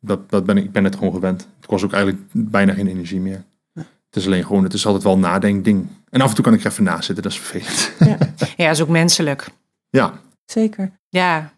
dat, 0.00 0.30
dat 0.30 0.44
ben 0.44 0.56
ik, 0.56 0.64
ik 0.64 0.72
ben 0.72 0.84
het 0.84 0.96
gewoon 0.96 1.12
gewend. 1.12 1.48
Het 1.56 1.66
kost 1.66 1.84
ook 1.84 1.92
eigenlijk 1.92 2.24
bijna 2.32 2.72
geen 2.72 2.86
energie 2.86 3.20
meer. 3.20 3.44
Het 3.74 4.16
is 4.16 4.26
alleen 4.26 4.46
gewoon, 4.46 4.62
het 4.62 4.72
is 4.72 4.86
altijd 4.86 5.04
wel 5.04 5.18
nadenkding. 5.18 5.86
En 6.10 6.20
af 6.20 6.28
en 6.28 6.34
toe 6.34 6.44
kan 6.44 6.54
ik 6.54 6.60
er 6.60 6.70
even 6.70 6.84
naast 6.84 7.04
zitten, 7.04 7.24
dat 7.24 7.32
is 7.32 7.40
vervelend. 7.40 7.92
Ja, 8.56 8.70
is 8.70 8.82
ook 8.82 8.88
menselijk. 8.88 9.48
Ja, 9.90 10.12
Zeker. 10.50 10.92
Ja, 11.08 11.52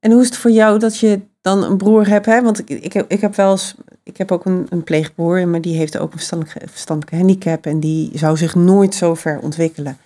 En 0.00 0.10
hoe 0.10 0.20
is 0.20 0.26
het 0.26 0.36
voor 0.36 0.50
jou 0.50 0.78
dat 0.78 0.98
je 0.98 1.20
dan 1.40 1.64
een 1.64 1.76
broer 1.76 2.08
hebt? 2.08 2.26
Hè? 2.26 2.42
Want 2.42 2.58
ik, 2.58 2.68
ik, 2.68 2.92
heb, 2.92 3.10
ik 3.10 3.20
heb 3.20 3.34
wel 3.34 3.50
eens, 3.50 3.74
ik 4.02 4.16
heb 4.16 4.32
ook 4.32 4.44
een, 4.44 4.66
een 4.68 4.84
pleegbroer, 4.84 5.48
maar 5.48 5.60
die 5.60 5.76
heeft 5.76 5.98
ook 5.98 6.12
een 6.12 6.18
verstandelijke, 6.18 6.68
verstandelijke 6.68 7.16
handicap 7.16 7.66
en 7.66 7.80
die 7.80 8.10
zou 8.14 8.36
zich 8.36 8.54
nooit 8.54 8.94
zo 8.94 9.14
ver 9.14 9.38
ontwikkelen. 9.38 9.98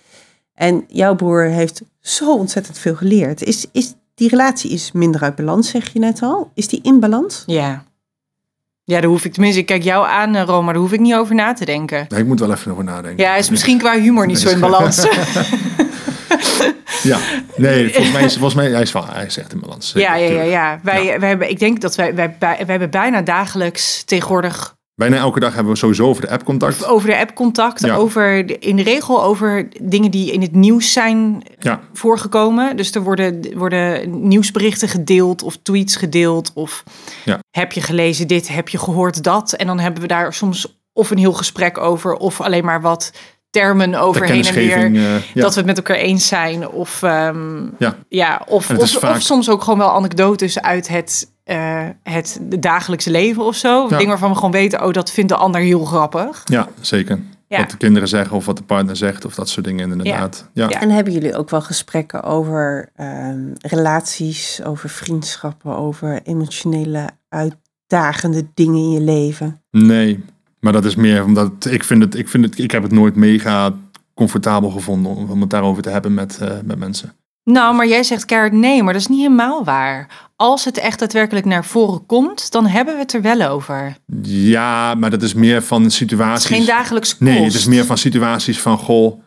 En 0.53 0.85
jouw 0.87 1.15
broer 1.15 1.43
heeft 1.43 1.81
zo 1.99 2.35
ontzettend 2.35 2.77
veel 2.77 2.95
geleerd. 2.95 3.43
Is, 3.43 3.65
is 3.71 3.93
die 4.19 4.29
relatie 4.29 4.71
is 4.71 4.91
minder 4.91 5.21
uit 5.21 5.35
balans, 5.35 5.69
zeg 5.69 5.93
je 5.93 5.99
net 5.99 6.21
al? 6.21 6.51
Is 6.53 6.67
die 6.67 6.79
in 6.83 6.99
balans? 6.99 7.43
ja. 7.45 7.87
Ja, 8.83 8.99
daar 9.01 9.09
hoef 9.09 9.25
ik 9.25 9.33
tenminste, 9.33 9.59
ik 9.59 9.65
kijk 9.65 9.83
jou 9.83 10.07
aan, 10.07 10.35
eh, 10.35 10.43
Roma, 10.43 10.71
daar 10.71 10.81
hoef 10.81 10.91
ik 10.91 10.99
niet 10.99 11.13
over 11.13 11.35
na 11.35 11.53
te 11.53 11.65
denken. 11.65 12.05
nee, 12.09 12.19
ik 12.19 12.25
moet 12.25 12.39
wel 12.39 12.51
even 12.51 12.71
over 12.71 12.83
nadenken. 12.83 13.23
Ja, 13.23 13.29
hij 13.29 13.39
is 13.39 13.49
misschien 13.49 13.77
qua 13.77 13.99
humor 13.99 14.25
niet 14.25 14.39
zo 14.39 14.49
in 14.49 14.59
balans. 14.59 15.05
Ja, 17.03 17.19
nee, 17.55 17.93
volgens 17.93 18.13
mij 18.13 18.23
is, 18.23 18.33
volgens 18.33 18.53
mij, 18.53 18.69
hij 18.69 18.81
is, 18.81 18.91
wel, 18.91 19.07
hij 19.07 19.25
is 19.25 19.37
echt 19.37 19.53
in 19.53 19.59
balans. 19.59 19.91
Ja, 19.95 20.15
ja, 20.15 20.31
ja, 20.31 20.41
ja. 20.41 20.79
Wij, 20.83 21.19
wij 21.19 21.29
hebben, 21.29 21.49
ik 21.49 21.59
denk 21.59 21.81
dat 21.81 21.95
wij, 21.95 22.15
wij, 22.15 22.35
wij, 22.39 22.55
wij 22.57 22.65
hebben 22.65 22.89
bijna 22.89 23.21
dagelijks 23.21 24.03
tegenwoordig 24.03 24.75
Bijna 24.99 25.17
elke 25.17 25.39
dag 25.39 25.53
hebben 25.53 25.73
we 25.73 25.79
sowieso 25.79 26.05
over 26.07 26.21
de 26.21 26.29
app 26.29 26.43
contact. 26.43 26.85
over 26.87 27.09
de 27.09 27.17
app 27.17 27.33
contact, 27.35 27.85
Ja. 27.85 27.95
over 27.95 28.45
de- 28.45 28.57
in 28.59 28.75
de 28.75 28.83
regel 28.83 29.23
over 29.23 29.67
dingen 29.81 30.11
die 30.11 30.31
in 30.31 30.41
het 30.41 30.55
nieuws 30.55 30.93
zijn 30.93 31.43
Ja, 31.59 31.79
voorgekomen. 31.93 32.75
Dus 32.77 32.91
er 32.95 33.01
worden, 33.03 33.57
worden 33.57 34.09
nieuwsberichten 34.27 34.87
gedeeld 34.87 35.43
of 35.43 35.57
tweets 35.61 35.95
gedeeld 35.95 36.51
of 36.53 36.83
Ja. 37.25 37.39
heb 37.51 37.71
je 37.71 37.81
gelezen 37.81 38.27
dit, 38.27 38.47
heb 38.47 38.69
je 38.69 38.77
gehoord 38.77 39.23
dat. 39.23 39.53
En 39.53 39.67
dan 39.67 39.79
hebben 39.79 40.01
we 40.01 40.07
daar 40.07 40.33
soms 40.33 40.79
of 40.93 41.11
een 41.11 41.17
heel 41.17 41.33
gesprek 41.33 41.77
over 41.77 42.13
of 42.15 42.41
alleen 42.41 42.65
maar 42.65 42.81
wat 42.81 43.11
termen 43.49 43.95
over 43.95 44.21
de 44.27 44.33
heen 44.33 44.45
en 44.45 44.53
weer. 44.53 44.77
eh, 44.85 44.93
ja. 45.33 45.41
Dat 45.41 45.51
we 45.53 45.57
het 45.57 45.65
met 45.65 45.77
elkaar 45.77 45.95
eens 45.95 46.27
zijn. 46.27 46.69
Of, 46.69 47.03
ehm, 47.03 47.61
Ja. 47.77 47.95
ja, 48.09 48.41
of, 48.47 48.65
vaak- 48.65 49.15
of 49.15 49.21
soms 49.21 49.49
ook 49.49 49.63
gewoon 49.63 49.79
wel 49.79 49.91
anekdotes 49.91 50.61
uit 50.61 50.87
het, 50.87 51.31
eh, 51.49 51.85
het 52.03 52.39
dagelijkse 52.59 53.11
leven 53.11 53.43
of 53.43 53.55
zo. 53.55 53.81
Ja. 53.81 53.87
Dingen 53.87 54.07
waarvan 54.07 54.29
we 54.29 54.35
gewoon 54.35 54.51
weten, 54.51 54.85
oh, 54.85 54.93
dat 54.93 55.11
vindt 55.11 55.29
de 55.29 55.35
ander 55.35 55.61
heel 55.61 55.85
grappig. 55.85 56.41
ja, 56.45 56.67
zeker. 56.81 57.19
Ja. 57.47 57.57
Wat 57.57 57.69
de 57.69 57.77
kinderen 57.77 58.07
zeggen 58.07 58.35
of 58.35 58.45
wat 58.45 58.57
de 58.57 58.63
partner 58.63 58.95
zegt 58.95 59.25
of 59.25 59.35
dat 59.35 59.49
soort 59.49 59.65
dingen 59.65 59.91
inderdaad. 59.91 60.49
Ja, 60.53 60.69
Ja. 60.69 60.81
En 60.81 60.89
hebben 60.89 61.13
jullie 61.13 61.35
ook 61.35 61.49
wel 61.49 61.61
gesprekken 61.61 62.23
over 62.23 62.89
ehm, 62.95 63.39
relaties, 63.57 64.61
over 64.63 64.89
vriendschappen, 64.89 65.75
over 65.75 66.19
emotionele 66.23 67.09
uitdagende 67.29 68.45
dingen 68.53 68.79
in 68.79 68.91
je 68.91 69.01
leven? 69.01 69.61
Nee, 69.71 70.23
maar 70.59 70.73
dat 70.73 70.85
is 70.85 70.95
meer 70.95 71.23
omdat 71.23 71.65
ik 71.69 71.83
vind 71.83 72.03
het, 72.03 72.15
ik 72.15 72.29
vind 72.29 72.45
het, 72.45 72.59
ik 72.59 72.71
heb 72.71 72.83
het 72.83 72.91
nooit 72.91 73.15
mega 73.15 73.73
comfortabel 74.13 74.69
gevonden 74.69 75.15
om, 75.15 75.29
om 75.29 75.41
het 75.41 75.49
daarover 75.49 75.83
te 75.83 75.89
hebben 75.89 76.13
met, 76.13 76.37
eh, 76.37 76.51
met 76.63 76.77
mensen. 76.79 77.13
Nou, 77.43 77.75
maar 77.75 77.87
jij 77.87 78.03
zegt 78.03 78.25
keihard 78.25 78.53
nee, 78.53 78.83
maar 78.83 78.93
dat 78.93 79.01
is 79.01 79.07
niet 79.07 79.19
helemaal 79.21 79.63
waar. 79.63 80.27
Als 80.35 80.65
het 80.65 80.77
echt 80.77 80.99
daadwerkelijk 80.99 81.45
naar 81.45 81.65
voren 81.65 82.05
komt, 82.05 82.51
dan 82.51 82.65
hebben 82.67 82.93
we 82.93 82.99
het 82.99 83.13
er 83.13 83.21
wel 83.21 83.41
over. 83.41 83.95
Ja, 84.23 84.95
maar 84.95 85.09
dat 85.09 85.21
is 85.21 85.33
meer 85.33 85.63
van 85.63 85.81
Het 85.83 85.91
is 85.91 85.97
situaties. 85.97 86.55
geen 86.55 86.65
dagelijks 86.65 87.09
kost. 87.09 87.21
Nee, 87.21 87.43
het 87.43 87.53
is 87.53 87.65
meer 87.65 87.85
van 87.85 87.97
situaties 87.97 88.59
van 88.61 88.77
goh, 88.77 89.21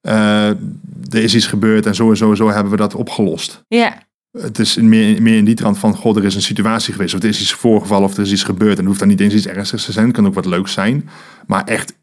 eh, 0.00 0.48
er 0.48 1.22
is 1.22 1.34
iets 1.34 1.46
gebeurd 1.46 1.86
en 1.86 1.94
zo 1.94 2.10
en 2.10 2.16
zo 2.16 2.30
en 2.30 2.36
zo 2.36 2.50
hebben 2.50 2.70
we 2.70 2.78
dat 2.78 2.94
opgelost. 2.94 3.64
Ja, 3.68 4.04
Het 4.38 4.58
is 4.58 4.76
meer, 4.76 5.22
meer 5.22 5.36
in 5.36 5.44
die 5.44 5.54
trant 5.54 5.78
van, 5.78 5.96
goh, 5.96 6.16
er 6.16 6.24
is 6.24 6.34
een 6.34 6.42
situatie 6.42 6.92
geweest, 6.92 7.14
of 7.14 7.22
er 7.22 7.28
is 7.28 7.40
iets 7.40 7.52
voorgevallen, 7.52 8.08
of 8.08 8.16
er 8.16 8.22
is 8.22 8.32
iets 8.32 8.42
gebeurd. 8.42 8.70
En 8.72 8.76
het 8.78 8.86
hoeft 8.86 8.98
dan 8.98 9.08
niet 9.08 9.20
eens 9.20 9.34
iets 9.34 9.46
ernstigs 9.46 9.84
te 9.84 9.92
zijn, 9.92 10.06
het 10.06 10.14
kan 10.14 10.26
ook 10.26 10.34
wat 10.34 10.46
leuks 10.46 10.72
zijn. 10.72 11.08
Maar 11.46 11.64
echt 11.64 11.94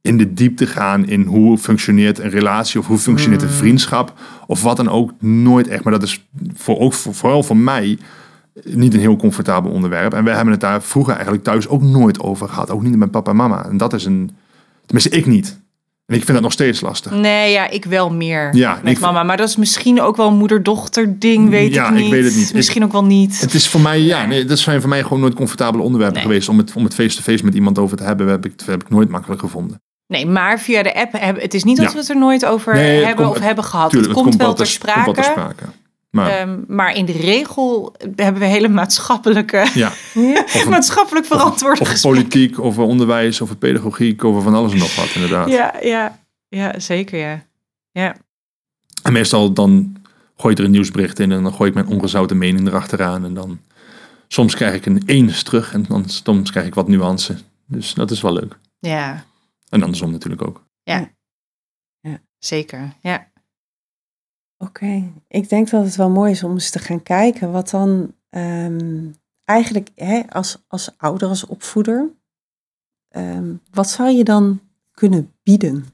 in 0.00 0.18
de 0.18 0.32
diepte 0.34 0.66
gaan 0.66 1.06
in 1.08 1.22
hoe 1.22 1.58
functioneert 1.58 2.18
een 2.18 2.30
relatie, 2.30 2.80
of 2.80 2.86
hoe 2.86 2.98
functioneert 2.98 3.42
een 3.42 3.48
vriendschap, 3.48 4.12
of 4.46 4.62
wat 4.62 4.76
dan 4.76 4.88
ook, 4.88 5.12
nooit 5.20 5.68
echt. 5.68 5.84
Maar 5.84 5.92
dat 5.92 6.02
is 6.02 6.26
voor, 6.54 6.78
ook 6.78 6.92
voor, 6.92 7.14
vooral 7.14 7.42
voor 7.42 7.56
mij 7.56 7.98
niet 8.64 8.94
een 8.94 9.00
heel 9.00 9.16
comfortabel 9.16 9.70
onderwerp. 9.70 10.14
En 10.14 10.24
wij 10.24 10.34
hebben 10.34 10.52
het 10.52 10.60
daar 10.62 10.82
vroeger 10.82 11.12
eigenlijk 11.14 11.44
thuis 11.44 11.68
ook 11.68 11.82
nooit 11.82 12.20
over 12.20 12.48
gehad. 12.48 12.70
Ook 12.70 12.82
niet 12.82 12.96
met 12.96 13.10
papa 13.10 13.30
en 13.30 13.36
mama. 13.36 13.64
En 13.68 13.76
dat 13.76 13.92
is 13.92 14.04
een, 14.04 14.30
tenminste 14.86 15.16
ik 15.16 15.26
niet. 15.26 15.60
En 16.06 16.14
ik 16.14 16.20
vind 16.24 16.32
dat 16.32 16.42
nog 16.42 16.52
steeds 16.52 16.80
lastig. 16.80 17.12
nee, 17.12 17.52
ja, 17.52 17.70
ik 17.70 17.84
wel 17.84 18.10
meer 18.12 18.54
Ja, 18.54 18.80
met 18.82 18.92
ik- 18.92 19.00
mama. 19.00 19.22
Maar 19.22 19.36
dat 19.36 19.48
is 19.48 19.56
misschien 19.56 20.00
ook 20.00 20.16
wel 20.16 20.28
een 20.28 20.36
moeder-dochter 20.36 21.18
ding, 21.18 21.50
weet 21.50 21.74
Ja, 21.74 21.88
ik 21.88 21.94
ik 21.96 22.00
niet. 22.02 22.10
weet 22.10 22.24
het 22.24 22.36
niet. 22.36 22.54
Misschien 22.54 22.84
ook 22.84 22.92
wel 22.92 23.04
niet. 23.04 23.40
Het 23.40 23.54
is 23.54 23.68
voor 23.68 23.80
mij, 23.80 24.00
ja, 24.00 24.26
nee, 24.26 24.44
dat 24.44 24.58
zijn 24.58 24.80
voor 24.80 24.88
mij 24.88 25.02
gewoon 25.02 25.20
nooit 25.20 25.34
comfortabele 25.34 25.82
onderwerpen 25.82 26.16
Nee. 26.18 26.26
geweest. 26.26 26.48
Om 26.48 26.58
het, 26.58 26.72
om 26.74 26.84
het 26.84 26.94
face-to-face 26.94 27.44
met 27.44 27.54
iemand 27.54 27.78
over 27.78 27.96
te 27.96 28.02
hebben, 28.02 28.28
heb 28.28 28.46
ik, 28.46 28.52
heb 28.66 28.82
ik 28.82 28.88
nooit 28.88 29.08
makkelijk 29.08 29.40
gevonden. 29.40 29.80
Nee, 30.08 30.26
maar 30.26 30.60
via 30.60 30.82
de 30.82 30.94
app, 30.94 31.12
hebben, 31.12 31.42
het 31.42 31.54
is 31.54 31.64
niet 31.64 31.76
dat 31.76 31.86
Ja. 31.86 31.92
we 31.92 31.98
het 31.98 32.08
er 32.08 32.16
nooit 32.16 32.44
over 32.46 32.74
Nee, 32.74 33.04
hebben 33.04 33.24
komt- 33.26 33.36
of 33.36 33.42
hebben 33.42 33.64
gehad. 33.64 33.90
Tuurlijk, 33.90 34.12
het 34.14 34.22
komt 34.22 34.36
wel 34.36 34.54
ter 34.54 34.64
ter- 34.64 34.66
sprake. 34.74 35.02
komt 35.04 35.16
wel 35.16 35.24
ter 35.24 35.32
sprake. 35.32 35.64
Maar 36.10 36.30
Ehm, 36.30 36.58
maar 36.66 36.94
in 36.94 37.04
de 37.04 37.12
regel 37.12 37.94
hebben 38.16 38.42
we 38.42 38.48
hele 38.48 38.68
maatschappelijke, 38.68 39.66
ja, 39.74 39.88
of 40.44 40.64
een, 40.64 40.70
maatschappelijk 40.70 41.26
over 41.34 41.76
gesprekken. 41.76 42.00
politiek, 42.00 42.58
over 42.58 42.82
onderwijs, 42.82 43.40
over 43.42 43.56
pedagogiek, 43.56 44.24
over 44.24 44.42
van 44.42 44.54
alles 44.54 44.72
en 44.72 44.78
nog 44.78 44.96
wat 44.96 45.10
inderdaad. 45.14 45.48
Ja, 45.48 45.74
ja, 45.82 46.18
ja, 46.48 46.78
zeker 46.78 47.18
ja. 47.18 47.42
Ja, 47.92 48.16
En 49.02 49.12
meestal 49.12 49.52
dan 49.52 49.96
gooi 50.36 50.52
ik 50.52 50.58
er 50.58 50.64
een 50.64 50.70
nieuwsbericht 50.70 51.18
in 51.18 51.32
en 51.32 51.42
dan 51.42 51.52
gooi 51.54 51.68
ik 51.68 51.74
mijn 51.74 51.86
ongezouten 51.88 52.38
mening 52.38 52.66
erachteraan. 52.66 53.24
En 53.24 53.34
dan 53.34 53.58
soms 54.28 54.54
krijg 54.54 54.74
ik 54.74 54.86
een 54.86 55.02
eens 55.06 55.42
terug 55.42 55.72
en 55.72 55.84
dan 55.88 56.04
soms 56.08 56.50
krijg 56.50 56.66
ik 56.66 56.74
wat 56.74 56.88
nuance. 56.88 57.36
Dus 57.66 57.94
dat 57.94 58.10
is 58.10 58.20
wel 58.20 58.32
leuk. 58.32 58.58
ja, 58.78 59.24
En 59.68 59.82
andersom 59.82 60.10
natuurlijk 60.10 60.42
ook. 60.42 60.66
zeker. 62.38 62.96
Ja. 63.00 63.30
Oké, 64.56 65.12
ik 65.28 65.48
denk 65.48 65.70
dat 65.70 65.84
het 65.84 65.96
wel 65.96 66.10
mooi 66.10 66.30
is 66.30 66.42
om 66.42 66.52
eens 66.52 66.70
te 66.70 66.78
gaan 66.78 67.02
kijken 67.02 67.52
wat 67.52 67.70
dan 67.70 68.14
ehm, 68.28 69.10
eigenlijk 69.44 69.90
hè, 69.94 70.22
als, 70.28 70.64
als 70.66 70.98
ouder, 70.98 71.28
als 71.28 71.46
opvoeder, 71.46 72.10
ehm, 73.08 73.54
wat 73.70 73.88
zou 73.88 74.10
je 74.10 74.24
dan 74.24 74.60
kunnen 74.90 75.32
bieden 75.42 75.86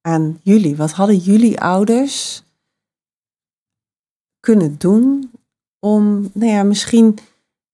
aan 0.00 0.40
jullie? 0.42 0.76
Wat 0.76 0.92
hadden 0.92 1.16
jullie 1.16 1.60
ouders 1.60 2.44
kunnen 4.40 4.78
doen 4.78 5.32
om, 5.78 6.30
nou 6.32 6.50
ja, 6.52 6.62
misschien 6.62 7.18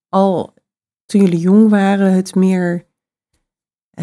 al 0.09 0.55
toen 1.05 1.21
jullie 1.21 1.39
jong 1.39 1.69
waren, 1.69 2.13
het 2.13 2.35
meer, 2.35 2.87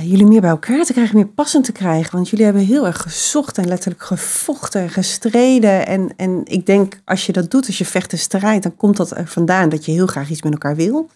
jullie 0.02 0.26
meer 0.26 0.42
bij 0.42 0.50
elkaar 0.50 0.86
te 0.86 0.94
krijgen, 0.94 1.16
meer 1.16 1.28
passend 1.28 1.66
te 1.66 1.72
krijgen? 1.72 2.12
Want 2.12 2.30
jullie 2.30 2.46
hebben 2.46 2.66
heel 2.66 2.86
erg 2.86 3.02
gezocht 3.02 3.58
en 3.58 3.68
letterlijk 3.68 4.04
gevochten 4.04 4.82
en 4.82 4.90
gestreden. 4.90 5.88
En, 5.88 6.10
en 6.16 6.42
ik 6.44 6.66
denk, 6.66 7.02
als 7.06 7.26
je 7.26 7.32
dat 7.32 7.52
doet, 7.52 7.68
als 7.68 7.78
je 7.78 7.86
vecht 7.86 8.12
en 8.12 8.18
strijdt, 8.18 8.64
dan 8.64 8.76
komt 8.76 8.98
dat 8.98 9.18
er 9.18 9.28
vandaan 9.28 9.70
dat 9.70 9.86
je 9.86 9.92
heel 9.92 10.08
graag 10.08 10.30
iets 10.30 10.42
met 10.42 10.54
elkaar 10.54 10.76
wil. 10.76 11.10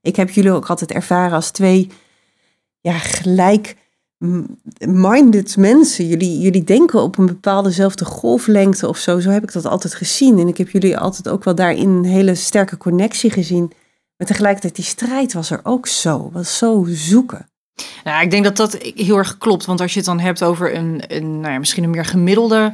Ik 0.00 0.16
heb 0.16 0.30
jullie 0.30 0.52
ook 0.52 0.66
altijd 0.66 0.92
ervaren 0.92 1.32
als 1.32 1.50
twee 1.50 1.90
ja, 2.80 2.98
gelijk 2.98 3.76
minded 4.78 5.56
mensen. 5.56 6.06
Jullie, 6.06 6.38
jullie 6.38 6.64
denken 6.64 7.02
op 7.02 7.18
een 7.18 7.26
bepaaldezelfde 7.26 8.04
golflengte 8.04 8.88
of 8.88 8.98
zo. 8.98 9.20
Zo 9.20 9.30
heb 9.30 9.42
ik 9.42 9.52
dat 9.52 9.66
altijd 9.66 9.94
gezien. 9.94 10.38
En 10.38 10.48
ik 10.48 10.58
heb 10.58 10.68
jullie 10.68 10.98
altijd 10.98 11.28
ook 11.28 11.44
wel 11.44 11.54
daarin 11.54 11.88
een 11.88 12.04
hele 12.04 12.34
sterke 12.34 12.76
connectie 12.76 13.30
gezien. 13.30 13.72
Maar 14.16 14.26
tegelijkertijd, 14.26 14.74
die 14.74 14.84
strijd 14.84 15.32
was 15.32 15.50
er 15.50 15.60
ook 15.62 15.86
zo. 15.86 16.30
Was 16.32 16.58
zo 16.58 16.86
zoeken. 16.88 17.48
Nou, 18.04 18.22
ik 18.22 18.30
denk 18.30 18.44
dat 18.44 18.56
dat 18.56 18.78
heel 18.94 19.16
erg 19.16 19.38
klopt. 19.38 19.64
Want 19.64 19.80
als 19.80 19.92
je 19.92 19.98
het 19.98 20.08
dan 20.08 20.20
hebt 20.20 20.42
over 20.42 20.74
een, 20.74 21.02
een 21.06 21.40
nou 21.40 21.52
ja, 21.52 21.58
misschien 21.58 21.84
een 21.84 21.90
meer 21.90 22.04
gemiddelde 22.04 22.72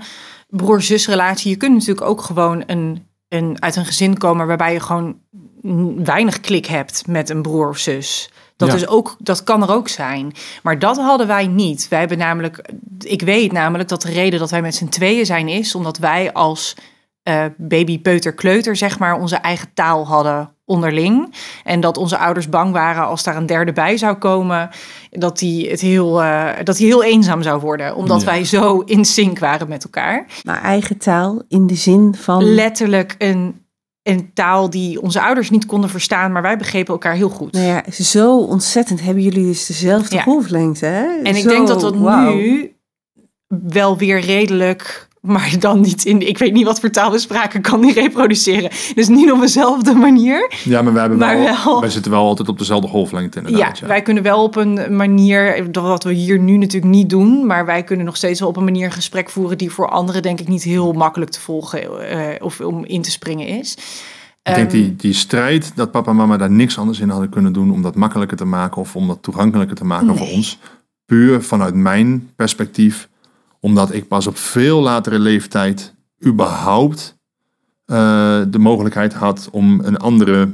broer-zus-relatie. 0.48 1.50
Je 1.50 1.56
kunt 1.56 1.74
natuurlijk 1.74 2.06
ook 2.06 2.22
gewoon 2.22 2.62
een, 2.66 3.06
een, 3.28 3.62
uit 3.62 3.76
een 3.76 3.84
gezin 3.84 4.18
komen 4.18 4.46
waarbij 4.46 4.72
je 4.72 4.80
gewoon 4.80 5.16
weinig 6.04 6.40
klik 6.40 6.66
hebt 6.66 7.06
met 7.06 7.30
een 7.30 7.42
broer 7.42 7.68
of 7.68 7.78
zus. 7.78 8.30
Dat, 8.56 8.74
is 8.74 8.86
ook, 8.86 9.16
dat 9.18 9.44
kan 9.44 9.62
er 9.62 9.70
ook 9.70 9.88
zijn. 9.88 10.32
Maar 10.62 10.78
dat 10.78 10.96
hadden 10.96 11.26
wij 11.26 11.46
niet. 11.46 11.88
Wij 11.88 11.98
hebben 11.98 12.18
namelijk, 12.18 12.70
ik 12.98 13.22
weet 13.22 13.52
namelijk 13.52 13.88
dat 13.88 14.02
de 14.02 14.10
reden 14.10 14.38
dat 14.38 14.50
wij 14.50 14.62
met 14.62 14.74
z'n 14.74 14.88
tweeën 14.88 15.26
zijn 15.26 15.48
is 15.48 15.74
omdat 15.74 15.98
wij 15.98 16.32
als 16.32 16.76
uh, 17.28 17.44
baby, 17.56 18.00
peuter, 18.00 18.32
kleuter, 18.32 18.76
zeg 18.76 18.98
maar, 18.98 19.20
onze 19.20 19.36
eigen 19.36 19.68
taal 19.74 20.06
hadden 20.06 20.54
onderling. 20.64 21.34
En 21.64 21.80
dat 21.80 21.96
onze 21.96 22.18
ouders 22.18 22.48
bang 22.48 22.72
waren 22.72 23.06
als 23.06 23.22
daar 23.22 23.36
een 23.36 23.46
derde 23.46 23.72
bij 23.72 23.96
zou 23.96 24.14
komen, 24.16 24.70
dat 25.10 25.38
die, 25.38 25.70
het 25.70 25.80
heel, 25.80 26.22
uh, 26.22 26.48
dat 26.64 26.76
die 26.76 26.86
heel 26.86 27.04
eenzaam 27.04 27.42
zou 27.42 27.60
worden. 27.60 27.96
Omdat 27.96 28.24
wij 28.24 28.44
zo 28.44 28.78
in 28.78 29.04
sync 29.04 29.38
waren 29.38 29.68
met 29.68 29.84
elkaar. 29.84 30.26
Maar 30.42 30.62
eigen 30.62 30.98
taal 30.98 31.42
in 31.48 31.66
de 31.66 31.74
zin 31.74 32.14
van. 32.14 32.44
Letterlijk 32.44 33.14
een 33.18 33.68
een 34.02 34.30
taal 34.34 34.70
die 34.70 35.02
onze 35.02 35.20
ouders 35.20 35.50
niet 35.50 35.66
konden 35.66 35.90
verstaan, 35.90 36.32
maar 36.32 36.42
wij 36.42 36.56
begrepen 36.56 36.92
elkaar 36.92 37.14
heel 37.14 37.28
goed. 37.28 37.52
Nou 37.52 37.66
ja, 37.66 37.82
zo 37.90 38.38
ontzettend 38.38 39.02
hebben 39.02 39.22
jullie 39.22 39.46
dus 39.46 39.66
dezelfde 39.66 40.14
ja. 40.14 40.22
golflengte. 40.22 40.86
Hè? 40.86 41.06
En 41.22 41.36
ik 41.36 41.48
denk 41.48 41.66
dat 41.66 41.80
dat 41.80 41.94
nu 41.94 42.72
wel 43.48 43.96
weer 43.96 44.20
redelijk 44.20 45.08
maar 45.20 45.54
dan 45.58 45.80
niet 45.80 46.04
in. 46.04 46.28
Ik 46.28 46.38
weet 46.38 46.52
niet 46.52 46.64
wat 46.64 46.80
voor 46.80 46.90
taal 46.90 47.10
we 47.10 47.18
spraken, 47.18 47.60
kan 47.60 47.80
niet 47.80 47.94
reproduceren. 47.94 48.70
Dus 48.94 49.08
niet 49.08 49.32
op 49.32 49.40
dezelfde 49.40 49.94
manier. 49.94 50.52
Ja, 50.64 50.82
maar 50.82 50.92
wij, 50.92 51.02
hebben 51.02 51.18
wel, 51.18 51.80
wij 51.80 51.90
zitten 51.90 52.10
wel 52.10 52.24
altijd 52.24 52.48
op 52.48 52.58
dezelfde 52.58 52.88
golflengte. 52.88 53.38
Inderdaad, 53.38 53.78
ja, 53.78 53.82
ja, 53.84 53.86
wij 53.86 54.02
kunnen 54.02 54.22
wel 54.22 54.42
op 54.42 54.56
een 54.56 54.96
manier, 54.96 55.68
wat 55.72 56.04
we 56.04 56.12
hier 56.12 56.38
nu 56.38 56.56
natuurlijk 56.56 56.92
niet 56.92 57.10
doen, 57.10 57.46
maar 57.46 57.66
wij 57.66 57.82
kunnen 57.82 58.06
nog 58.06 58.16
steeds 58.16 58.40
wel 58.40 58.48
op 58.48 58.56
een 58.56 58.64
manier 58.64 58.84
een 58.84 58.92
gesprek 58.92 59.30
voeren 59.30 59.58
die 59.58 59.70
voor 59.70 59.88
anderen, 59.88 60.22
denk 60.22 60.40
ik, 60.40 60.48
niet 60.48 60.62
heel 60.62 60.92
makkelijk 60.92 61.30
te 61.30 61.40
volgen 61.40 61.82
uh, 61.82 62.26
of 62.38 62.60
om 62.60 62.84
in 62.84 63.02
te 63.02 63.10
springen 63.10 63.46
is. 63.46 63.76
Ik 64.42 64.54
denk 64.54 64.70
die, 64.70 64.96
die 64.96 65.12
strijd 65.12 65.72
dat 65.74 65.90
papa 65.90 66.10
en 66.10 66.16
mama 66.16 66.36
daar 66.36 66.50
niks 66.50 66.78
anders 66.78 67.00
in 67.00 67.08
hadden 67.08 67.28
kunnen 67.28 67.52
doen 67.52 67.72
om 67.72 67.82
dat 67.82 67.94
makkelijker 67.94 68.36
te 68.36 68.44
maken 68.44 68.80
of 68.80 68.96
om 68.96 69.06
dat 69.06 69.18
toegankelijker 69.22 69.76
te 69.76 69.84
maken 69.84 70.16
voor 70.16 70.28
ons. 70.28 70.58
Puur 71.04 71.42
vanuit 71.42 71.74
mijn 71.74 72.30
perspectief 72.36 73.08
omdat 73.60 73.94
ik 73.94 74.08
pas 74.08 74.26
op 74.26 74.36
veel 74.36 74.80
latere 74.80 75.18
leeftijd 75.18 75.94
überhaupt 76.26 77.18
uh, 77.86 77.96
de 78.48 78.58
mogelijkheid 78.58 79.14
had 79.14 79.48
om 79.52 79.80
een 79.80 79.96
andere 79.96 80.50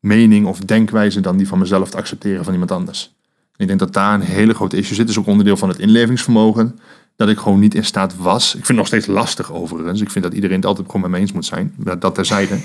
mening 0.00 0.46
of 0.46 0.58
denkwijze 0.58 1.20
dan 1.20 1.36
die 1.36 1.48
van 1.48 1.58
mezelf 1.58 1.90
te 1.90 1.96
accepteren 1.96 2.44
van 2.44 2.52
iemand 2.52 2.70
anders. 2.70 3.16
ik 3.56 3.66
denk 3.66 3.78
dat 3.78 3.92
daar 3.92 4.14
een 4.14 4.20
hele 4.20 4.54
grote 4.54 4.76
issue 4.76 4.94
zit. 4.94 5.06
Dat 5.06 5.16
is 5.16 5.18
ook 5.18 5.26
onderdeel 5.26 5.56
van 5.56 5.68
het 5.68 5.78
inlevingsvermogen. 5.78 6.78
Dat 7.16 7.28
ik 7.28 7.38
gewoon 7.38 7.58
niet 7.58 7.74
in 7.74 7.84
staat 7.84 8.16
was. 8.16 8.46
Ik 8.46 8.52
vind 8.52 8.68
het 8.68 8.76
nog 8.76 8.86
steeds 8.86 9.06
lastig 9.06 9.52
overigens. 9.52 10.00
Ik 10.00 10.10
vind 10.10 10.24
dat 10.24 10.34
iedereen 10.34 10.56
het 10.56 10.66
altijd 10.66 10.86
gewoon 10.86 11.02
met 11.02 11.10
me 11.10 11.18
eens 11.18 11.32
moet 11.32 11.44
zijn. 11.44 11.74
Dat 11.98 12.14
terzijde. 12.14 12.58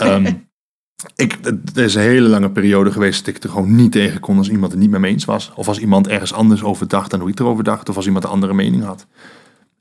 um, 0.00 0.24
ik, 1.16 1.38
er 1.74 1.84
is 1.84 1.94
een 1.94 2.00
hele 2.00 2.28
lange 2.28 2.50
periode 2.50 2.92
geweest 2.92 3.24
dat 3.24 3.34
ik 3.36 3.42
er 3.42 3.50
gewoon 3.50 3.74
niet 3.74 3.92
tegen 3.92 4.20
kon 4.20 4.38
als 4.38 4.50
iemand 4.50 4.72
het 4.72 4.80
niet 4.80 4.90
met 4.90 5.00
me 5.00 5.08
eens 5.08 5.24
was. 5.24 5.52
Of 5.54 5.68
als 5.68 5.78
iemand 5.78 6.08
ergens 6.08 6.32
anders 6.32 6.62
over 6.62 6.88
dacht 6.88 7.10
dan 7.10 7.20
hoe 7.20 7.30
ik 7.30 7.40
erover 7.40 7.64
dacht. 7.64 7.88
Of 7.88 7.96
als 7.96 8.06
iemand 8.06 8.24
een 8.24 8.30
andere 8.30 8.54
mening 8.54 8.84
had. 8.84 9.06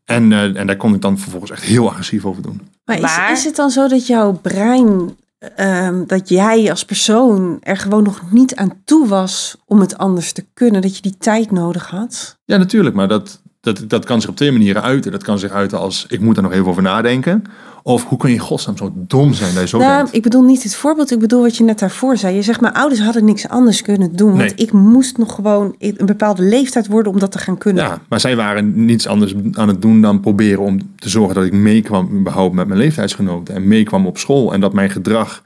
En, 0.05 0.31
uh, 0.31 0.59
en 0.59 0.67
daar 0.67 0.77
kon 0.77 0.93
ik 0.93 1.01
dan 1.01 1.17
vervolgens 1.17 1.51
echt 1.51 1.63
heel 1.63 1.89
agressief 1.89 2.25
over 2.25 2.41
doen. 2.41 2.61
Maar, 2.85 2.99
is, 2.99 3.39
is 3.39 3.43
het 3.43 3.55
dan 3.55 3.69
zo 3.69 3.87
dat 3.87 4.07
jouw 4.07 4.31
brein, 4.31 5.17
um, 5.59 6.07
dat 6.07 6.29
jij 6.29 6.69
als 6.69 6.85
persoon 6.85 7.57
er 7.61 7.77
gewoon 7.77 8.03
nog 8.03 8.31
niet 8.31 8.55
aan 8.55 8.81
toe 8.83 9.07
was 9.07 9.57
om 9.65 9.79
het 9.79 9.97
anders 9.97 10.31
te 10.31 10.45
kunnen? 10.53 10.81
Dat 10.81 10.95
je 10.95 11.01
die 11.01 11.17
tijd 11.17 11.51
nodig 11.51 11.89
had? 11.89 12.37
Ja, 12.45 12.57
natuurlijk. 12.57 12.95
Maar 12.95 13.07
dat, 13.07 13.41
dat, 13.65 13.83
dat 13.87 14.05
kan 14.05 14.21
zich 14.21 14.29
op 14.29 14.35
twee 14.35 14.51
manieren 14.51 14.81
uiten. 14.81 15.11
Dat 15.11 15.23
kan 15.23 15.39
zich 15.39 15.51
uiten 15.51 15.79
als 15.79 16.05
ik 16.09 16.19
moet 16.19 16.37
er 16.37 16.43
nog 16.43 16.51
even 16.51 16.67
over 16.67 16.81
nadenken. 16.81 17.43
Of 17.83 18.05
hoe 18.05 18.17
kun 18.17 18.31
je 18.31 18.39
godsnaam 18.39 18.77
zo 18.77 18.93
dom 18.95 19.33
zijn 19.33 19.53
dat 19.53 19.61
je 19.61 19.67
zo 19.67 19.77
nou, 19.77 20.07
Ik 20.11 20.21
bedoel 20.21 20.41
niet 20.41 20.63
het 20.63 20.75
voorbeeld, 20.75 21.11
ik 21.11 21.19
bedoel 21.19 21.41
wat 21.41 21.57
je 21.57 21.63
net 21.63 21.79
daarvoor 21.79 22.17
zei. 22.17 22.35
Je 22.35 22.41
zegt, 22.41 22.61
mijn 22.61 22.73
ouders 22.73 23.01
hadden 23.01 23.25
niks 23.25 23.47
anders 23.47 23.81
kunnen 23.81 24.15
doen. 24.15 24.37
Want 24.37 24.53
ik 24.55 24.71
moest 24.71 25.17
nog 25.17 25.35
gewoon 25.35 25.75
een 25.79 26.05
bepaalde 26.05 26.43
leeftijd 26.43 26.87
worden 26.87 27.11
om 27.11 27.19
dat 27.19 27.31
te 27.31 27.37
gaan 27.37 27.57
kunnen. 27.57 27.83
Ja, 27.83 28.01
maar 28.09 28.19
zij 28.19 28.35
waren 28.35 28.85
niets 28.85 29.07
anders 29.07 29.33
aan 29.51 29.67
het 29.67 29.81
doen 29.81 30.01
dan 30.01 30.19
proberen 30.19 30.63
om 30.63 30.79
te 30.99 31.09
zorgen 31.09 31.35
dat 31.35 31.43
ik 31.43 31.53
meekwam 31.53 32.09
überhaupt 32.19 32.55
met 32.55 32.67
mijn 32.67 32.79
leeftijdsgenoten. 32.79 33.55
En 33.55 33.67
meekwam 33.67 34.05
op 34.05 34.17
school. 34.17 34.53
En 34.53 34.59
dat 34.59 34.73
mijn 34.73 34.89
gedrag 34.89 35.43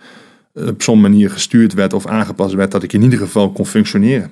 eh, 0.53 0.67
op 0.67 0.81
zo'n 0.81 1.01
manier 1.01 1.29
gestuurd 1.29 1.73
werd 1.73 1.93
of 1.93 2.07
aangepast 2.07 2.53
werd 2.53 2.71
dat 2.71 2.83
ik 2.83 2.93
in 2.93 3.01
ieder 3.01 3.19
geval 3.19 3.51
kon 3.51 3.65
functioneren. 3.65 4.31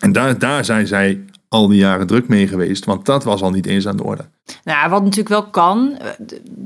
En 0.00 0.12
daar, 0.12 0.38
daar 0.38 0.64
zijn 0.64 0.86
zij 0.86 1.20
al 1.48 1.68
die 1.68 1.78
jaren 1.78 2.06
druk 2.06 2.28
mee 2.28 2.48
geweest, 2.48 2.84
want 2.84 3.06
dat 3.06 3.24
was 3.24 3.42
al 3.42 3.50
niet 3.50 3.66
eens 3.66 3.86
aan 3.86 3.96
de 3.96 4.04
orde. 4.04 4.24
Nou, 4.64 4.90
wat 4.90 5.02
natuurlijk 5.02 5.28
wel 5.28 5.50
kan, 5.50 5.98
eh, 5.98 6.08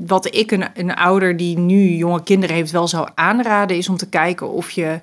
wat 0.05 0.35
ik 0.35 0.51
een, 0.51 0.65
een 0.73 0.95
ouder 0.95 1.37
die 1.37 1.57
nu 1.57 1.95
jonge 1.95 2.23
kinderen 2.23 2.55
heeft 2.55 2.71
wel 2.71 2.87
zou 2.87 3.09
aanraden, 3.15 3.77
is 3.77 3.89
om 3.89 3.97
te 3.97 4.09
kijken 4.09 4.49
of 4.49 4.71
je 4.71 4.99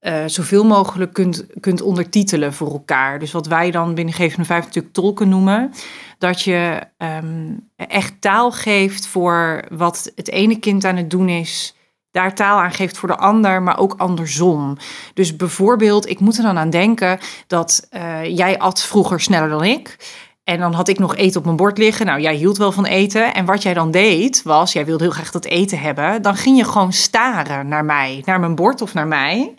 uh, 0.00 0.22
zoveel 0.26 0.64
mogelijk 0.64 1.12
kunt, 1.12 1.46
kunt 1.60 1.82
ondertitelen 1.82 2.52
voor 2.52 2.72
elkaar. 2.72 3.18
Dus 3.18 3.32
wat 3.32 3.46
wij 3.46 3.70
dan 3.70 3.94
binnen 3.94 4.14
Geven 4.14 4.44
5 4.44 4.64
natuurlijk 4.64 4.94
tolken 4.94 5.28
noemen. 5.28 5.70
Dat 6.18 6.42
je 6.42 6.80
ehm, 6.96 7.52
echt 7.76 8.20
taal 8.20 8.52
geeft 8.52 9.06
voor 9.06 9.64
wat 9.72 10.12
het 10.14 10.30
ene 10.30 10.58
kind 10.58 10.84
aan 10.84 10.96
het 10.96 11.10
doen 11.10 11.28
is 11.28 11.75
daar 12.16 12.34
taal 12.34 12.60
aan 12.60 12.72
geeft 12.72 12.98
voor 12.98 13.08
de 13.08 13.16
ander, 13.16 13.62
maar 13.62 13.78
ook 13.78 13.94
andersom. 13.96 14.76
Dus 15.14 15.36
bijvoorbeeld, 15.36 16.08
ik 16.08 16.20
moet 16.20 16.36
er 16.36 16.42
dan 16.42 16.58
aan 16.58 16.70
denken 16.70 17.18
dat 17.46 17.88
uh, 17.90 18.36
jij 18.36 18.58
at 18.58 18.82
vroeger 18.82 19.20
sneller 19.20 19.48
dan 19.48 19.64
ik. 19.64 19.96
En 20.44 20.58
dan 20.58 20.72
had 20.72 20.88
ik 20.88 20.98
nog 20.98 21.16
eten 21.16 21.38
op 21.38 21.44
mijn 21.44 21.56
bord 21.56 21.78
liggen. 21.78 22.06
Nou, 22.06 22.20
jij 22.20 22.34
hield 22.34 22.56
wel 22.56 22.72
van 22.72 22.84
eten. 22.84 23.34
En 23.34 23.44
wat 23.44 23.62
jij 23.62 23.74
dan 23.74 23.90
deed, 23.90 24.42
was, 24.42 24.72
jij 24.72 24.84
wilde 24.84 25.04
heel 25.04 25.12
graag 25.12 25.30
dat 25.30 25.44
eten 25.44 25.78
hebben. 25.78 26.22
Dan 26.22 26.36
ging 26.36 26.56
je 26.56 26.64
gewoon 26.64 26.92
staren 26.92 27.68
naar 27.68 27.84
mij, 27.84 28.22
naar 28.24 28.40
mijn 28.40 28.54
bord 28.54 28.82
of 28.82 28.94
naar 28.94 29.06
mij. 29.06 29.54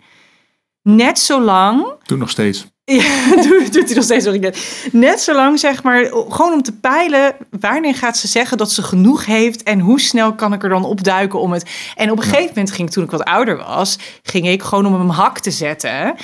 Net 0.82 1.18
zo 1.18 1.40
lang. 1.40 1.92
Doe 2.04 2.18
nog 2.18 2.30
steeds. 2.30 2.66
Ja, 2.90 3.36
doet, 3.48 3.72
doet 3.72 3.86
hij 3.86 3.94
nog 3.94 4.04
steeds 4.04 4.24
wat 4.24 4.40
net. 4.40 4.88
Net 4.92 5.20
zo 5.20 5.34
lang, 5.34 5.58
zeg 5.58 5.82
maar, 5.82 6.04
gewoon 6.04 6.52
om 6.52 6.62
te 6.62 6.72
peilen... 6.72 7.34
wanneer 7.60 7.94
gaat 7.94 8.16
ze 8.16 8.28
zeggen 8.28 8.58
dat 8.58 8.70
ze 8.70 8.82
genoeg 8.82 9.26
heeft... 9.26 9.62
en 9.62 9.80
hoe 9.80 10.00
snel 10.00 10.34
kan 10.34 10.52
ik 10.52 10.62
er 10.62 10.68
dan 10.68 10.84
opduiken 10.84 11.40
om 11.40 11.52
het... 11.52 11.70
En 11.94 12.10
op 12.10 12.18
een 12.18 12.24
gegeven 12.24 12.48
moment 12.48 12.70
ging 12.70 12.90
toen 12.90 13.04
ik 13.04 13.10
wat 13.10 13.24
ouder 13.24 13.56
was... 13.56 13.98
ging 14.22 14.48
ik 14.48 14.62
gewoon 14.62 14.86
om 14.86 14.94
hem 14.94 15.08
hak 15.08 15.38
te 15.38 15.50
zetten 15.50 16.14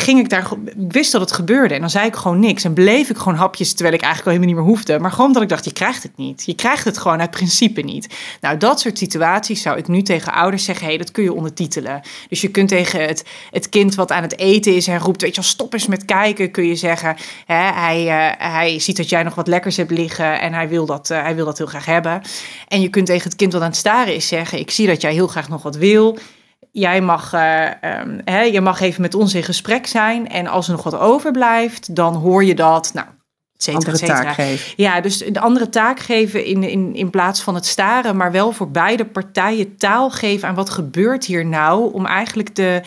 ging 0.00 0.18
ik 0.18 0.28
daar, 0.28 0.50
ik 0.64 0.92
wist 0.92 1.12
dat 1.12 1.20
het 1.20 1.32
gebeurde 1.32 1.74
en 1.74 1.80
dan 1.80 1.90
zei 1.90 2.06
ik 2.06 2.16
gewoon 2.16 2.40
niks 2.40 2.64
en 2.64 2.72
bleef 2.72 3.10
ik 3.10 3.16
gewoon 3.16 3.34
hapjes 3.34 3.72
terwijl 3.72 3.94
ik 3.94 4.02
eigenlijk 4.02 4.26
al 4.26 4.42
helemaal 4.42 4.54
niet 4.54 4.64
meer 4.64 4.74
hoefde. 4.76 4.98
Maar 4.98 5.10
gewoon 5.10 5.26
omdat 5.26 5.42
ik 5.42 5.48
dacht, 5.48 5.64
je 5.64 5.72
krijgt 5.72 6.02
het 6.02 6.16
niet. 6.16 6.42
Je 6.46 6.54
krijgt 6.54 6.84
het 6.84 6.98
gewoon 6.98 7.20
uit 7.20 7.30
principe 7.30 7.80
niet. 7.80 8.14
Nou, 8.40 8.56
dat 8.56 8.80
soort 8.80 8.98
situaties 8.98 9.62
zou 9.62 9.78
ik 9.78 9.88
nu 9.88 10.02
tegen 10.02 10.32
ouders 10.32 10.64
zeggen, 10.64 10.84
hé, 10.84 10.90
hey, 10.90 10.98
dat 10.98 11.10
kun 11.10 11.22
je 11.22 11.32
ondertitelen. 11.32 12.00
Dus 12.28 12.40
je 12.40 12.48
kunt 12.48 12.68
tegen 12.68 13.06
het, 13.06 13.24
het 13.50 13.68
kind 13.68 13.94
wat 13.94 14.12
aan 14.12 14.22
het 14.22 14.38
eten 14.38 14.74
is 14.74 14.86
en 14.86 14.98
roept, 14.98 15.22
weet 15.22 15.34
je 15.34 15.40
wel, 15.40 15.50
stop 15.50 15.72
eens 15.72 15.86
met 15.86 16.04
kijken, 16.04 16.50
kun 16.50 16.66
je 16.66 16.76
zeggen, 16.76 17.16
hij, 17.46 18.04
uh, 18.04 18.50
hij 18.52 18.78
ziet 18.78 18.96
dat 18.96 19.08
jij 19.08 19.22
nog 19.22 19.34
wat 19.34 19.46
lekkers 19.46 19.76
hebt 19.76 19.90
liggen 19.90 20.40
en 20.40 20.52
hij 20.52 20.68
wil, 20.68 20.86
dat, 20.86 21.10
uh, 21.10 21.22
hij 21.22 21.34
wil 21.34 21.44
dat 21.44 21.58
heel 21.58 21.66
graag 21.66 21.86
hebben. 21.86 22.22
En 22.68 22.80
je 22.80 22.88
kunt 22.88 23.06
tegen 23.06 23.28
het 23.28 23.36
kind 23.36 23.52
wat 23.52 23.62
aan 23.62 23.68
het 23.68 23.76
staren 23.76 24.14
is 24.14 24.28
zeggen, 24.28 24.58
ik 24.58 24.70
zie 24.70 24.86
dat 24.86 25.00
jij 25.00 25.12
heel 25.12 25.26
graag 25.26 25.48
nog 25.48 25.62
wat 25.62 25.76
wil 25.76 26.18
jij 26.78 27.00
mag, 27.00 27.34
uh, 27.34 27.64
um, 27.64 28.20
hè, 28.24 28.40
je 28.40 28.60
mag 28.60 28.80
even 28.80 29.02
met 29.02 29.14
ons 29.14 29.34
in 29.34 29.42
gesprek 29.42 29.86
zijn. 29.86 30.28
En 30.28 30.46
als 30.46 30.66
er 30.66 30.72
nog 30.72 30.82
wat 30.82 30.98
overblijft, 30.98 31.94
dan 31.94 32.14
hoor 32.14 32.44
je 32.44 32.54
dat. 32.54 32.90
Nou, 32.94 33.06
Cetera, 33.58 33.92
andere 33.92 34.06
taak 34.06 34.34
geven. 34.34 34.72
Ja, 34.76 35.00
dus 35.00 35.18
de 35.18 35.40
andere 35.40 35.68
taak 35.68 36.00
geven 36.00 36.44
in, 36.44 36.62
in, 36.62 36.94
in 36.94 37.10
plaats 37.10 37.40
van 37.40 37.54
het 37.54 37.66
staren, 37.66 38.16
maar 38.16 38.32
wel 38.32 38.52
voor 38.52 38.70
beide 38.70 39.04
partijen 39.04 39.76
taal 39.76 40.10
geven 40.10 40.48
aan 40.48 40.54
wat 40.54 40.70
gebeurt 40.70 41.24
hier 41.24 41.46
nou, 41.46 41.92
om 41.92 42.06
eigenlijk 42.06 42.54
de, 42.54 42.82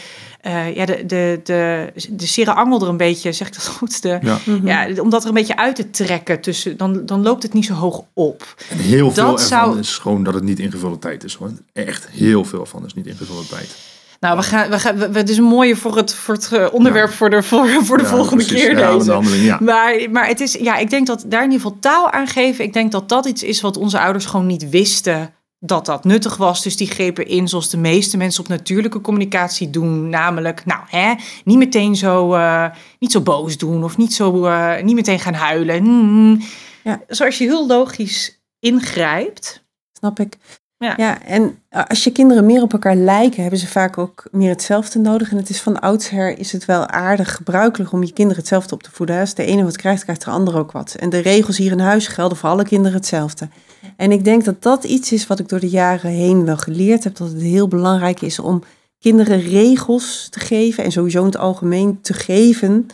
uh, 0.48 0.76
ja, 0.76 0.86
de, 0.86 1.06
de, 1.06 1.40
de, 1.44 1.92
de 2.10 2.28
sere 2.28 2.54
angel 2.54 2.82
er 2.82 2.88
een 2.88 2.98
beetje, 2.98 3.32
zeg 3.32 3.48
ik 3.48 3.54
dat 3.54 3.68
goed, 3.68 4.02
de, 4.02 4.20
ja. 4.22 4.40
ja. 4.64 5.02
om 5.02 5.10
dat 5.10 5.22
er 5.22 5.28
een 5.28 5.34
beetje 5.34 5.58
uit 5.58 5.76
te 5.76 5.90
trekken, 5.90 6.42
tussen, 6.42 6.78
dan, 6.78 7.06
dan 7.06 7.22
loopt 7.22 7.44
het 7.44 7.54
niet 7.54 7.66
zo 7.66 7.74
hoog 7.74 8.04
op. 8.14 8.56
En 8.70 8.78
heel 8.78 9.12
veel 9.12 9.26
dat 9.26 9.42
ervan 9.42 9.48
zou... 9.48 9.80
is 9.80 9.98
gewoon 9.98 10.24
dat 10.24 10.34
het 10.34 10.44
niet 10.44 10.60
ingevulde 10.60 11.00
tijd 11.00 11.24
is. 11.24 11.34
Hoor. 11.34 11.52
Echt 11.74 12.08
heel 12.10 12.46
veel 12.46 12.66
van 12.66 12.86
is 12.86 12.94
niet 12.94 13.08
ingevulde 13.08 13.48
tijd. 13.48 13.76
Nou, 14.22 14.38
we 14.38 14.44
gaan, 14.44 14.70
we 14.70 14.80
gaan, 14.80 14.98
we, 14.98 15.18
het 15.18 15.30
is 15.30 15.38
een 15.38 15.44
mooie 15.44 15.76
voor 15.76 15.96
het, 15.96 16.16
voor 16.16 16.34
het 16.34 16.52
eh, 16.52 16.68
onderwerp 16.72 17.12
voor 17.12 17.30
de, 17.30 17.44
voor, 17.44 17.68
voor 17.68 17.98
de 17.98 18.06
volgende 18.06 18.46
keer 18.46 18.76
deze. 18.76 19.44
Ja. 19.44 19.58
Maar, 19.62 20.08
maar 20.12 20.28
het 20.28 20.40
is, 20.40 20.54
ja, 20.54 20.78
ik 20.78 20.90
denk 20.90 21.08
dat 21.08 21.24
daar 21.28 21.44
in 21.44 21.52
ieder 21.52 21.66
geval 21.66 21.80
taal 21.80 22.12
aan 22.12 22.28
geven. 22.28 22.66
Ik 22.66 22.74
denk 22.74 22.92
dat 22.92 23.10
dat 23.10 23.26
iets 23.26 23.44
is 23.44 23.62
wat 23.62 23.78
onze 23.78 24.00
ouders 24.00 24.26
gewoon 24.26 24.46
niet 24.46 24.70
wisten 24.70 25.34
dat 25.60 25.86
dat 25.86 26.04
nuttig 26.04 26.38
was. 26.38 26.64
Dus 26.64 26.78
die 26.78 26.88
grepen 26.88 27.28
in 27.28 27.48
zoals 27.48 27.70
de 27.70 27.78
meeste 27.78 28.18
mensen 28.18 28.44
op 28.44 28.50
natuurlijke 28.50 29.02
communicatie 29.02 29.70
doen. 29.70 30.10
Namelijk, 30.10 30.66
nou, 30.66 30.82
hè, 30.88 31.14
niet 31.44 31.58
meteen 31.58 31.96
zo, 31.96 32.36
uh, 32.36 32.66
niet 33.00 33.12
zo 33.12 33.22
boos 33.22 33.58
doen 33.58 33.84
of 33.84 33.98
niet, 33.98 34.14
zo, 34.14 34.46
uh, 34.46 34.82
niet 34.82 34.96
meteen 34.96 35.20
gaan 35.20 35.34
huilen. 35.34 35.84
Mm, 35.84 36.42
ja. 36.84 37.02
Zoals 37.08 37.38
je 37.38 37.44
heel 37.44 37.68
logisch 37.68 38.42
ingrijpt. 38.60 39.64
Snap 39.94 40.20
ik. 40.20 40.38
Ja. 40.82 40.94
ja, 40.98 41.24
en 41.24 41.60
als 41.70 42.04
je 42.04 42.12
kinderen 42.12 42.46
meer 42.46 42.62
op 42.62 42.74
elkaar 42.74 42.96
lijken, 42.96 43.42
hebben 43.42 43.60
ze 43.60 43.68
vaak 43.68 43.98
ook 43.98 44.28
meer 44.32 44.50
hetzelfde 44.50 45.00
nodig. 45.00 45.32
En 45.32 45.38
het 45.38 45.50
is 45.50 45.62
van 45.62 45.80
oudsher 45.80 46.40
is 46.40 46.52
het 46.52 46.66
wel 46.66 46.88
aardig 46.88 47.36
gebruikelijk 47.36 47.92
om 47.92 48.04
je 48.04 48.14
kinderen 48.14 48.40
hetzelfde 48.40 48.76
op 48.76 48.84
te 48.84 48.92
voeden. 48.92 49.20
Als 49.20 49.34
de 49.34 49.46
ene 49.46 49.64
wat 49.64 49.78
krijgt, 49.78 50.04
krijgt 50.04 50.26
de 50.26 50.32
ander 50.32 50.58
ook 50.58 50.72
wat. 50.72 50.96
En 50.96 51.10
de 51.10 51.20
regels 51.20 51.58
hier 51.58 51.72
in 51.72 51.80
huis 51.80 52.08
gelden 52.08 52.38
voor 52.38 52.50
alle 52.50 52.64
kinderen 52.64 52.94
hetzelfde. 52.98 53.50
En 53.96 54.12
ik 54.12 54.24
denk 54.24 54.46
dat 54.46 54.62
dat 54.62 54.84
iets 54.84 55.12
is 55.12 55.28
wat 55.28 55.40
ik 55.40 55.50
door 55.50 55.60
de 55.60 55.70
jaren 55.70 56.12
heen 56.12 56.46
wel 56.46 56.58
geleerd 56.58 57.04
heb. 57.04 57.16
Dat 57.16 57.32
het 57.32 57.42
heel 57.42 57.68
belangrijk 57.68 58.22
is 58.22 58.40
om 58.40 58.64
kinderen 59.00 59.42
regels 59.42 60.28
te 60.30 60.40
geven. 60.40 60.84
En 60.84 60.92
sowieso 60.92 61.20
in 61.20 61.26
het 61.26 61.38
algemeen 61.38 62.02
te 62.02 62.14
geven 62.14 62.88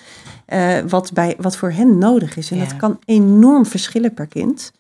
uh, 0.54 0.78
wat, 0.88 1.14
bij, 1.14 1.36
wat 1.38 1.58
voor 1.58 1.72
hen 1.72 1.98
nodig 1.98 2.38
is. 2.38 2.52
En 2.52 2.60
dat 2.60 2.78
kan 2.78 3.00
enorm 3.06 3.66
verschillen 3.66 4.14
per 4.14 4.28
kind. 4.28 4.72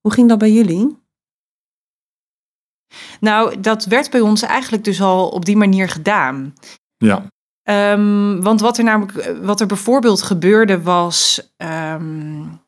Hoe 0.00 0.12
ging 0.12 0.28
dat 0.28 0.38
bij 0.38 0.52
jullie? 0.52 0.96
Nou, 3.20 3.60
dat 3.60 3.84
werd 3.84 4.10
bij 4.10 4.20
ons 4.20 4.42
eigenlijk 4.42 4.84
dus 4.84 5.00
al 5.00 5.28
op 5.28 5.44
die 5.44 5.56
manier 5.56 5.88
gedaan. 5.88 6.54
Ja. 6.96 7.26
Um, 7.92 8.42
want 8.42 8.60
wat 8.60 8.78
er 8.78 8.84
namelijk, 8.84 9.36
wat 9.42 9.60
er 9.60 9.66
bijvoorbeeld 9.66 10.22
gebeurde 10.22 10.82
was. 10.82 11.50
Um, 11.56 12.60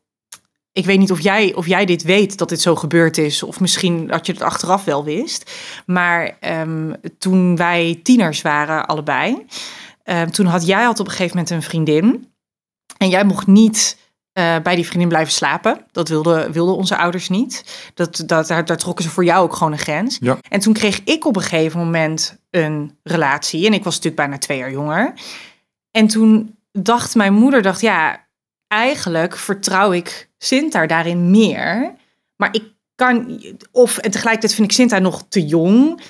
ik 0.71 0.85
weet 0.85 0.99
niet 0.99 1.11
of 1.11 1.19
jij, 1.19 1.53
of 1.53 1.67
jij 1.67 1.85
dit 1.85 2.03
weet 2.03 2.37
dat 2.37 2.49
dit 2.49 2.61
zo 2.61 2.75
gebeurd 2.75 3.17
is, 3.17 3.43
of 3.43 3.59
misschien 3.59 4.07
dat 4.07 4.25
je 4.25 4.33
het 4.33 4.41
achteraf 4.41 4.83
wel 4.83 5.03
wist. 5.03 5.51
Maar 5.85 6.37
um, 6.41 6.95
toen 7.17 7.55
wij 7.55 7.99
tieners 8.03 8.41
waren, 8.41 8.85
allebei, 8.85 9.45
toen 10.31 10.45
had 10.45 10.65
jij 10.65 10.83
had 10.83 10.99
op 10.99 11.05
een 11.05 11.11
gegeven 11.11 11.35
moment 11.37 11.49
een 11.49 11.61
vriendin. 11.61 12.31
En 12.97 13.09
jij 13.09 13.23
mocht 13.23 13.47
niet 13.47 13.97
uh, 14.33 14.59
bij 14.59 14.75
die 14.75 14.85
vriendin 14.85 15.07
blijven 15.07 15.33
slapen. 15.33 15.85
Dat 15.91 16.09
wilden 16.09 16.51
wilde 16.51 16.71
onze 16.71 16.97
ouders 16.97 17.29
niet. 17.29 17.63
Dat, 17.93 18.23
dat, 18.25 18.47
daar, 18.47 18.65
daar 18.65 18.77
trokken 18.77 19.03
ze 19.03 19.09
voor 19.09 19.23
jou 19.23 19.43
ook 19.43 19.55
gewoon 19.55 19.71
een 19.71 19.79
grens. 19.79 20.17
Ja. 20.21 20.37
En 20.49 20.59
toen 20.59 20.73
kreeg 20.73 21.01
ik 21.03 21.25
op 21.25 21.35
een 21.35 21.41
gegeven 21.41 21.79
moment 21.79 22.39
een 22.49 22.97
relatie. 23.03 23.65
En 23.65 23.73
ik 23.73 23.83
was 23.83 23.95
natuurlijk 23.95 24.21
bijna 24.21 24.37
twee 24.37 24.57
jaar 24.57 24.71
jonger. 24.71 25.13
En 25.91 26.07
toen 26.07 26.55
dacht 26.71 27.15
mijn 27.15 27.33
moeder, 27.33 27.61
dacht 27.61 27.81
ja, 27.81 28.27
eigenlijk 28.67 29.37
vertrouw 29.37 29.91
ik 29.91 30.29
Sinta 30.37 30.85
daarin 30.85 31.31
meer. 31.31 31.93
Maar 32.35 32.49
ik 32.51 32.63
kan, 32.95 33.41
of 33.71 33.97
en 33.97 34.11
tegelijkertijd 34.11 34.53
vind 34.53 34.67
ik 34.67 34.75
Sinta 34.75 34.99
nog 34.99 35.23
te 35.29 35.45
jong. 35.45 36.01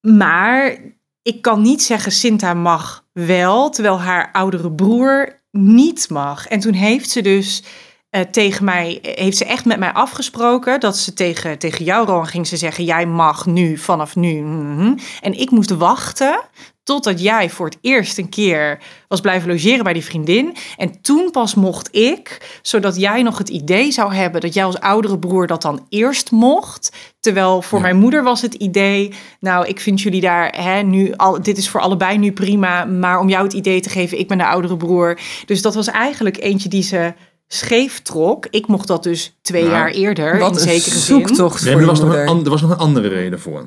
Maar 0.00 0.76
ik 1.22 1.42
kan 1.42 1.62
niet 1.62 1.82
zeggen 1.82 2.12
Sinta 2.12 2.54
mag 2.54 3.04
wel, 3.12 3.70
terwijl 3.70 4.00
haar 4.00 4.32
oudere 4.32 4.72
broer 4.72 5.41
niet 5.52 6.10
mag. 6.10 6.46
En 6.46 6.60
toen 6.60 6.72
heeft 6.72 7.10
ze 7.10 7.20
dus 7.20 7.62
uh, 8.10 8.20
tegen 8.20 8.64
mij, 8.64 8.98
heeft 9.02 9.36
ze 9.36 9.44
echt 9.44 9.64
met 9.64 9.78
mij 9.78 9.92
afgesproken 9.92 10.80
dat 10.80 10.96
ze 10.96 11.14
tegen, 11.14 11.58
tegen 11.58 11.84
jou, 11.84 12.06
Rowan, 12.06 12.26
ging 12.26 12.46
ze 12.46 12.56
zeggen: 12.56 12.84
Jij 12.84 13.06
mag 13.06 13.46
nu, 13.46 13.78
vanaf 13.78 14.16
nu. 14.16 14.40
Mm-hmm. 14.40 14.98
En 15.20 15.38
ik 15.38 15.50
moest 15.50 15.70
wachten 15.70 16.40
totdat 16.84 17.22
jij 17.22 17.50
voor 17.50 17.66
het 17.66 17.78
eerst 17.80 18.18
een 18.18 18.28
keer 18.28 18.78
was 19.08 19.20
blijven 19.20 19.48
logeren 19.48 19.84
bij 19.84 19.92
die 19.92 20.04
vriendin. 20.04 20.56
En 20.76 21.00
toen 21.00 21.30
pas 21.30 21.54
mocht 21.54 21.94
ik, 21.96 22.58
zodat 22.62 22.96
jij 22.96 23.22
nog 23.22 23.38
het 23.38 23.48
idee 23.48 23.90
zou 23.90 24.14
hebben 24.14 24.40
dat 24.40 24.54
jij 24.54 24.64
als 24.64 24.80
oudere 24.80 25.18
broer 25.18 25.46
dat 25.46 25.62
dan 25.62 25.86
eerst 25.88 26.30
mocht. 26.30 26.92
Terwijl 27.20 27.62
voor 27.62 27.80
mijn 27.80 27.96
moeder 27.96 28.22
was 28.22 28.42
het 28.42 28.54
idee, 28.54 29.14
nou, 29.40 29.66
ik 29.66 29.80
vind 29.80 30.00
jullie 30.00 30.20
daar 30.20 30.54
hè, 30.56 30.82
nu 30.82 31.12
al, 31.16 31.42
dit 31.42 31.58
is 31.58 31.68
voor 31.68 31.80
allebei 31.80 32.18
nu 32.18 32.32
prima, 32.32 32.84
maar 32.84 33.18
om 33.18 33.28
jou 33.28 33.44
het 33.44 33.52
idee 33.52 33.80
te 33.80 33.88
geven, 33.88 34.18
ik 34.18 34.28
ben 34.28 34.38
de 34.38 34.46
oudere 34.46 34.76
broer. 34.76 35.18
Dus 35.46 35.62
dat 35.62 35.74
was 35.74 35.86
eigenlijk 35.86 36.40
eentje 36.40 36.68
die 36.68 36.82
ze 36.82 37.14
scheef 37.48 38.02
trok. 38.02 38.46
Ik 38.50 38.66
mocht 38.66 38.86
dat 38.86 39.02
dus 39.02 39.38
twee 39.42 39.64
jaar 39.68 39.90
eerder. 39.90 40.38
Wat 40.38 40.52
in 40.52 40.68
zekere 40.68 40.98
zoektocht 40.98 41.64
nee, 41.64 41.74
er, 41.74 41.86
was 41.86 42.00
nog 42.00 42.14
een, 42.14 42.44
er 42.44 42.50
was 42.50 42.60
nog 42.60 42.70
een 42.70 42.76
andere 42.76 43.08
reden 43.08 43.40
voor. 43.40 43.64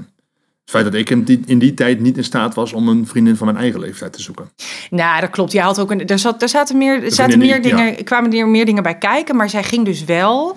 Het 0.65 0.73
feit 0.73 0.85
dat 0.85 0.93
ik 0.93 1.09
in 1.09 1.23
die, 1.23 1.41
in 1.45 1.59
die 1.59 1.73
tijd 1.73 1.99
niet 1.99 2.17
in 2.17 2.23
staat 2.23 2.53
was 2.53 2.73
om 2.73 2.87
een 2.87 3.07
vriendin 3.07 3.35
van 3.35 3.45
mijn 3.45 3.59
eigen 3.59 3.79
leeftijd 3.79 4.13
te 4.13 4.21
zoeken. 4.21 4.49
Nou, 4.89 5.21
dat 5.21 5.29
klopt. 5.29 5.51
Je 5.51 5.61
had 5.61 5.79
ook 5.79 5.91
een, 5.91 6.07
er, 6.07 6.19
zat, 6.19 6.41
er 6.41 6.49
zaten 6.49 6.77
meer, 6.77 7.03
er 7.03 7.11
zaten 7.11 7.39
meer 7.39 7.61
dingen, 7.61 7.85
ja. 7.85 8.03
kwamen 8.03 8.33
er 8.33 8.47
meer 8.47 8.65
dingen 8.65 8.83
bij 8.83 8.97
kijken, 8.97 9.35
maar 9.35 9.49
zij 9.49 9.63
ging 9.63 9.85
dus 9.85 10.03
wel. 10.03 10.55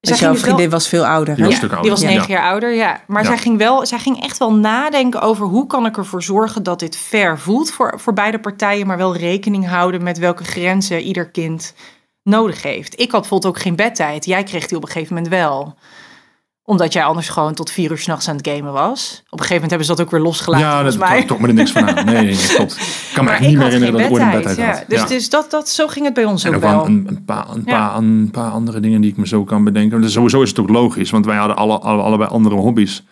Dus 0.00 0.18
jouw 0.18 0.34
vriendin 0.34 0.70
was 0.70 0.88
veel 0.88 1.06
ouder. 1.06 1.34
Die 1.34 1.44
was, 1.44 1.60
ouder. 1.60 1.80
Die 1.80 1.90
was 1.90 2.02
negen 2.02 2.28
jaar 2.28 2.50
ouder, 2.50 2.74
ja. 2.74 3.00
Maar 3.06 3.24
Zij, 3.24 3.38
ging 3.38 3.58
wel, 3.58 3.86
zij 3.86 3.98
ging 3.98 4.22
echt 4.22 4.38
wel 4.38 4.54
nadenken 4.54 5.20
over 5.20 5.46
hoe 5.46 5.66
kan 5.66 5.86
ik 5.86 5.96
ervoor 5.96 6.22
zorgen 6.22 6.62
dat 6.62 6.78
dit 6.78 6.96
fair 6.96 7.38
voelt 7.38 7.70
voor, 7.70 8.00
voor 8.00 8.12
beide 8.12 8.38
partijen, 8.38 8.86
maar 8.86 8.96
wel 8.96 9.16
rekening 9.16 9.68
houden 9.68 10.02
met 10.02 10.18
welke 10.18 10.44
grenzen 10.44 11.00
ieder 11.00 11.30
kind 11.30 11.74
nodig 12.22 12.62
heeft. 12.62 13.00
Ik 13.00 13.10
had 13.10 13.20
bijvoorbeeld 13.20 13.54
ook 13.54 13.62
geen 13.62 13.76
bedtijd. 13.76 14.24
Jij 14.24 14.42
kreeg 14.42 14.66
die 14.66 14.76
op 14.76 14.82
een 14.82 14.90
gegeven 14.90 15.14
moment 15.14 15.32
wel 15.32 15.76
omdat 16.68 16.92
jij 16.92 17.04
anders 17.04 17.28
gewoon 17.28 17.54
tot 17.54 17.70
vier 17.70 17.90
uur 17.90 17.98
s'nachts 17.98 18.28
aan 18.28 18.36
het 18.36 18.48
gamen 18.48 18.72
was. 18.72 19.22
Op 19.30 19.38
een 19.38 19.46
gegeven 19.46 19.54
moment 19.54 19.70
hebben 19.70 19.86
ze 19.86 19.94
dat 19.94 20.00
ook 20.00 20.10
weer 20.10 20.20
losgelaten. 20.20 20.66
Ja, 20.66 20.82
dat 20.82 20.98
mij. 20.98 21.24
toch 21.24 21.38
maar 21.38 21.48
er 21.48 21.54
niks 21.54 21.70
van 21.70 21.88
aan. 21.88 22.04
Nee, 22.04 22.24
nee, 22.24 22.36
klopt. 22.54 22.76
Ik 22.76 23.10
kan 23.14 23.24
me 23.24 23.30
niet 23.40 23.56
meer 23.56 23.64
herinneren 23.64 23.92
dat 23.92 24.02
ik 24.02 24.10
ooit 24.10 24.22
een 24.22 24.30
bedtijd 24.30 24.56
ja. 24.56 24.66
had. 24.66 24.84
Dus, 24.88 25.06
dus 25.06 25.30
dat, 25.30 25.50
dat, 25.50 25.68
zo 25.68 25.86
ging 25.86 26.04
het 26.04 26.14
bij 26.14 26.24
ons 26.24 26.44
en 26.44 26.54
ook, 26.54 26.60
wel. 26.60 26.86
Een, 26.86 27.04
een, 27.08 27.24
paar, 27.24 27.46
een, 27.50 27.64
paar, 27.64 27.96
een 27.96 28.30
paar 28.30 28.50
andere 28.50 28.80
dingen 28.80 29.00
die 29.00 29.10
ik 29.10 29.16
me 29.16 29.26
zo 29.26 29.44
kan 29.44 29.64
bedenken. 29.64 30.00
Dus 30.00 30.12
sowieso 30.12 30.42
is 30.42 30.48
het 30.48 30.58
ook 30.58 30.68
logisch, 30.68 31.10
want 31.10 31.26
wij 31.26 31.36
hadden 31.36 31.56
alle, 31.56 31.78
alle, 31.78 32.02
allebei 32.02 32.30
andere 32.30 32.54
hobby's. 32.54 33.04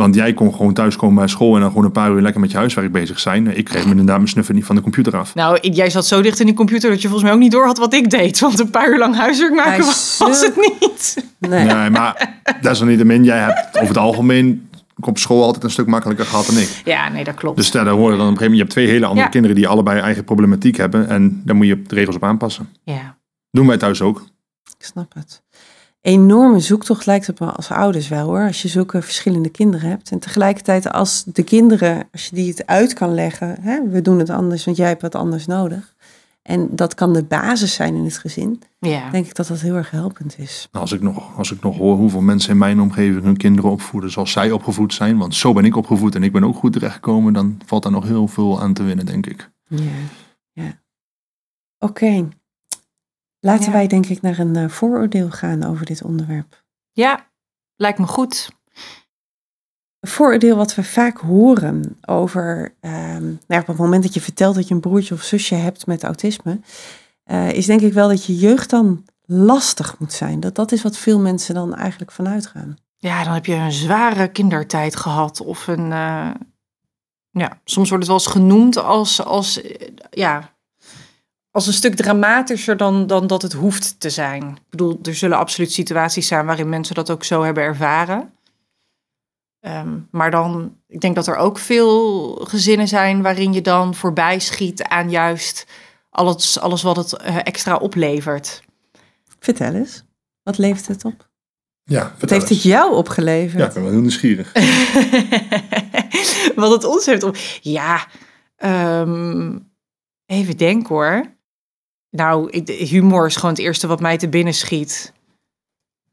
Want 0.00 0.14
jij 0.14 0.32
kon 0.32 0.54
gewoon 0.54 0.72
thuiskomen 0.72 1.14
bij 1.14 1.26
school 1.26 1.54
en 1.54 1.60
dan 1.60 1.70
gewoon 1.70 1.84
een 1.84 1.92
paar 1.92 2.10
uur 2.10 2.20
lekker 2.20 2.40
met 2.40 2.50
je 2.50 2.56
huiswerk 2.56 2.92
bezig 2.92 3.20
zijn. 3.20 3.56
Ik 3.56 3.64
kreeg 3.64 3.84
me 3.84 3.90
inderdaad 3.90 4.16
mijn 4.16 4.28
snuffen 4.28 4.54
niet 4.54 4.64
van 4.64 4.76
de 4.76 4.82
computer 4.82 5.16
af. 5.16 5.34
Nou, 5.34 5.70
jij 5.70 5.90
zat 5.90 6.06
zo 6.06 6.22
dicht 6.22 6.40
in 6.40 6.46
die 6.46 6.54
computer 6.54 6.90
dat 6.90 7.02
je 7.02 7.08
volgens 7.08 7.24
mij 7.24 7.32
ook 7.32 7.42
niet 7.42 7.52
door 7.52 7.66
had 7.66 7.78
wat 7.78 7.94
ik 7.94 8.10
deed. 8.10 8.38
Want 8.40 8.58
een 8.58 8.70
paar 8.70 8.88
uur 8.88 8.98
lang 8.98 9.16
huiswerk 9.16 9.54
maken 9.54 9.84
was, 9.84 10.16
was, 10.18 10.40
het 10.40 10.56
niet. 10.56 11.24
Nee, 11.38 11.64
nee 11.64 11.90
maar 11.90 12.40
desalniettemin, 12.60 13.24
jij 13.24 13.38
hebt 13.38 13.76
over 13.76 13.88
het 13.88 13.98
algemeen 13.98 14.68
op 15.00 15.18
school 15.18 15.44
altijd 15.44 15.64
een 15.64 15.70
stuk 15.70 15.86
makkelijker 15.86 16.26
gehad 16.26 16.46
dan 16.46 16.56
ik. 16.56 16.82
Ja, 16.84 17.08
nee, 17.08 17.24
dat 17.24 17.34
klopt. 17.34 17.56
Dus 17.56 17.70
daar 17.70 17.88
horen 17.88 18.18
dan 18.18 18.26
op 18.26 18.32
een 18.32 18.38
gegeven 18.38 18.42
moment, 18.42 18.56
je 18.56 18.62
hebt 18.62 18.70
twee 18.70 18.86
hele 18.86 19.06
andere 19.06 19.28
kinderen 19.28 19.56
die 19.56 19.68
allebei 19.68 20.00
eigen 20.00 20.24
problematiek 20.24 20.76
hebben. 20.76 21.08
En 21.08 21.42
daar 21.44 21.56
moet 21.56 21.66
je 21.66 21.82
de 21.82 21.94
regels 21.94 22.16
op 22.16 22.24
aanpassen. 22.24 22.68
Ja. 22.84 23.16
Doen 23.50 23.66
wij 23.66 23.76
thuis 23.76 24.02
ook. 24.02 24.24
Ik 24.78 24.86
snap 24.86 25.14
het 25.14 25.42
enorme 26.00 26.60
zoektocht 26.60 27.06
lijkt 27.06 27.26
het 27.26 27.40
me 27.40 27.46
als 27.46 27.70
ouders 27.70 28.08
wel 28.08 28.26
hoor. 28.26 28.46
Als 28.46 28.62
je 28.62 28.68
zulke 28.68 29.02
verschillende 29.02 29.48
kinderen 29.48 29.88
hebt. 29.88 30.10
En 30.10 30.18
tegelijkertijd 30.18 30.92
als 30.92 31.24
de 31.26 31.42
kinderen, 31.42 32.08
als 32.12 32.26
je 32.26 32.34
die 32.34 32.48
het 32.48 32.66
uit 32.66 32.92
kan 32.92 33.14
leggen. 33.14 33.56
Hè, 33.60 33.88
we 33.88 34.02
doen 34.02 34.18
het 34.18 34.30
anders, 34.30 34.64
want 34.64 34.76
jij 34.76 34.88
hebt 34.88 35.02
wat 35.02 35.14
anders 35.14 35.46
nodig. 35.46 35.94
En 36.42 36.68
dat 36.70 36.94
kan 36.94 37.12
de 37.12 37.24
basis 37.24 37.74
zijn 37.74 37.94
in 37.94 38.04
het 38.04 38.18
gezin. 38.18 38.62
Ja. 38.78 39.10
Denk 39.10 39.26
ik 39.26 39.34
dat 39.34 39.46
dat 39.46 39.60
heel 39.60 39.74
erg 39.74 39.90
helpend 39.90 40.38
is. 40.38 40.68
Nou, 40.72 40.84
als 40.84 40.92
ik, 40.92 41.02
nog, 41.02 41.36
als 41.36 41.52
ik 41.52 41.62
nog 41.62 41.76
hoor 41.76 41.96
hoeveel 41.96 42.20
mensen 42.20 42.50
in 42.50 42.58
mijn 42.58 42.80
omgeving 42.80 43.22
hun 43.22 43.36
kinderen 43.36 43.70
opvoeden 43.70 44.10
zoals 44.10 44.32
zij 44.32 44.50
opgevoed 44.50 44.94
zijn. 44.94 45.18
Want 45.18 45.34
zo 45.34 45.52
ben 45.52 45.64
ik 45.64 45.76
opgevoed 45.76 46.14
en 46.14 46.22
ik 46.22 46.32
ben 46.32 46.44
ook 46.44 46.56
goed 46.56 46.72
terechtgekomen. 46.72 47.32
Dan 47.32 47.60
valt 47.66 47.82
daar 47.82 47.92
nog 47.92 48.04
heel 48.04 48.28
veel 48.28 48.60
aan 48.60 48.72
te 48.72 48.82
winnen, 48.82 49.06
denk 49.06 49.26
ik. 49.26 49.50
Ja, 49.66 49.92
ja. 50.52 50.80
Oké. 51.78 52.28
Laten 53.40 53.72
wij 53.72 53.86
denk 53.86 54.06
ik 54.06 54.22
naar 54.22 54.38
een 54.38 54.56
uh, 54.56 54.68
vooroordeel 54.68 55.30
gaan 55.30 55.64
over 55.64 55.86
dit 55.86 56.02
onderwerp. 56.02 56.62
Ja, 56.92 57.26
lijkt 57.76 57.98
me 57.98 58.06
goed. 58.06 58.50
Een 60.00 60.08
vooroordeel 60.08 60.56
wat 60.56 60.74
we 60.74 60.84
vaak 60.84 61.18
horen 61.18 61.98
over, 62.06 62.74
um, 62.80 63.40
nou, 63.46 63.60
op 63.60 63.66
het 63.66 63.76
moment 63.76 64.02
dat 64.02 64.14
je 64.14 64.20
vertelt 64.20 64.54
dat 64.54 64.68
je 64.68 64.74
een 64.74 64.80
broertje 64.80 65.14
of 65.14 65.22
zusje 65.22 65.54
hebt 65.54 65.86
met 65.86 66.04
autisme, 66.04 66.60
uh, 67.24 67.52
is 67.52 67.66
denk 67.66 67.80
ik 67.80 67.92
wel 67.92 68.08
dat 68.08 68.24
je 68.24 68.36
jeugd 68.36 68.70
dan 68.70 69.04
lastig 69.24 69.98
moet 69.98 70.12
zijn. 70.12 70.40
Dat 70.40 70.54
dat 70.54 70.72
is 70.72 70.82
wat 70.82 70.96
veel 70.96 71.20
mensen 71.20 71.54
dan 71.54 71.74
eigenlijk 71.74 72.12
vanuit 72.12 72.46
gaan. 72.46 72.76
Ja, 72.96 73.24
dan 73.24 73.32
heb 73.32 73.46
je 73.46 73.54
een 73.54 73.72
zware 73.72 74.28
kindertijd 74.28 74.96
gehad 74.96 75.40
of 75.40 75.66
een, 75.66 75.90
uh, 75.90 76.30
ja, 77.30 77.60
soms 77.64 77.88
wordt 77.88 78.06
het 78.06 78.06
wel 78.06 78.22
eens 78.22 78.26
genoemd 78.26 78.76
als, 78.76 79.24
als 79.24 79.60
ja, 80.10 80.54
als 81.50 81.66
een 81.66 81.72
stuk 81.72 81.94
dramatischer 81.94 82.76
dan, 82.76 83.06
dan 83.06 83.26
dat 83.26 83.42
het 83.42 83.52
hoeft 83.52 84.00
te 84.00 84.10
zijn. 84.10 84.42
Ik 84.42 84.70
bedoel, 84.70 84.98
er 85.02 85.14
zullen 85.14 85.38
absoluut 85.38 85.72
situaties 85.72 86.26
zijn 86.26 86.46
waarin 86.46 86.68
mensen 86.68 86.94
dat 86.94 87.10
ook 87.10 87.24
zo 87.24 87.42
hebben 87.42 87.62
ervaren. 87.62 88.32
Ehm, 89.60 89.98
maar 90.10 90.30
dan, 90.30 90.76
ik 90.86 91.00
denk 91.00 91.14
dat 91.14 91.26
er 91.26 91.36
ook 91.36 91.58
veel 91.58 92.34
gezinnen 92.34 92.88
zijn 92.88 93.22
waarin 93.22 93.52
je 93.52 93.60
dan 93.60 93.94
voorbij 93.94 94.38
schiet 94.38 94.82
aan 94.82 95.10
juist 95.10 95.66
alles, 96.10 96.58
alles 96.58 96.82
wat 96.82 96.96
het 96.96 97.16
eh, 97.16 97.36
extra 97.36 97.76
oplevert. 97.76 98.62
Vertel 99.38 99.74
eens, 99.74 100.04
wat 100.42 100.58
levert 100.58 100.86
het 100.86 101.04
op? 101.04 101.28
Ja, 101.84 102.14
wat 102.18 102.30
heeft 102.30 102.48
het 102.48 102.62
jou 102.62 102.94
opgeleverd? 102.94 103.58
Ja, 103.58 103.66
ik 103.66 103.72
ben 103.72 103.82
wel 103.82 103.92
heel 103.92 104.00
nieuwsgierig. 104.00 104.52
wat 106.54 106.70
het 106.70 106.84
ons 106.84 107.06
heeft 107.06 107.22
op. 107.22 107.36
Ja, 107.60 108.06
um, 109.02 109.70
even 110.26 110.56
denken 110.56 110.94
hoor. 110.94 111.38
Nou, 112.10 112.62
humor 112.66 113.26
is 113.26 113.36
gewoon 113.36 113.50
het 113.50 113.60
eerste 113.60 113.86
wat 113.86 114.00
mij 114.00 114.16
te 114.16 114.28
binnen 114.28 114.54
schiet. 114.54 115.12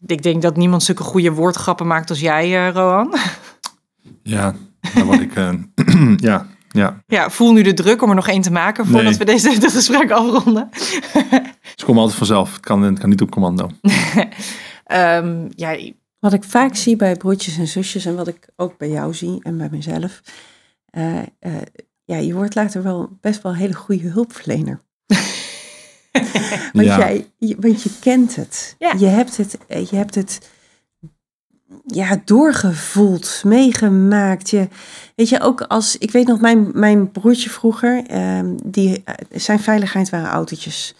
Ik 0.05 0.23
denk 0.23 0.41
dat 0.41 0.57
niemand 0.57 0.83
zulke 0.83 1.03
goede 1.03 1.31
woordgrappen 1.31 1.87
maakt 1.87 2.09
als 2.09 2.19
jij, 2.19 2.67
uh, 2.67 2.73
Rohan. 2.73 3.13
Ja, 4.23 4.55
wat 5.05 5.19
ik. 5.19 5.35
Uh, 5.35 5.53
ja, 6.29 6.47
ja. 6.69 7.03
Ja, 7.07 7.29
voel 7.29 7.53
nu 7.53 7.61
de 7.61 7.73
druk 7.73 8.01
om 8.01 8.09
er 8.09 8.15
nog 8.15 8.27
één 8.27 8.41
te 8.41 8.51
maken 8.51 8.85
voordat 8.85 9.17
we 9.17 9.25
deze 9.25 9.49
gesprek 9.61 10.11
afronden. 10.11 10.69
Ze 11.75 11.85
komen 11.85 12.01
altijd 12.01 12.17
vanzelf. 12.17 12.51
Het 12.53 12.59
kan, 12.59 12.81
het 12.81 12.99
kan 12.99 13.09
niet 13.09 13.21
op 13.21 13.31
commando. 13.31 13.69
um, 14.91 15.47
ja, 15.55 15.77
Wat 16.19 16.33
ik 16.33 16.43
vaak 16.43 16.75
zie 16.75 16.95
bij 16.95 17.15
broertjes 17.15 17.57
en 17.57 17.67
zusjes 17.67 18.05
en 18.05 18.15
wat 18.15 18.27
ik 18.27 18.49
ook 18.55 18.77
bij 18.77 18.89
jou 18.89 19.13
zie 19.13 19.39
en 19.43 19.57
bij 19.57 19.69
mezelf. 19.71 20.21
eh, 20.85 21.17
eh, 21.39 21.61
ja, 22.05 22.17
je 22.17 22.33
wordt 22.33 22.55
later 22.55 22.83
wel 22.83 23.17
best 23.21 23.41
wel 23.41 23.51
een 23.51 23.57
hele 23.57 23.73
goede 23.73 24.07
hulpverlener. 24.07 24.81
want, 26.73 26.85
Ja. 26.87 26.97
jij, 26.97 27.27
je, 27.37 27.55
want 27.59 27.83
je 27.83 27.89
kent 27.99 28.35
het. 28.35 28.75
Ja. 28.79 28.93
Je 28.97 29.05
hebt 29.05 29.37
het, 29.37 29.57
eh, 29.67 29.85
je 29.85 29.95
hebt 29.95 30.15
het 30.15 30.39
ja, 31.85 32.21
doorgevoeld, 32.25 33.41
meegemaakt. 33.45 34.49
Je, 34.49 34.67
weet 35.15 35.29
je, 35.29 35.39
ook 35.41 35.61
als, 35.61 35.97
ik 35.97 36.11
weet 36.11 36.27
nog, 36.27 36.39
mijn, 36.39 36.69
mijn 36.73 37.11
broertje 37.11 37.49
vroeger, 37.49 38.03
ehm, 38.07 38.55
die, 38.63 39.01
eh, 39.05 39.13
zijn 39.31 39.59
veiligheid 39.59 40.09
waren 40.09 40.29
autootjes. 40.29 40.95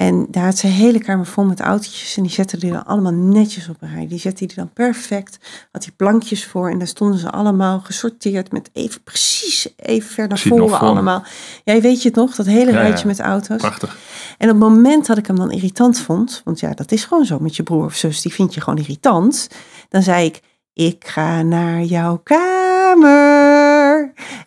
En 0.00 0.26
daar 0.30 0.44
had 0.44 0.58
ze 0.58 0.66
een 0.66 0.72
hele 0.72 0.98
kamer 0.98 1.26
vol 1.26 1.44
met 1.44 1.60
autootjes. 1.60 2.16
En 2.16 2.22
die 2.22 2.32
zette 2.32 2.56
die 2.56 2.72
dan 2.72 2.86
allemaal 2.86 3.12
netjes 3.12 3.68
op 3.68 3.76
een 3.80 3.94
rij. 3.94 4.08
Die 4.08 4.18
zette 4.18 4.46
die 4.46 4.56
dan 4.56 4.72
perfect. 4.72 5.38
Had 5.72 5.82
die 5.82 5.92
plankjes 5.96 6.46
voor. 6.46 6.70
En 6.70 6.78
daar 6.78 6.86
stonden 6.86 7.18
ze 7.18 7.30
allemaal 7.30 7.80
gesorteerd. 7.80 8.52
Met 8.52 8.70
even 8.72 9.02
precies 9.02 9.68
even 9.76 10.10
ver 10.10 10.28
naar 10.28 10.38
voren 10.38 10.78
allemaal. 10.78 11.24
Jij 11.64 11.80
weet 11.80 12.02
je 12.02 12.08
het 12.08 12.16
nog? 12.16 12.34
Dat 12.34 12.46
hele 12.46 12.70
Ja, 12.70 12.76
ja. 12.76 12.82
rijtje 12.82 13.06
met 13.06 13.20
auto's. 13.20 13.60
Prachtig. 13.60 13.96
En 14.38 14.50
op 14.50 14.60
het 14.60 14.70
moment 14.70 15.06
dat 15.06 15.18
ik 15.18 15.26
hem 15.26 15.36
dan 15.36 15.50
irritant 15.50 15.98
vond. 15.98 16.40
Want 16.44 16.60
ja, 16.60 16.74
dat 16.74 16.92
is 16.92 17.04
gewoon 17.04 17.24
zo 17.24 17.38
met 17.38 17.56
je 17.56 17.62
broer 17.62 17.84
of 17.84 17.94
zus. 17.94 18.22
Die 18.22 18.32
vind 18.32 18.54
je 18.54 18.60
gewoon 18.60 18.78
irritant. 18.78 19.48
Dan 19.88 20.02
zei 20.02 20.24
ik, 20.24 20.40
ik 20.72 21.06
ga 21.06 21.42
naar 21.42 21.82
jouw 21.82 22.20
kamer. 22.22 23.59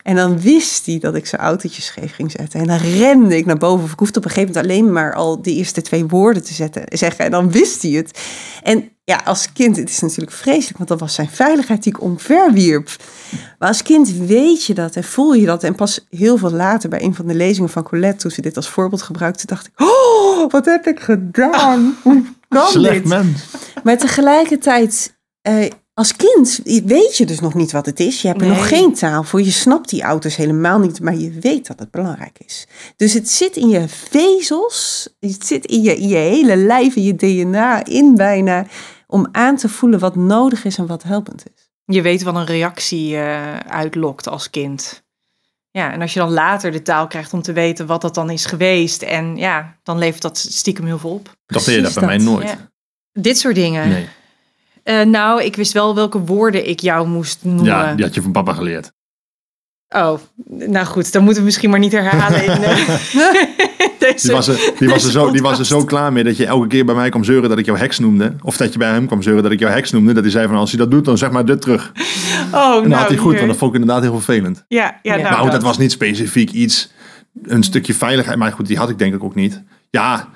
En 0.02 0.16
dan 0.16 0.40
wist 0.40 0.86
hij 0.86 0.98
dat 0.98 1.14
ik 1.14 1.26
zijn 1.26 1.42
autootjes 1.42 1.84
scheef 1.84 2.14
ging 2.14 2.30
zetten. 2.30 2.60
En 2.60 2.66
dan 2.66 2.78
rende 2.78 3.36
ik 3.36 3.46
naar 3.46 3.58
boven. 3.58 3.84
Of 3.84 3.92
ik 3.92 3.98
hoefde 3.98 4.18
op 4.18 4.24
een 4.24 4.30
gegeven 4.30 4.54
moment 4.54 4.72
alleen 4.72 4.92
maar 4.92 5.14
al 5.14 5.42
de 5.42 5.54
eerste 5.54 5.82
twee 5.82 6.06
woorden 6.06 6.44
te 6.44 6.54
zetten, 6.54 6.82
zeggen. 6.88 7.24
En 7.24 7.30
dan 7.30 7.50
wist 7.50 7.82
hij 7.82 7.90
het. 7.90 8.18
En 8.62 8.88
ja, 9.04 9.20
als 9.24 9.52
kind, 9.52 9.76
het 9.76 9.90
is 9.90 10.00
natuurlijk 10.00 10.32
vreselijk. 10.32 10.76
Want 10.76 10.88
dat 10.88 11.00
was 11.00 11.14
zijn 11.14 11.28
veiligheid 11.28 11.82
die 11.82 11.92
ik 11.92 12.02
omverwierp. 12.02 12.96
Maar 13.58 13.68
als 13.68 13.82
kind 13.82 14.10
weet 14.10 14.64
je 14.64 14.74
dat 14.74 14.96
en 14.96 15.04
voel 15.04 15.34
je 15.34 15.46
dat. 15.46 15.64
En 15.64 15.74
pas 15.74 16.06
heel 16.10 16.36
veel 16.36 16.50
later 16.50 16.88
bij 16.88 17.02
een 17.02 17.14
van 17.14 17.26
de 17.26 17.34
lezingen 17.34 17.70
van 17.70 17.82
Colette, 17.82 18.16
toen 18.16 18.30
ze 18.30 18.40
dit 18.40 18.56
als 18.56 18.68
voorbeeld 18.68 19.02
gebruikte, 19.02 19.46
dacht 19.46 19.66
ik, 19.66 19.80
oh, 19.80 20.50
wat 20.50 20.64
heb 20.64 20.86
ik 20.86 21.00
gedaan? 21.00 21.96
Hoe 22.02 22.22
kan 22.48 22.66
Slecht 22.66 22.94
dit? 22.94 23.04
mens. 23.04 23.44
Maar 23.82 23.98
tegelijkertijd, 23.98 25.16
eh, 25.40 25.70
als 25.94 26.16
kind 26.16 26.60
weet 26.84 27.16
je 27.16 27.26
dus 27.26 27.40
nog 27.40 27.54
niet 27.54 27.72
wat 27.72 27.86
het 27.86 28.00
is. 28.00 28.22
Je 28.22 28.28
hebt 28.28 28.40
er 28.40 28.46
Nee. 28.46 28.56
nog 28.56 28.68
geen 28.68 28.94
taal 28.94 29.22
voor. 29.22 29.42
Je 29.42 29.50
snapt 29.50 29.88
die 29.88 30.02
auto's 30.02 30.36
helemaal 30.36 30.78
niet, 30.78 31.00
maar 31.00 31.14
je 31.16 31.30
weet 31.30 31.66
dat 31.66 31.78
het 31.78 31.90
belangrijk 31.90 32.38
is. 32.46 32.66
Dus 32.96 33.12
het 33.12 33.30
zit 33.30 33.56
in 33.56 33.68
je 33.68 33.88
vezels, 33.88 35.08
het 35.20 35.46
zit 35.46 35.64
in 35.64 35.82
je, 35.82 35.96
in 35.96 36.08
je 36.08 36.16
hele 36.16 36.56
lijf, 36.56 36.96
in 36.96 37.02
je 37.02 37.14
DNA, 37.16 37.84
in 37.84 38.14
bijna, 38.14 38.66
om 39.06 39.28
aan 39.32 39.56
te 39.56 39.68
voelen 39.68 39.98
wat 39.98 40.16
nodig 40.16 40.64
is 40.64 40.78
en 40.78 40.86
wat 40.86 41.02
helpend 41.02 41.42
is. 41.54 41.70
Je 41.84 42.02
weet 42.02 42.22
wat 42.22 42.34
een 42.34 42.46
reactie 42.46 43.16
eh, 43.16 43.56
uitlokt 43.56 44.28
als 44.28 44.50
kind. 44.50 45.02
Ja, 45.70 45.92
en 45.92 46.00
als 46.00 46.12
je 46.12 46.18
dan 46.20 46.32
later 46.32 46.72
de 46.72 46.82
taal 46.82 47.06
krijgt 47.06 47.32
om 47.32 47.42
te 47.42 47.52
weten 47.52 47.86
wat 47.86 48.00
dat 48.00 48.14
dan 48.14 48.30
is 48.30 48.44
geweest. 48.46 49.02
En 49.02 49.36
ja, 49.36 49.76
dan 49.82 49.98
levert 49.98 50.22
dat 50.22 50.38
stiekem 50.38 50.84
heel 50.84 50.98
veel 50.98 51.10
op. 51.10 51.36
Dat 51.46 51.64
deed 51.64 51.74
je 51.74 51.82
dat 51.82 51.94
bij 51.94 52.06
mij 52.06 52.16
nooit. 52.16 52.48
Ja. 52.48 52.70
Dit 53.12 53.38
soort 53.38 53.54
dingen. 53.54 53.88
Nee. 53.88 54.08
Eh, 54.84 55.02
nou, 55.02 55.42
ik 55.42 55.56
wist 55.56 55.72
wel 55.72 55.94
welke 55.94 56.18
woorden 56.18 56.68
ik 56.68 56.80
jou 56.80 57.08
moest 57.08 57.38
noemen. 57.42 57.64
Ja, 57.64 57.94
die 57.94 58.04
had 58.04 58.14
je 58.14 58.22
van 58.22 58.32
papa 58.32 58.52
geleerd. 58.52 58.92
Oh, 59.88 60.18
nou 60.46 60.86
goed, 60.86 61.12
dan 61.12 61.22
moeten 61.22 61.40
we 61.40 61.46
misschien 61.46 61.70
maar 61.70 61.78
niet 61.78 61.92
herhalen 61.92 62.44
in 62.44 62.50
eh, 62.62 62.76
deze 63.98 64.26
Die 64.26 64.32
was, 64.32 64.48
er, 64.48 64.72
die, 64.78 64.88
was 64.88 65.04
er 65.04 65.10
zo, 65.10 65.30
die 65.30 65.42
was 65.42 65.58
er 65.58 65.66
zo 65.66 65.84
klaar 65.84 66.12
mee 66.12 66.24
dat 66.24 66.36
je 66.36 66.46
elke 66.46 66.66
keer 66.66 66.84
bij 66.84 66.94
mij 66.94 67.08
kwam 67.08 67.24
zeuren 67.24 67.48
dat 67.48 67.58
ik 67.58 67.66
jou 67.66 67.78
heks 67.78 67.98
noemde. 67.98 68.36
Of 68.42 68.56
dat 68.56 68.72
je 68.72 68.78
bij 68.78 68.90
hem 68.90 69.06
kwam 69.06 69.22
zeuren 69.22 69.42
dat 69.42 69.52
ik 69.52 69.58
jou 69.58 69.72
heks 69.72 69.90
noemde. 69.90 70.12
Dat 70.12 70.22
hij 70.22 70.32
zei 70.32 70.46
van 70.46 70.56
als 70.56 70.70
hij 70.70 70.78
dat 70.78 70.90
doet, 70.90 71.04
dan 71.04 71.18
zeg 71.18 71.30
maar 71.30 71.44
dit 71.44 71.60
terug. 71.60 71.92
En 71.94 72.02
Oh, 72.58 72.72
dan 72.74 72.88
nou, 72.88 72.94
had 72.94 73.08
hij 73.08 73.16
goed, 73.16 73.30
hier. 73.30 73.36
want 73.36 73.50
dat 73.50 73.58
vond 73.58 73.74
ik 73.74 73.80
inderdaad 73.80 74.02
heel 74.04 74.20
vervelend. 74.20 74.64
Ja, 74.68 74.98
ja, 75.02 75.16
nou, 75.16 75.22
maar 75.28 75.38
goed, 75.38 75.50
dat. 75.50 75.62
was 75.62 75.78
niet 75.78 75.92
specifiek 75.92 76.50
iets, 76.50 76.92
een 77.42 77.62
stukje 77.62 77.94
veiligheid. 77.94 78.38
Maar 78.38 78.52
goed, 78.52 78.66
die 78.66 78.76
had 78.78 78.90
ik 78.90 78.98
denk 78.98 79.14
ik 79.14 79.24
ook 79.24 79.34
niet. 79.34 79.62
Ja, 79.90 80.28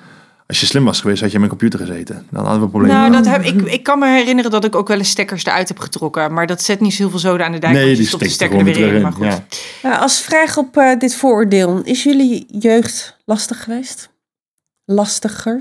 als 0.48 0.60
je 0.60 0.66
slim 0.66 0.84
was 0.84 1.00
geweest, 1.00 1.20
had 1.20 1.28
je 1.28 1.34
in 1.34 1.40
mijn 1.40 1.58
computer 1.58 1.78
gezeten. 1.86 2.26
Dan 2.30 2.40
hadden 2.40 2.58
we 2.58 2.64
een 2.64 2.70
probleem. 2.70 2.92
Nou, 2.92 3.12
dat 3.12 3.26
heb, 3.26 3.42
ik, 3.42 3.60
ik 3.60 3.82
kan 3.82 3.98
me 3.98 4.06
herinneren 4.06 4.50
dat 4.50 4.64
ik 4.64 4.74
ook 4.74 4.88
wel 4.88 4.98
eens 4.98 5.10
stekkers 5.10 5.44
eruit 5.44 5.68
heb 5.68 5.78
getrokken. 5.78 6.32
Maar 6.32 6.46
dat 6.46 6.62
zet 6.62 6.80
niet 6.80 6.94
zoveel 6.94 7.18
zoden 7.18 7.46
aan 7.46 7.52
de 7.52 7.58
dijk. 7.58 7.72
nee, 7.72 7.96
die 7.96 8.06
stopt 8.06 8.22
de 8.22 8.28
steekt 8.28 8.52
er 8.52 8.58
stekker 8.58 8.58
er 8.58 8.64
weer 8.64 8.94
in. 8.94 9.00
terug 9.00 9.18
Maar 9.18 9.32
goed. 9.32 9.46
Ja. 9.82 9.88
Nou, 9.88 10.00
als 10.02 10.20
vraag 10.20 10.56
op 10.56 10.76
eh, 10.76 10.98
dit 10.98 11.16
vooroordeel, 11.16 11.82
is 11.82 12.02
jullie 12.02 12.46
jeugd 12.58 13.16
lastig 13.24 13.62
geweest? 13.62 14.10
Lastiger? 14.84 15.56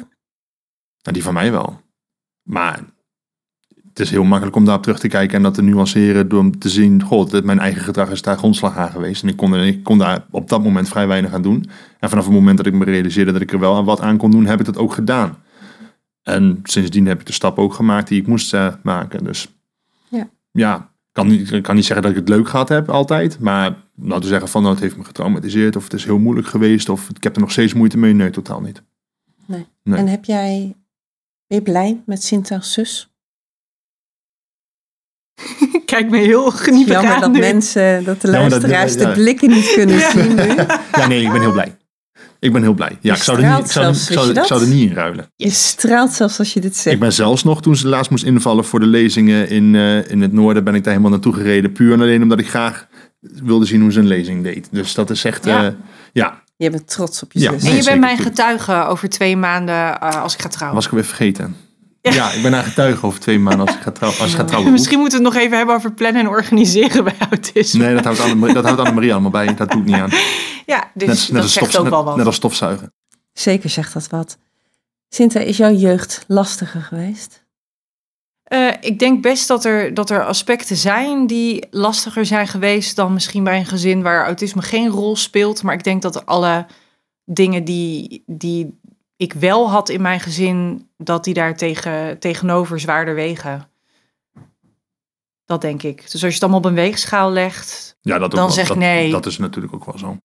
Nou, 1.02 1.14
die 1.14 1.24
van 1.24 1.34
mij 1.34 1.52
wel. 1.52 1.82
Maar 2.44 2.80
het 3.98 4.06
is 4.06 4.12
heel 4.12 4.24
makkelijk 4.24 4.56
om 4.56 4.66
daarop 4.66 4.84
terug 4.84 5.00
te 5.00 5.08
kijken 5.08 5.38
en 5.38 5.43
dat 5.43 5.54
te 5.54 5.62
nuanceren 5.62 6.30
door 6.30 6.50
te 6.58 6.70
zien, 6.70 7.04
god, 7.04 7.43
mijn 7.43 7.60
eigen 7.60 7.82
gedrag 7.82 8.10
is 8.10 8.22
daar 8.22 8.38
grondslag 8.38 8.78
aan 8.78 8.91
geweest. 8.91 9.24
En 9.24 9.30
ik 9.30 9.36
kon, 9.36 9.56
ik 9.56 9.84
kon 9.84 9.98
daar 9.98 10.26
op 10.32 10.50
dat 10.50 10.64
moment 10.64 10.89
vrij 10.89 11.08
weinig 11.08 11.34
aan 11.34 11.41
doen. 11.41 11.70
En 12.00 12.10
vanaf 12.10 12.26
het 12.26 12.34
moment 12.34 12.58
dat 12.58 12.66
ik 12.66 12.74
me 12.74 12.86
realiseerde 12.86 13.32
dat 13.32 13.41
ik 13.41 13.52
er 13.52 13.60
wel 13.60 13.84
wat 13.84 14.02
aan 14.02 14.18
kon 14.18 14.32
doen, 14.32 14.45
heb 14.45 14.60
ik 14.60 14.66
dat 14.66 14.78
ook 14.78 14.93
gedaan. 14.93 15.38
En 16.24 16.60
sindsdien 16.64 17.06
heb 17.06 17.20
ik 17.20 17.26
de 17.26 17.34
stap 17.34 17.60
ook 17.60 17.74
gemaakt 17.74 18.08
die 18.08 18.22
ik 18.22 18.28
moest 18.28 18.54
eh, 18.54 18.74
maken. 18.84 19.24
Dus 19.24 19.48
Ja. 20.10 20.30
ja, 20.52 20.89
kan 21.12 21.28
niet, 21.28 21.52
ik 21.52 21.64
kan 21.64 21.76
niet 21.76 21.86
zeggen 21.86 22.06
dat 22.06 22.12
ik 22.16 22.20
het 22.20 22.30
leuk 22.30 22.50
gehad 22.50 22.70
heb 22.70 22.89
altijd. 22.89 23.39
Maar 23.39 23.76
nou 23.95 24.22
te 24.22 24.28
zeggen 24.28 24.48
van, 24.48 24.62
nou, 24.62 24.74
het 24.74 24.84
heeft 24.84 24.98
me 24.98 25.04
getraumatiseerd 25.04 25.76
of 25.76 25.84
het 25.84 25.93
is 25.93 26.06
heel 26.06 26.20
moeilijk 26.20 26.48
geweest 26.48 26.89
of 26.89 27.10
ik 27.10 27.24
heb 27.24 27.36
er 27.36 27.41
nog 27.41 27.52
steeds 27.52 27.74
moeite 27.74 27.98
mee. 27.98 28.14
Nee, 28.14 28.30
totaal 28.30 28.62
niet. 28.62 28.82
Nee. 29.45 29.66
En 29.84 30.08
heb 30.08 30.26
jij, 30.26 30.76
ben 31.48 31.58
je 31.58 31.64
blij 31.64 32.02
met 32.06 32.24
Sinta 32.24 32.56
als 32.56 32.74
zus? 32.74 33.12
Kijk 35.86 36.10
me 36.10 36.18
heel 36.18 36.52
geniepig 36.52 36.94
Jammer 36.94 37.14
aan 37.14 37.22
dat 37.22 37.32
nu. 37.32 37.40
mensen, 37.40 38.04
dat 38.04 38.22
de 38.22 38.32
Ja, 38.32 38.40
maar 38.40 38.50
dat- 38.50 38.62
luisteraars 38.62 38.94
ja. 38.94 39.06
de 39.06 39.12
blikken 39.22 39.50
niet 39.50 39.74
kunnen 39.74 40.00
zien 40.12 40.36
nu. 40.36 40.42
Ja, 40.98 41.08
nee, 41.08 41.22
ik 41.24 41.32
ben 41.32 41.42
heel 41.42 41.52
blij. 41.52 41.78
Ik 42.40 42.54
ben 42.54 42.62
heel 42.62 42.74
blij. 42.74 42.90
Ja, 42.90 42.98
Je 43.02 43.12
ik 43.18 43.24
zou, 43.24 43.42
er 43.42 43.50
niet, 43.56 43.66
ik, 43.66 43.72
zou, 43.72 43.86
er- 43.86 43.96
zelfs, 43.96 44.24
zou, 44.26 44.40
ik 44.40 44.44
zou 44.46 44.62
er 44.62 44.68
niet 44.68 44.90
in 44.90 44.96
ruilen. 44.96 45.32
Je 45.36 45.50
straalt 45.50 46.12
zelfs 46.14 46.40
als 46.40 46.54
je 46.54 46.60
dit 46.60 46.76
zegt. 46.76 46.96
Ik 46.96 47.02
ben 47.02 47.14
zelfs 47.14 47.44
nog, 47.44 47.62
toen 47.62 47.76
ze 47.76 47.88
laatst 47.88 48.12
moest 48.12 48.24
invallen 48.24 48.66
voor 48.66 48.80
de 48.80 48.86
lezingen 48.86 49.50
in, 49.50 49.76
eh, 49.76 50.10
in 50.12 50.22
het 50.22 50.34
noorden, 50.34 50.64
ben 50.64 50.76
ik 50.76 50.84
daar 50.84 50.92
helemaal 50.92 51.12
naartoe 51.14 51.34
gereden. 51.34 51.72
Puur 51.72 51.94
en 51.94 52.02
alleen 52.02 52.22
omdat 52.22 52.40
ik 52.40 52.50
graag 52.50 52.88
wilde 53.20 53.66
zien 53.66 53.82
hoe 53.82 53.92
ze 53.92 54.00
een 54.00 54.08
lezing 54.08 54.44
deed. 54.44 54.68
Dus 54.72 54.94
dat 54.94 55.10
is 55.10 55.24
echt, 55.26 55.46
Ja. 55.46 55.62
ja, 55.64 55.76
ja 56.14 56.42
Je 56.58 56.70
bent 56.70 56.88
trots 56.88 57.24
op 57.24 57.32
je 57.32 57.40
Ja. 57.40 57.52
zus. 57.52 57.64
En 57.70 57.76
je 57.76 57.84
bent 57.84 58.00
mijn 58.00 58.18
getuige 58.18 58.86
over 58.86 59.10
twee 59.10 59.38
maanden 59.38 60.00
eh, 60.00 60.22
als 60.22 60.34
ik 60.34 60.42
ga 60.42 60.48
trouwen. 60.48 60.76
was 60.76 60.86
ik 60.86 60.92
weer 60.92 61.06
vergeten. 61.06 61.56
Ja, 62.14 62.32
ik 62.32 62.41
ben 62.41 62.51
naar 62.51 62.64
getuige 62.64 63.05
over 63.05 63.20
twee 63.20 63.39
maanden 63.39 63.68
als 63.68 63.76
ik 63.76 63.82
ga, 63.82 63.91
trouw, 63.91 64.10
als 64.10 64.32
ik 64.32 64.38
ga 64.38 64.43
trouwen. 64.51 64.72
Misschien 64.72 64.99
moeten 64.99 65.18
we 65.20 65.26
het 65.26 65.34
nog 65.34 65.43
even 65.43 65.58
hebben 65.58 65.76
over 65.76 65.93
plannen 65.93 66.22
en 66.22 66.28
organiseren 66.28 67.03
bij 67.03 67.16
autisme. 67.30 67.84
Nee, 67.86 67.95
dat 67.95 68.03
houdt 68.03 68.20
Annemarie, 68.20 68.53
dat 68.53 68.64
houdt 68.64 68.80
Annemarie 68.80 69.12
allemaal 69.12 69.32
bij. 69.32 69.55
Dat 69.55 69.72
doe 69.72 69.82
ik 69.82 69.86
niet 69.86 69.95
aan. 69.95 70.10
Ja, 70.66 70.91
dus 70.93 71.08
Net, 71.08 71.18
net, 71.18 71.28
dat 71.32 71.41
als, 71.43 71.53
zegt 71.53 71.70
stof, 71.70 71.82
ook 71.82 71.89
wel 71.89 71.97
net, 71.97 72.08
wat. 72.08 72.18
net 72.18 72.26
als 72.26 72.36
stofzuigen. 72.36 72.93
Zeker 73.34 73.70
zegt 73.70 73.93
dat 73.93 74.10
wat. 74.10 74.38
Sinta, 75.10 75.39
is 75.39 75.58
jouw 75.58 75.74
jeugd 75.74 76.24
lastiger 76.28 76.82
geweest? 76.82 77.45
Eh, 78.43 78.74
ik 78.80 78.99
denk 78.99 79.22
best 79.22 79.47
dat 79.47 79.66
er, 79.66 79.93
dat 79.93 80.10
er 80.10 80.26
aspecten 80.26 80.76
zijn 80.76 81.28
die 81.28 81.68
lastiger 81.72 82.26
zijn 82.26 82.47
geweest 82.47 82.95
dan 82.95 83.14
misschien 83.14 83.43
bij 83.43 83.58
een 83.60 83.66
gezin 83.66 84.01
waar 84.01 84.26
autisme 84.26 84.62
geen 84.62 84.89
rol 84.89 85.16
speelt. 85.16 85.64
Maar 85.64 85.74
ik 85.74 85.84
denk 85.84 86.01
dat 86.01 86.26
alle 86.26 86.66
dingen 87.26 87.64
die, 87.64 88.24
die 88.26 88.80
ik 89.18 89.34
wel 89.34 89.70
had 89.70 89.89
in 89.89 90.01
mijn 90.01 90.20
gezin, 90.20 90.89
dat 90.97 91.24
die 91.24 91.34
daar 91.34 91.55
tegen, 91.57 92.20
tegenover 92.20 92.80
zwaarder 92.80 93.15
wegen. 93.15 93.70
Dat 95.45 95.61
denk 95.61 95.84
ik. 95.84 96.01
Dus 96.01 96.13
als 96.13 96.22
je 96.22 96.28
het 96.28 96.41
allemaal 96.41 96.59
op 96.59 96.65
een 96.65 96.74
weegschaal 96.74 97.32
legt, 97.32 97.97
Ja, 98.01 98.18
dat, 98.18 98.32
Dan 98.32 98.39
wel. 98.39 98.49
zeg 98.49 98.68
dat, 98.68 98.78
nee. 98.78 99.11
Dat 99.11 99.26
is 99.26 99.38
natuurlijk 99.38 99.74
ook 99.74 99.86
wel 99.86 99.97
zo. 99.97 100.18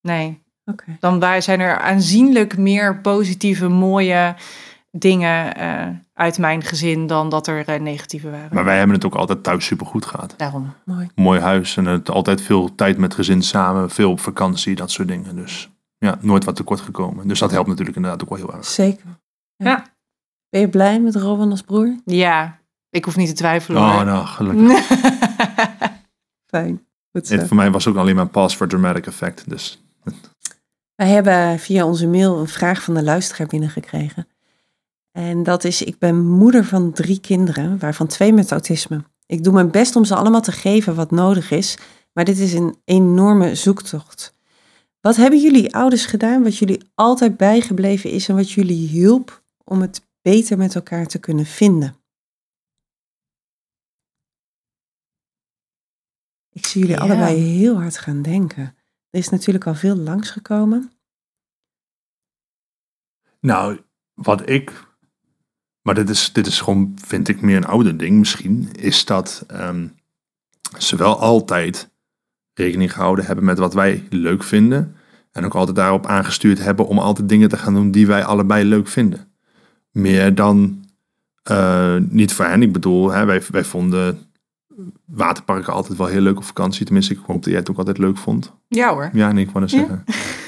nee. 0.00 0.40
Oké. 0.64 0.96
Dan 1.00 1.20
waar 1.20 1.42
zijn 1.42 1.60
er 1.60 1.78
aanzienlijk 1.78 2.58
meer 2.58 3.00
positieve, 3.00 3.68
mooie 3.68 4.34
dingen 4.90 5.56
eh, 5.56 5.86
uit 6.14 6.38
mijn 6.38 6.62
gezin 6.62 7.06
dan 7.06 7.28
dat 7.28 7.46
er 7.46 7.68
eh, 7.68 7.80
negatieve 7.80 8.30
waren. 8.30 8.54
Maar 8.54 8.64
wij 8.64 8.76
hebben 8.78 8.96
het 8.96 9.04
ook 9.04 9.14
altijd 9.14 9.42
thuis 9.42 9.64
supergoed 9.66 10.06
gehad. 10.06 10.34
Daarom. 10.36 10.74
Mooi. 10.84 11.08
mooi 11.14 11.40
huis 11.40 11.76
en 11.76 11.84
het 11.84 12.10
altijd 12.10 12.40
veel 12.42 12.74
tijd 12.74 12.98
met 12.98 13.14
gezin 13.14 13.42
samen, 13.42 13.90
veel 13.90 14.10
op 14.10 14.20
vakantie, 14.20 14.74
dat 14.74 14.90
soort 14.90 15.08
dingen. 15.08 15.36
Dus 15.36 15.70
ja, 16.02 16.18
nooit 16.20 16.44
wat 16.44 16.56
tekort 16.56 16.80
gekomen. 16.80 17.28
Dus 17.28 17.38
dat 17.38 17.50
helpt 17.50 17.68
natuurlijk 17.68 17.96
inderdaad 17.96 18.22
ook 18.22 18.28
wel 18.28 18.38
heel 18.38 18.54
erg. 18.54 18.64
Zeker. 18.64 19.06
Ja. 19.56 19.84
Ben 20.48 20.60
je 20.60 20.68
blij 20.68 21.00
met 21.00 21.16
Rowan 21.16 21.50
als 21.50 21.62
broer? 21.62 21.96
Ja, 22.04 22.58
ik 22.90 23.04
hoef 23.04 23.16
niet 23.16 23.28
te 23.28 23.34
twijfelen. 23.34 23.82
Oh, 23.82 24.02
nou, 24.02 24.26
gelukkig. 24.26 24.86
Fijn. 26.52 26.86
Goed 27.12 27.26
zo. 27.26 27.34
Het, 27.34 27.46
voor 27.46 27.56
mij 27.56 27.70
was 27.70 27.86
ook 27.86 27.96
alleen 27.96 28.14
maar 28.14 28.28
pass 28.28 28.56
for 28.56 28.68
dramatic 28.68 29.06
effect. 29.06 29.48
Dus 29.48 29.82
Wij 30.94 31.08
hebben 31.08 31.58
via 31.58 31.86
onze 31.86 32.06
mail 32.06 32.38
een 32.38 32.48
vraag 32.48 32.82
van 32.82 32.94
de 32.94 33.02
luisteraar 33.02 33.46
binnengekregen. 33.46 34.26
En 35.12 35.42
dat 35.42 35.64
is, 35.64 35.82
ik 35.82 35.98
ben 35.98 36.26
moeder 36.26 36.64
van 36.64 36.92
drie 36.92 37.20
kinderen, 37.20 37.78
waarvan 37.78 38.06
twee 38.06 38.32
met 38.32 38.50
autisme. 38.50 39.04
Ik 39.26 39.44
doe 39.44 39.52
mijn 39.52 39.70
best 39.70 39.96
om 39.96 40.04
ze 40.04 40.14
allemaal 40.14 40.40
te 40.40 40.52
geven 40.52 40.94
wat 40.94 41.10
nodig 41.10 41.50
is, 41.50 41.78
maar 42.12 42.24
dit 42.24 42.38
is 42.38 42.52
een 42.52 42.76
enorme 42.84 43.54
zoektocht. 43.54 44.31
Wat 45.02 45.16
hebben 45.16 45.40
jullie 45.40 45.74
ouders 45.74 46.06
gedaan 46.06 46.42
wat 46.42 46.56
jullie 46.56 46.90
altijd 46.94 47.36
bijgebleven 47.36 48.10
is 48.10 48.28
en 48.28 48.34
wat 48.34 48.50
jullie 48.50 48.88
hielp 48.88 49.44
om 49.64 49.80
het 49.80 50.08
beter 50.20 50.58
met 50.58 50.74
elkaar 50.74 51.06
te 51.06 51.18
kunnen 51.18 51.46
vinden? 51.46 51.96
Ik 56.50 56.66
zie 56.66 56.80
jullie 56.80 56.98
allebei 56.98 57.36
heel 57.36 57.80
hard 57.80 57.98
gaan 57.98 58.22
denken. 58.22 58.76
Er 59.10 59.18
is 59.18 59.28
natuurlijk 59.28 59.66
al 59.66 59.74
veel 59.74 59.96
langsgekomen. 59.96 60.92
Nou, 63.40 63.80
wat 64.14 64.48
ik. 64.48 64.86
Maar 65.82 65.94
dit 65.94 66.08
is, 66.08 66.32
dit 66.32 66.46
is 66.46 66.60
gewoon, 66.60 66.98
vind 66.98 67.28
ik, 67.28 67.40
meer 67.40 67.56
een 67.56 67.64
ouder 67.64 67.96
ding 67.96 68.18
misschien. 68.18 68.72
Is 68.72 69.04
dat 69.04 69.46
um, 69.50 69.94
ze 70.78 70.96
wel 70.96 71.18
altijd 71.18 71.91
rekening 72.54 72.92
gehouden 72.92 73.24
hebben 73.24 73.44
met 73.44 73.58
wat 73.58 73.74
wij 73.74 74.06
leuk 74.10 74.42
vinden. 74.42 74.96
En 75.32 75.44
ook 75.44 75.54
altijd 75.54 75.76
daarop 75.76 76.06
aangestuurd 76.06 76.64
hebben 76.64 76.86
om 76.86 76.98
altijd 76.98 77.28
dingen 77.28 77.48
te 77.48 77.56
gaan 77.56 77.74
doen 77.74 77.90
die 77.90 78.06
wij 78.06 78.24
allebei 78.24 78.64
leuk 78.64 78.88
vinden. 78.88 79.28
Meer 79.90 80.34
dan 80.34 80.84
eh, 81.42 81.96
niet 82.08 82.32
voor 82.32 82.44
hen. 82.44 82.62
Ik 82.62 82.72
bedoel, 82.72 83.10
hè, 83.10 83.24
wij, 83.24 83.42
wij 83.50 83.64
vonden 83.64 84.18
waterparken 85.04 85.72
altijd 85.72 85.98
wel 85.98 86.06
heel 86.06 86.20
leuk 86.20 86.36
op 86.36 86.44
vakantie. 86.44 86.84
Tenminste, 86.84 87.12
ik 87.12 87.20
hoop 87.26 87.42
dat 87.42 87.44
jij 87.44 87.58
het 87.58 87.70
ook 87.70 87.78
altijd 87.78 87.98
leuk 87.98 88.18
vond. 88.18 88.52
Ja 88.68 88.92
hoor. 88.92 89.10
Ja, 89.12 89.32
nee, 89.32 89.44
ik 89.44 89.50
wou 89.50 89.60
net 89.60 89.70
zeggen. 89.70 90.04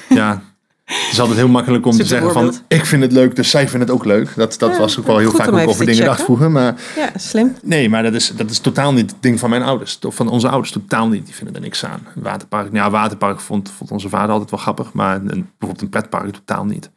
Ja. 0.09 0.41
Het 0.85 1.11
is 1.11 1.19
altijd 1.19 1.37
heel 1.37 1.47
makkelijk 1.47 1.85
om 1.85 1.91
te 1.91 2.05
zeggen 2.05 2.31
van, 2.31 2.53
ik 2.67 2.85
vind 2.85 3.01
het 3.01 3.11
leuk, 3.11 3.35
dus 3.35 3.49
zij 3.49 3.61
vinden 3.69 3.87
het 3.87 3.97
ook 3.97 4.05
leuk. 4.05 4.35
Dat, 4.35 4.55
dat 4.59 4.71
Ja, 4.71 4.77
was 4.79 4.99
ook 4.99 5.05
wel 5.05 5.17
heel 5.17 5.31
vaak 5.31 5.51
ook 5.51 5.67
over 5.67 5.85
dingen 5.85 6.05
dacht 6.05 6.23
vroeger. 6.23 6.51
Maar 6.51 6.75
Ja, 6.95 7.09
slim. 7.15 7.55
nee, 7.63 7.89
maar 7.89 8.03
dat 8.03 8.13
is, 8.13 8.33
dat 8.35 8.49
is 8.49 8.59
totaal 8.59 8.93
niet 8.93 9.11
het 9.11 9.21
ding 9.21 9.39
van 9.39 9.49
mijn 9.49 9.61
ouders. 9.61 9.99
Of 9.99 10.15
van 10.15 10.27
onze 10.29 10.49
ouders, 10.49 10.71
totaal 10.71 11.07
niet. 11.07 11.25
Die 11.25 11.35
vinden 11.35 11.55
er 11.55 11.61
niks 11.61 11.85
aan. 11.85 11.99
Een 12.15 12.21
waterpark, 12.21 12.71
nou 12.71 12.85
ja, 12.85 12.89
waterpark 12.91 13.39
vond, 13.39 13.71
vond 13.77 13.91
onze 13.91 14.09
vader 14.09 14.31
altijd 14.31 14.49
wel 14.51 14.59
grappig. 14.59 14.93
Maar 14.93 15.15
een, 15.15 15.25
bijvoorbeeld 15.25 15.81
een 15.81 15.89
pretpark 15.89 16.31
totaal 16.33 16.65
niet. 16.65 16.89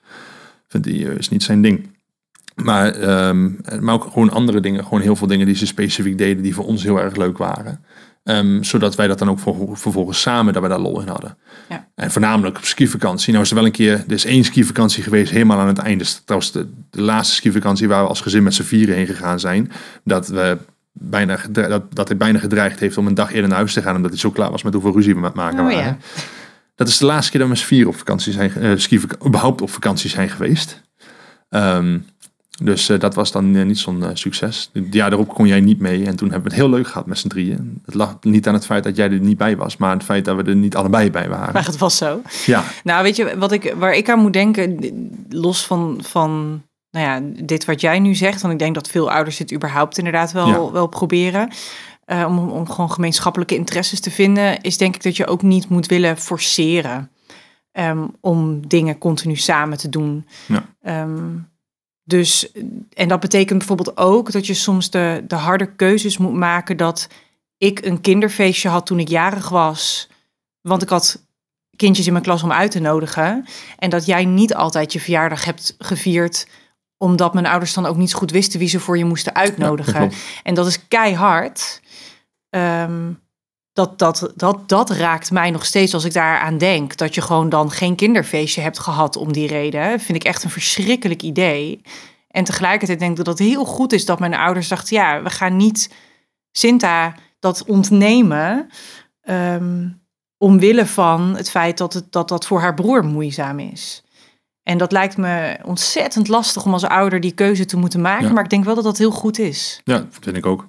Vindt 0.68 0.86
die, 0.86 1.09
eh, 1.11 1.16
is 1.16 1.28
niet 1.28 1.43
zijn 1.43 1.62
ding. 1.62 1.89
Maar, 2.55 2.93
ehm, 2.95 3.51
maar 3.80 3.95
ook 3.95 4.05
gewoon 4.12 4.30
andere 4.30 4.61
dingen. 4.61 4.84
Gewoon 4.84 5.01
heel 5.01 5.16
veel 5.16 5.26
dingen 5.26 5.47
die 5.47 5.57
ze 5.57 5.66
specifiek 5.66 6.18
deden 6.18 6.43
die 6.43 6.55
voor 6.55 6.64
ons 6.66 6.82
heel 6.82 7.01
erg 7.01 7.16
leuk 7.16 7.39
waren. 7.39 7.84
Ehm, 8.28 8.62
zodat 8.62 8.94
wij 8.94 9.06
dat 9.06 9.18
dan 9.18 9.30
ook 9.30 9.38
ver- 9.40 9.54
vervolgens 9.72 10.20
samen, 10.20 10.52
dat 10.52 10.62
we 10.62 10.68
daar 10.68 10.78
lol 10.78 11.00
in 11.00 11.08
hadden. 11.08 11.36
Ja. 11.68 11.88
En 11.94 12.10
voornamelijk 12.10 12.56
op 12.56 12.64
skivakantie. 12.64 13.30
Nou 13.32 13.44
is 13.44 13.50
er 13.50 13.56
wel 13.56 13.64
een 13.66 13.70
keer, 13.72 13.92
er 13.92 14.12
is 14.12 14.24
één 14.24 14.44
skivakantie 14.44 15.02
geweest 15.02 15.30
helemaal 15.30 15.58
aan 15.58 15.66
het 15.66 15.78
einde. 15.78 16.04
Dat 16.04 16.22
trouwens 16.24 16.52
de, 16.52 16.68
de 16.90 17.02
laatste 17.02 17.34
skivakantie 17.34 17.88
waar 17.88 18.02
we 18.02 18.08
als 18.08 18.20
gezin 18.20 18.42
met 18.42 18.54
z'n 18.54 18.62
vieren 18.62 18.94
heen 18.94 19.06
gegaan 19.06 19.40
zijn. 19.40 19.70
Dat, 20.04 20.28
we 20.28 20.58
bijna, 20.92 21.38
dat, 21.50 21.94
dat 21.94 22.08
hij 22.08 22.16
bijna 22.16 22.38
gedreigd 22.38 22.80
heeft 22.80 22.96
om 22.98 23.06
een 23.06 23.14
dag 23.14 23.32
eerder 23.32 23.48
naar 23.48 23.58
huis 23.58 23.72
te 23.72 23.82
gaan. 23.82 23.96
Omdat 23.96 24.10
hij 24.10 24.20
zo 24.20 24.30
klaar 24.30 24.50
was 24.50 24.62
met 24.62 24.72
hoeveel 24.72 24.92
ruzie 24.92 25.14
we 25.14 25.20
met 25.20 25.34
maken 25.34 25.58
Oh, 25.58 25.64
waren. 25.64 25.78
ja. 25.84 25.96
Dat 26.74 26.88
is 26.88 26.98
de 26.98 27.06
laatste 27.06 27.30
keer 27.30 27.40
dat 27.40 27.48
we 27.48 27.54
met 27.54 27.62
z'n 27.64 27.68
vieren 27.74 27.88
op 27.88 27.96
vakantie 27.96 28.32
zijn, 28.32 28.80
skivak- 28.80 29.26
überhaupt 29.26 29.60
op 29.60 29.70
vakantie 29.70 30.10
zijn 30.10 30.28
geweest. 30.30 30.80
Ehm, 31.48 31.98
dus 32.62 32.88
eh, 32.88 32.98
dat 32.98 33.14
was 33.14 33.32
dan 33.32 33.56
eh, 33.56 33.64
niet 33.64 33.78
zo'n 33.78 34.04
eh, 34.04 34.11
succes. 34.12 34.70
Het 34.72 34.94
jaar 34.94 35.11
daarop 35.11 35.28
kon 35.28 35.46
jij 35.46 35.61
niet 35.61 35.78
mee. 35.80 36.06
En 36.06 36.16
toen 36.16 36.30
hebben 36.30 36.50
we 36.50 36.56
het 36.56 36.64
heel 36.64 36.76
leuk 36.76 36.86
gehad 36.86 37.06
met 37.06 37.18
z'n 37.18 37.28
drieën. 37.28 37.80
Het 37.84 37.94
lag 37.94 38.16
niet 38.20 38.46
aan 38.48 38.54
het 38.54 38.66
feit 38.66 38.84
dat 38.84 38.96
jij 38.96 39.11
er 39.11 39.20
niet 39.20 39.36
bij 39.36 39.56
was, 39.56 39.76
maar 39.76 39.90
aan 39.90 39.96
het 39.96 40.06
feit 40.06 40.24
dat 40.24 40.36
we 40.36 40.42
er 40.42 40.56
niet 40.56 40.76
allebei 40.76 41.11
bij 41.11 41.28
waren. 41.28 41.52
Maar 41.52 41.66
het 41.66 41.78
was 41.78 41.96
zo. 41.96 42.20
Ja, 42.46 42.64
Nou, 42.84 43.02
weet 43.02 43.16
je, 43.16 43.38
wat 43.38 43.52
ik, 43.52 43.74
waar 43.76 43.94
ik 43.94 44.11
aan 44.11 44.18
moet 44.18 44.32
denken, 44.32 44.78
los 45.28 45.66
van, 45.66 45.98
van 46.02 46.62
nou 46.90 47.06
ja, 47.06 47.42
dit 47.44 47.64
wat 47.64 47.80
jij 47.80 47.98
nu 47.98 48.14
zegt, 48.14 48.40
want 48.40 48.52
ik 48.52 48.59
denk 48.59 48.74
dat 48.74 48.88
veel 48.88 49.11
ouders 49.11 49.36
dit 49.36 49.52
überhaupt 49.52 49.98
inderdaad 49.98 50.32
wel, 50.32 50.46
Ja. 50.46 50.70
wel 50.72 50.86
proberen, 50.86 51.48
om, 52.06 52.38
om 52.38 52.68
gewoon 52.70 52.92
gemeenschappelijke 52.92 53.54
interesses 53.56 54.00
te 54.00 54.11
vinden, 54.11 54.61
is 54.61 54.76
denk 54.76 54.94
ik 54.94 55.02
dat 55.02 55.16
je 55.16 55.26
ook 55.26 55.42
niet 55.42 55.68
moet 55.68 55.86
willen 55.86 56.18
forceren 56.18 57.11
ehm, 57.72 58.06
om 58.20 58.68
dingen 58.68 58.98
continu 58.98 59.36
samen 59.36 59.78
te 59.78 59.88
doen. 59.88 60.26
Ja. 60.46 60.64
Ehm, 60.80 61.26
dus, 62.09 62.52
en 62.92 63.09
dat 63.09 63.20
betekent 63.20 63.59
bijvoorbeeld 63.59 63.96
ook 63.96 64.32
dat 64.32 64.46
je 64.46 64.54
soms 64.54 64.90
de, 64.90 65.24
de 65.26 65.34
harde 65.34 65.74
keuzes 65.74 66.18
moet 66.18 66.34
maken 66.34 66.76
dat 66.76 67.09
ik 67.59 67.84
een 67.84 68.00
kinderfeestje 68.00 68.68
had 68.68 68.86
toen 68.86 68.98
ik 68.98 69.09
jarig 69.09 69.48
was, 69.48 70.09
want 70.61 70.82
ik 70.82 70.88
had 70.88 71.26
kindjes 71.76 72.06
in 72.06 72.12
mijn 72.12 72.24
klas 72.24 72.42
om 72.42 72.52
uit 72.52 72.70
te 72.70 72.78
nodigen. 72.78 73.46
En 73.78 73.90
dat 73.90 74.06
jij 74.06 74.24
niet 74.24 74.54
altijd 74.54 74.92
je 74.92 75.00
verjaardag 75.00 75.44
hebt 75.44 75.74
gevierd, 75.78 76.46
omdat 76.96 77.34
mijn 77.34 77.46
ouders 77.46 77.74
dan 77.74 77.86
ook 77.86 77.96
niet 77.96 78.14
goed 78.14 78.30
wisten 78.30 78.59
wie 78.59 78.68
ze 78.68 78.80
voor 78.80 78.98
je 78.98 79.04
moesten 79.04 79.32
ja, 79.34 79.40
dat 79.40 79.50
uitnodigen. 79.50 80.12
en 80.42 80.54
dat 80.54 80.66
is 80.66 80.88
keihard. 80.88 81.80
Ehm, 82.50 83.12
dat, 83.78 83.98
dat, 83.98 84.32
dat, 84.34 84.68
dat 84.68 84.90
raakt 84.90 85.30
mij 85.30 85.50
nog 85.50 85.64
steeds 85.64 85.94
als 85.94 86.04
ik 86.04 86.12
daaraan 86.12 86.58
denk. 86.58 86.96
Dat 86.96 87.14
je 87.14 87.20
gewoon 87.20 87.48
dan 87.48 87.70
geen 87.70 87.96
kinderfeestje 87.96 88.60
hebt 88.60 88.78
gehad 88.78 89.16
om 89.16 89.32
die 89.32 89.46
reden. 89.46 90.00
Vind 90.00 90.18
ik 90.18 90.24
echt 90.24 90.44
een 90.44 90.50
verschrikkelijk 90.50 91.22
idee. 91.22 91.80
En 92.28 92.44
tegelijkertijd 92.44 92.98
denk 92.98 93.10
ik 93.18 93.24
dat 93.24 93.38
het 93.38 93.48
heel 93.48 93.64
goed 93.64 93.92
is 93.92 94.04
dat 94.04 94.18
mijn 94.18 94.34
ouders 94.34 94.68
dachten... 94.68 94.96
ja, 94.96 95.22
we 95.22 95.30
gaan 95.30 95.56
niet 95.56 95.94
Sinta 96.52 97.14
dat 97.38 97.64
ontnemen... 97.66 98.68
ehm, 99.20 99.88
omwille 100.38 100.86
van 100.86 101.36
het 101.36 101.50
feit 101.50 101.78
dat, 101.78 101.92
het, 101.92 102.12
dat 102.12 102.28
dat 102.28 102.46
voor 102.46 102.60
haar 102.60 102.74
broer 102.74 103.04
moeizaam 103.04 103.58
is. 103.58 104.02
En 104.62 104.78
dat 104.78 104.92
lijkt 104.92 105.16
me 105.16 105.58
ontzettend 105.64 106.28
lastig 106.28 106.64
om 106.64 106.72
als 106.72 106.84
ouder 106.84 107.20
die 107.20 107.32
keuze 107.32 107.64
te 107.64 107.76
moeten 107.76 108.00
maken. 108.00 108.26
Ja. 108.26 108.32
Maar 108.32 108.44
ik 108.44 108.50
denk 108.50 108.64
wel 108.64 108.74
dat 108.74 108.84
dat 108.84 108.98
heel 108.98 109.10
goed 109.10 109.38
is. 109.38 109.80
Ja, 109.84 109.98
dat 109.98 110.18
vind 110.20 110.36
ik 110.36 110.46
ook. 110.46 110.68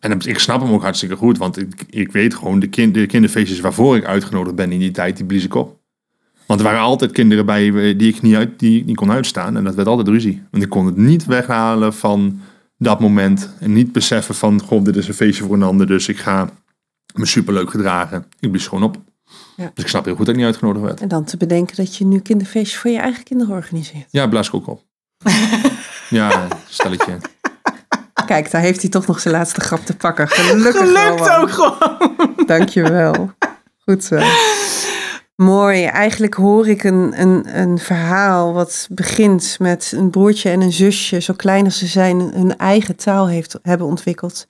En 0.00 0.20
ik 0.20 0.38
snap 0.38 0.60
hem 0.60 0.72
ook 0.72 0.82
hartstikke 0.82 1.16
goed, 1.16 1.38
want 1.38 1.58
ik, 1.58 1.84
ik 1.90 2.12
weet 2.12 2.34
gewoon, 2.34 2.58
de, 2.58 2.68
kind, 2.68 2.94
de 2.94 3.06
kinderfeestjes 3.06 3.60
waarvoor 3.60 3.96
ik 3.96 4.04
uitgenodigd 4.04 4.56
ben 4.56 4.72
in 4.72 4.78
die 4.78 4.90
tijd, 4.90 5.16
die 5.16 5.26
blies 5.26 5.44
ik 5.44 5.54
op. 5.54 5.78
Want 6.46 6.60
er 6.60 6.66
waren 6.66 6.80
altijd 6.80 7.12
kinderen 7.12 7.46
bij 7.46 7.66
eh, 7.66 7.98
die 7.98 8.14
ik 8.14 8.22
niet, 8.22 8.34
uit, 8.34 8.58
die 8.58 8.84
niet 8.84 8.96
kon 8.96 9.12
uitstaan 9.12 9.56
en 9.56 9.64
dat 9.64 9.74
werd 9.74 9.88
altijd 9.88 10.08
ruzie. 10.08 10.42
Want 10.50 10.62
ik 10.62 10.68
kon 10.68 10.86
het 10.86 10.96
niet 10.96 11.24
weghalen 11.24 11.94
van 11.94 12.40
dat 12.78 13.00
moment 13.00 13.50
en 13.58 13.72
niet 13.72 13.92
beseffen 13.92 14.34
van, 14.34 14.60
goh, 14.60 14.84
dit 14.84 14.96
is 14.96 15.08
een 15.08 15.14
feestje 15.14 15.44
voor 15.44 15.54
een 15.54 15.62
ander, 15.62 15.86
dus 15.86 16.08
ik 16.08 16.18
ga 16.18 16.50
me 17.14 17.26
superleuk 17.26 17.70
gedragen. 17.70 18.26
Ik 18.38 18.50
blies 18.50 18.66
gewoon 18.66 18.84
op. 18.84 18.96
Ja. 19.56 19.70
Dus 19.74 19.84
ik 19.84 19.90
snap 19.90 20.04
heel 20.04 20.14
goed 20.14 20.26
dat 20.26 20.34
ik 20.34 20.40
niet 20.40 20.50
uitgenodigd 20.50 20.84
werd. 20.84 21.00
En 21.00 21.08
dan 21.08 21.24
te 21.24 21.36
bedenken 21.36 21.76
dat 21.76 21.96
je 21.96 22.04
nu 22.04 22.20
kinderfeestjes 22.20 22.80
voor 22.80 22.90
je 22.90 22.98
eigen 22.98 23.24
kinderen 23.24 23.54
organiseert. 23.54 24.06
Ja, 24.10 24.26
blaas 24.26 24.48
ik 24.48 24.54
ook 24.54 24.66
op. 24.66 24.82
ja, 26.10 26.48
stelletje. 26.68 27.18
Kijk, 28.30 28.50
daar 28.50 28.60
heeft 28.60 28.80
hij 28.80 28.90
toch 28.90 29.06
nog 29.06 29.20
zijn 29.20 29.34
laatste 29.34 29.60
grap 29.60 29.84
te 29.84 29.96
pakken. 29.96 30.28
Gelukkig 30.28 30.76
Gelukt 30.82 31.20
Rowan. 31.20 31.40
ook 31.40 31.50
gewoon. 31.50 32.46
Dankjewel. 32.46 33.30
Goed 33.78 34.04
zo. 34.04 34.18
Mooi. 35.36 35.84
Eigenlijk 35.84 36.34
hoor 36.34 36.68
ik 36.68 36.84
een, 36.84 37.20
een, 37.20 37.58
een 37.60 37.78
verhaal 37.78 38.52
wat 38.52 38.88
begint 38.90 39.56
met 39.58 39.92
een 39.96 40.10
broertje 40.10 40.50
en 40.50 40.60
een 40.60 40.72
zusje, 40.72 41.20
zo 41.20 41.34
klein 41.34 41.64
als 41.64 41.78
ze 41.78 41.86
zijn, 41.86 42.20
hun 42.20 42.56
eigen 42.56 42.96
taal 42.96 43.28
heeft, 43.28 43.58
hebben 43.62 43.86
ontwikkeld. 43.86 44.46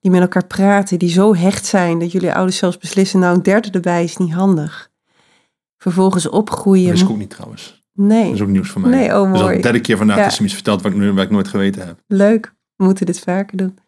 Die 0.00 0.10
met 0.10 0.20
elkaar 0.20 0.46
praten, 0.46 0.98
die 0.98 1.10
zo 1.10 1.34
hecht 1.34 1.66
zijn 1.66 1.98
dat 1.98 2.12
jullie 2.12 2.32
ouders 2.34 2.56
zelfs 2.58 2.78
beslissen, 2.78 3.20
nou 3.20 3.34
een 3.34 3.42
derde 3.42 3.70
erbij 3.70 4.04
is 4.04 4.16
niet 4.16 4.32
handig. 4.34 4.90
Vervolgens 5.78 6.28
opgroeien. 6.28 6.90
Dat 6.92 7.00
ik 7.02 7.10
ook 7.10 7.16
niet 7.18 7.30
trouwens. 7.30 7.82
Nee, 7.92 8.24
Dat 8.24 8.34
is 8.34 8.40
ook 8.42 8.48
nieuws 8.48 8.70
voor 8.70 8.80
mij. 8.80 8.90
Nee, 8.90 9.06
oh, 9.08 9.14
Dat 9.14 9.34
is 9.34 9.40
al 9.40 9.42
mooi. 9.46 9.56
de 9.56 9.62
derde 9.62 9.80
keer 9.80 9.96
vandaag 9.96 10.16
Ja. 10.16 10.22
dat 10.22 10.32
ze 10.32 10.40
me 10.40 10.46
iets 10.46 10.54
vertelt 10.56 10.82
wat 10.82 10.92
ik, 10.92 10.98
nu- 10.98 11.12
wat 11.12 11.24
ik 11.24 11.30
nooit 11.30 11.48
geweten 11.48 11.86
heb. 11.86 11.98
leuk. 12.06 12.52
We 12.76 12.84
moeten 12.84 13.06
dit 13.06 13.20
vaker 13.20 13.56
doen. 13.56 13.78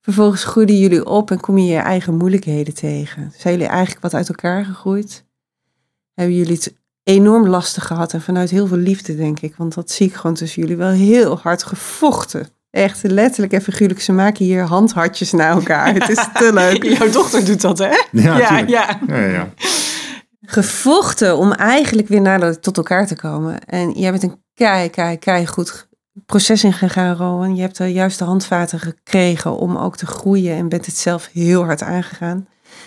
Vervolgens 0.00 0.44
groeiden 0.44 0.78
jullie 0.78 1.06
op 1.06 1.30
en 1.30 1.40
kom 1.40 1.58
je 1.58 1.66
je 1.72 1.78
eigen 1.78 2.16
moeilijkheden 2.16 2.74
tegen. 2.74 3.32
Zijn 3.36 3.54
jullie 3.54 3.68
eigenlijk 3.68 4.02
wat 4.02 4.14
uit 4.14 4.28
elkaar 4.28 4.64
gegroeid? 4.64 5.24
Hebben 6.14 6.36
jullie 6.36 6.54
het 6.54 6.74
enorm 7.02 7.48
lastig 7.48 7.86
gehad 7.86 8.12
en 8.12 8.22
vanuit 8.22 8.50
heel 8.50 8.66
veel 8.66 8.76
liefde, 8.76 9.16
denk 9.16 9.40
ik. 9.40 9.54
Want 9.56 9.74
dat 9.74 9.90
zie 9.90 10.06
ik 10.06 10.14
gewoon 10.14 10.36
tussen 10.36 10.62
jullie 10.62 10.76
wel 10.76 10.90
heel 10.90 11.38
hard 11.38 11.62
gevochten. 11.62 12.48
Echt 12.70 13.02
letterlijk 13.02 13.52
en 13.52 13.62
figuurlijk. 13.62 14.00
Ze 14.00 14.12
maken 14.12 14.44
hier 14.44 14.62
handhartjes 14.62 15.32
naar 15.32 15.50
elkaar. 15.50 15.94
Het 15.94 16.08
is 16.08 16.28
te 16.34 16.50
leuk. 16.62 16.82
Jouw 16.82 17.10
dochter 17.10 17.44
doet 17.44 17.60
dat, 17.60 17.78
hè? 17.78 17.86
Ja, 18.10 18.38
ja, 18.38 18.46
tuurlijk. 18.46 18.68
ja. 18.68 18.98
Ja, 19.06 19.16
ja, 19.16 19.26
ja. 19.26 19.48
Gevochten 20.40 21.36
om 21.36 21.52
eigenlijk 21.52 22.08
weer 22.08 22.20
naar 22.20 22.60
tot 22.60 22.76
elkaar 22.76 23.06
te 23.06 23.16
komen. 23.16 23.64
En 23.64 23.90
jij 23.90 24.10
bent 24.10 24.22
een 24.22 24.42
kei, 24.54 24.90
kei, 24.90 25.18
kei 25.18 25.46
goed 25.46 25.88
proces 26.26 26.64
in 26.64 26.72
gegaan, 26.72 27.16
Rowan. 27.16 27.56
Je 27.56 27.60
hebt 27.62 27.76
de 27.76 27.92
juiste 27.92 28.24
handvaten 28.24 28.80
gekregen 28.80 29.56
om 29.56 29.76
ook 29.76 29.96
te 29.96 30.06
groeien 30.06 30.56
en 30.56 30.68
bent 30.68 30.86
het 30.86 30.96
zelf 30.96 31.28
heel 31.32 31.64
hard 31.64 31.82
aangegaan. 31.82 32.46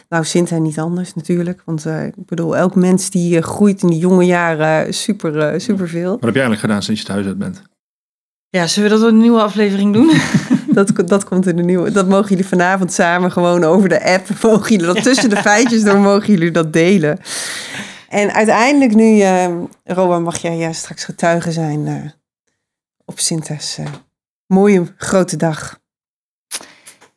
Nou, 0.09 0.23
Sinta 0.23 0.57
niet 0.57 0.79
anders 0.79 1.13
natuurlijk. 1.13 1.61
Want 1.65 1.85
eh, 1.85 2.05
ik 2.05 2.13
bedoel, 2.15 2.57
elk 2.57 2.75
mens 2.75 3.09
die 3.09 3.37
eh, 3.37 3.43
groeit 3.43 3.81
in 3.81 3.89
die 3.89 3.99
jonge 3.99 4.25
jaren 4.25 4.93
super, 4.93 5.39
eh, 5.39 5.59
super 5.59 5.89
veel. 5.89 6.11
Wat 6.11 6.21
heb 6.21 6.33
jij 6.33 6.43
eigenlijk 6.43 6.61
gedaan 6.61 6.83
sinds 6.83 7.01
je 7.01 7.07
thuis 7.07 7.25
uit 7.25 7.37
bent? 7.37 7.61
Ja, 8.49 8.67
zullen 8.67 8.89
we 8.89 8.97
dat 8.97 9.07
een 9.07 9.17
nieuwe 9.17 9.41
aflevering 9.41 9.93
doen? 9.93 10.11
Dat, 10.75 10.91
dat 11.07 11.23
komt 11.23 11.47
in 11.47 11.55
de 11.55 11.63
nieuwe. 11.63 11.91
Dat 11.91 12.07
mogen 12.07 12.29
jullie 12.29 12.45
vanavond 12.45 12.93
samen 12.93 13.31
gewoon 13.31 13.63
over 13.63 13.89
de 13.89 14.03
app. 14.03 14.27
Mogen 14.43 14.71
jullie 14.71 14.93
dat 14.93 15.03
tussen 15.03 15.29
de 15.29 15.37
feitjes 15.37 15.83
door, 15.83 15.99
mogen 15.99 16.33
jullie 16.33 16.51
dat 16.51 16.73
delen. 16.73 17.19
En 18.09 18.33
uiteindelijk 18.33 18.95
nu, 18.95 19.19
eh 19.19 19.47
Rowan, 19.83 20.23
mag 20.23 20.37
jij 20.37 20.57
ja, 20.57 20.71
straks 20.73 21.03
getuige 21.03 21.51
zijn 21.51 21.87
eh, 21.87 21.93
op 23.05 23.19
Sinta's 23.19 23.77
eh, 23.77 23.85
mooie 24.47 24.93
grote 24.97 25.37
dag. 25.37 25.79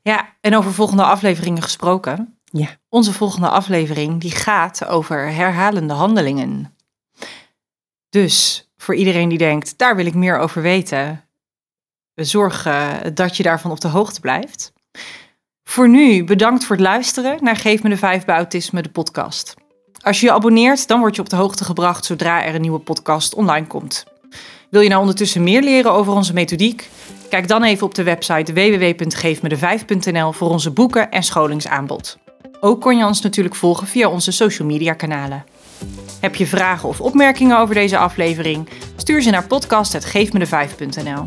Ja, 0.02 0.36
en 0.40 0.56
over 0.56 0.72
volgende 0.72 1.02
afleveringen 1.02 1.62
gesproken. 1.62 2.38
Ja. 2.44 2.68
Onze 2.88 3.12
volgende 3.12 3.48
aflevering 3.48 4.20
die 4.20 4.30
gaat 4.30 4.86
over 4.86 5.32
herhalende 5.32 5.94
handelingen. 5.94 6.76
Dus 8.08 8.68
voor 8.76 8.94
iedereen 8.94 9.28
die 9.28 9.38
denkt, 9.38 9.78
daar 9.78 9.96
wil 9.96 10.06
ik 10.06 10.14
meer 10.14 10.38
over 10.38 10.62
weten, 10.62 11.24
zorg 12.14 12.66
eh, 12.66 12.94
dat 13.14 13.36
je 13.36 13.42
daarvan 13.42 13.70
op 13.70 13.80
de 13.80 13.88
hoogte 13.88 14.20
blijft. 14.20 14.72
Voor 15.64 15.88
nu 15.88 16.24
bedankt 16.24 16.64
voor 16.64 16.76
het 16.76 16.84
luisteren 16.84 17.44
naar 17.44 17.56
Geef 17.56 17.82
me 17.82 17.88
de 17.88 17.96
5 17.96 18.24
bij 18.24 18.36
Autisme, 18.36 18.82
de 18.82 18.90
podcast. 18.90 19.54
Als 20.00 20.20
je 20.20 20.26
je 20.26 20.32
abonneert, 20.32 20.88
dan 20.88 21.00
word 21.00 21.14
je 21.16 21.22
op 21.22 21.28
de 21.28 21.36
hoogte 21.36 21.64
gebracht 21.64 22.04
zodra 22.04 22.44
er 22.44 22.54
een 22.54 22.60
nieuwe 22.60 22.78
podcast 22.78 23.34
online 23.34 23.66
komt. 23.66 24.04
Wil 24.70 24.80
je 24.80 24.88
nou 24.88 25.00
ondertussen 25.00 25.42
meer 25.42 25.62
leren 25.62 25.92
over 25.92 26.12
onze 26.12 26.32
methodiek? 26.32 26.90
Kijk 27.28 27.48
dan 27.48 27.64
even 27.64 27.86
op 27.86 27.94
de 27.94 28.02
website 28.02 28.52
www.geefmede5.nl 28.52 30.32
voor 30.32 30.48
onze 30.48 30.70
boeken 30.70 31.10
en 31.10 31.22
scholingsaanbod. 31.22 32.18
Ook 32.60 32.80
kon 32.80 32.96
je 32.96 33.04
ons 33.04 33.20
natuurlijk 33.20 33.54
volgen 33.54 33.86
via 33.86 34.08
onze 34.08 34.30
social 34.30 34.68
media 34.68 34.92
kanalen. 34.92 35.44
Heb 36.20 36.34
je 36.34 36.46
vragen 36.46 36.88
of 36.88 37.00
opmerkingen 37.00 37.58
over 37.58 37.74
deze 37.74 37.98
aflevering? 37.98 38.68
Stuur 38.96 39.22
ze 39.22 39.30
naar 39.30 39.46
podcast.geefmede5.nl. 39.46 41.24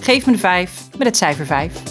Geef 0.00 0.26
me 0.26 0.32
de 0.32 0.38
5 0.38 0.88
met 0.98 1.06
het 1.06 1.16
cijfer 1.16 1.46
5. 1.46 1.82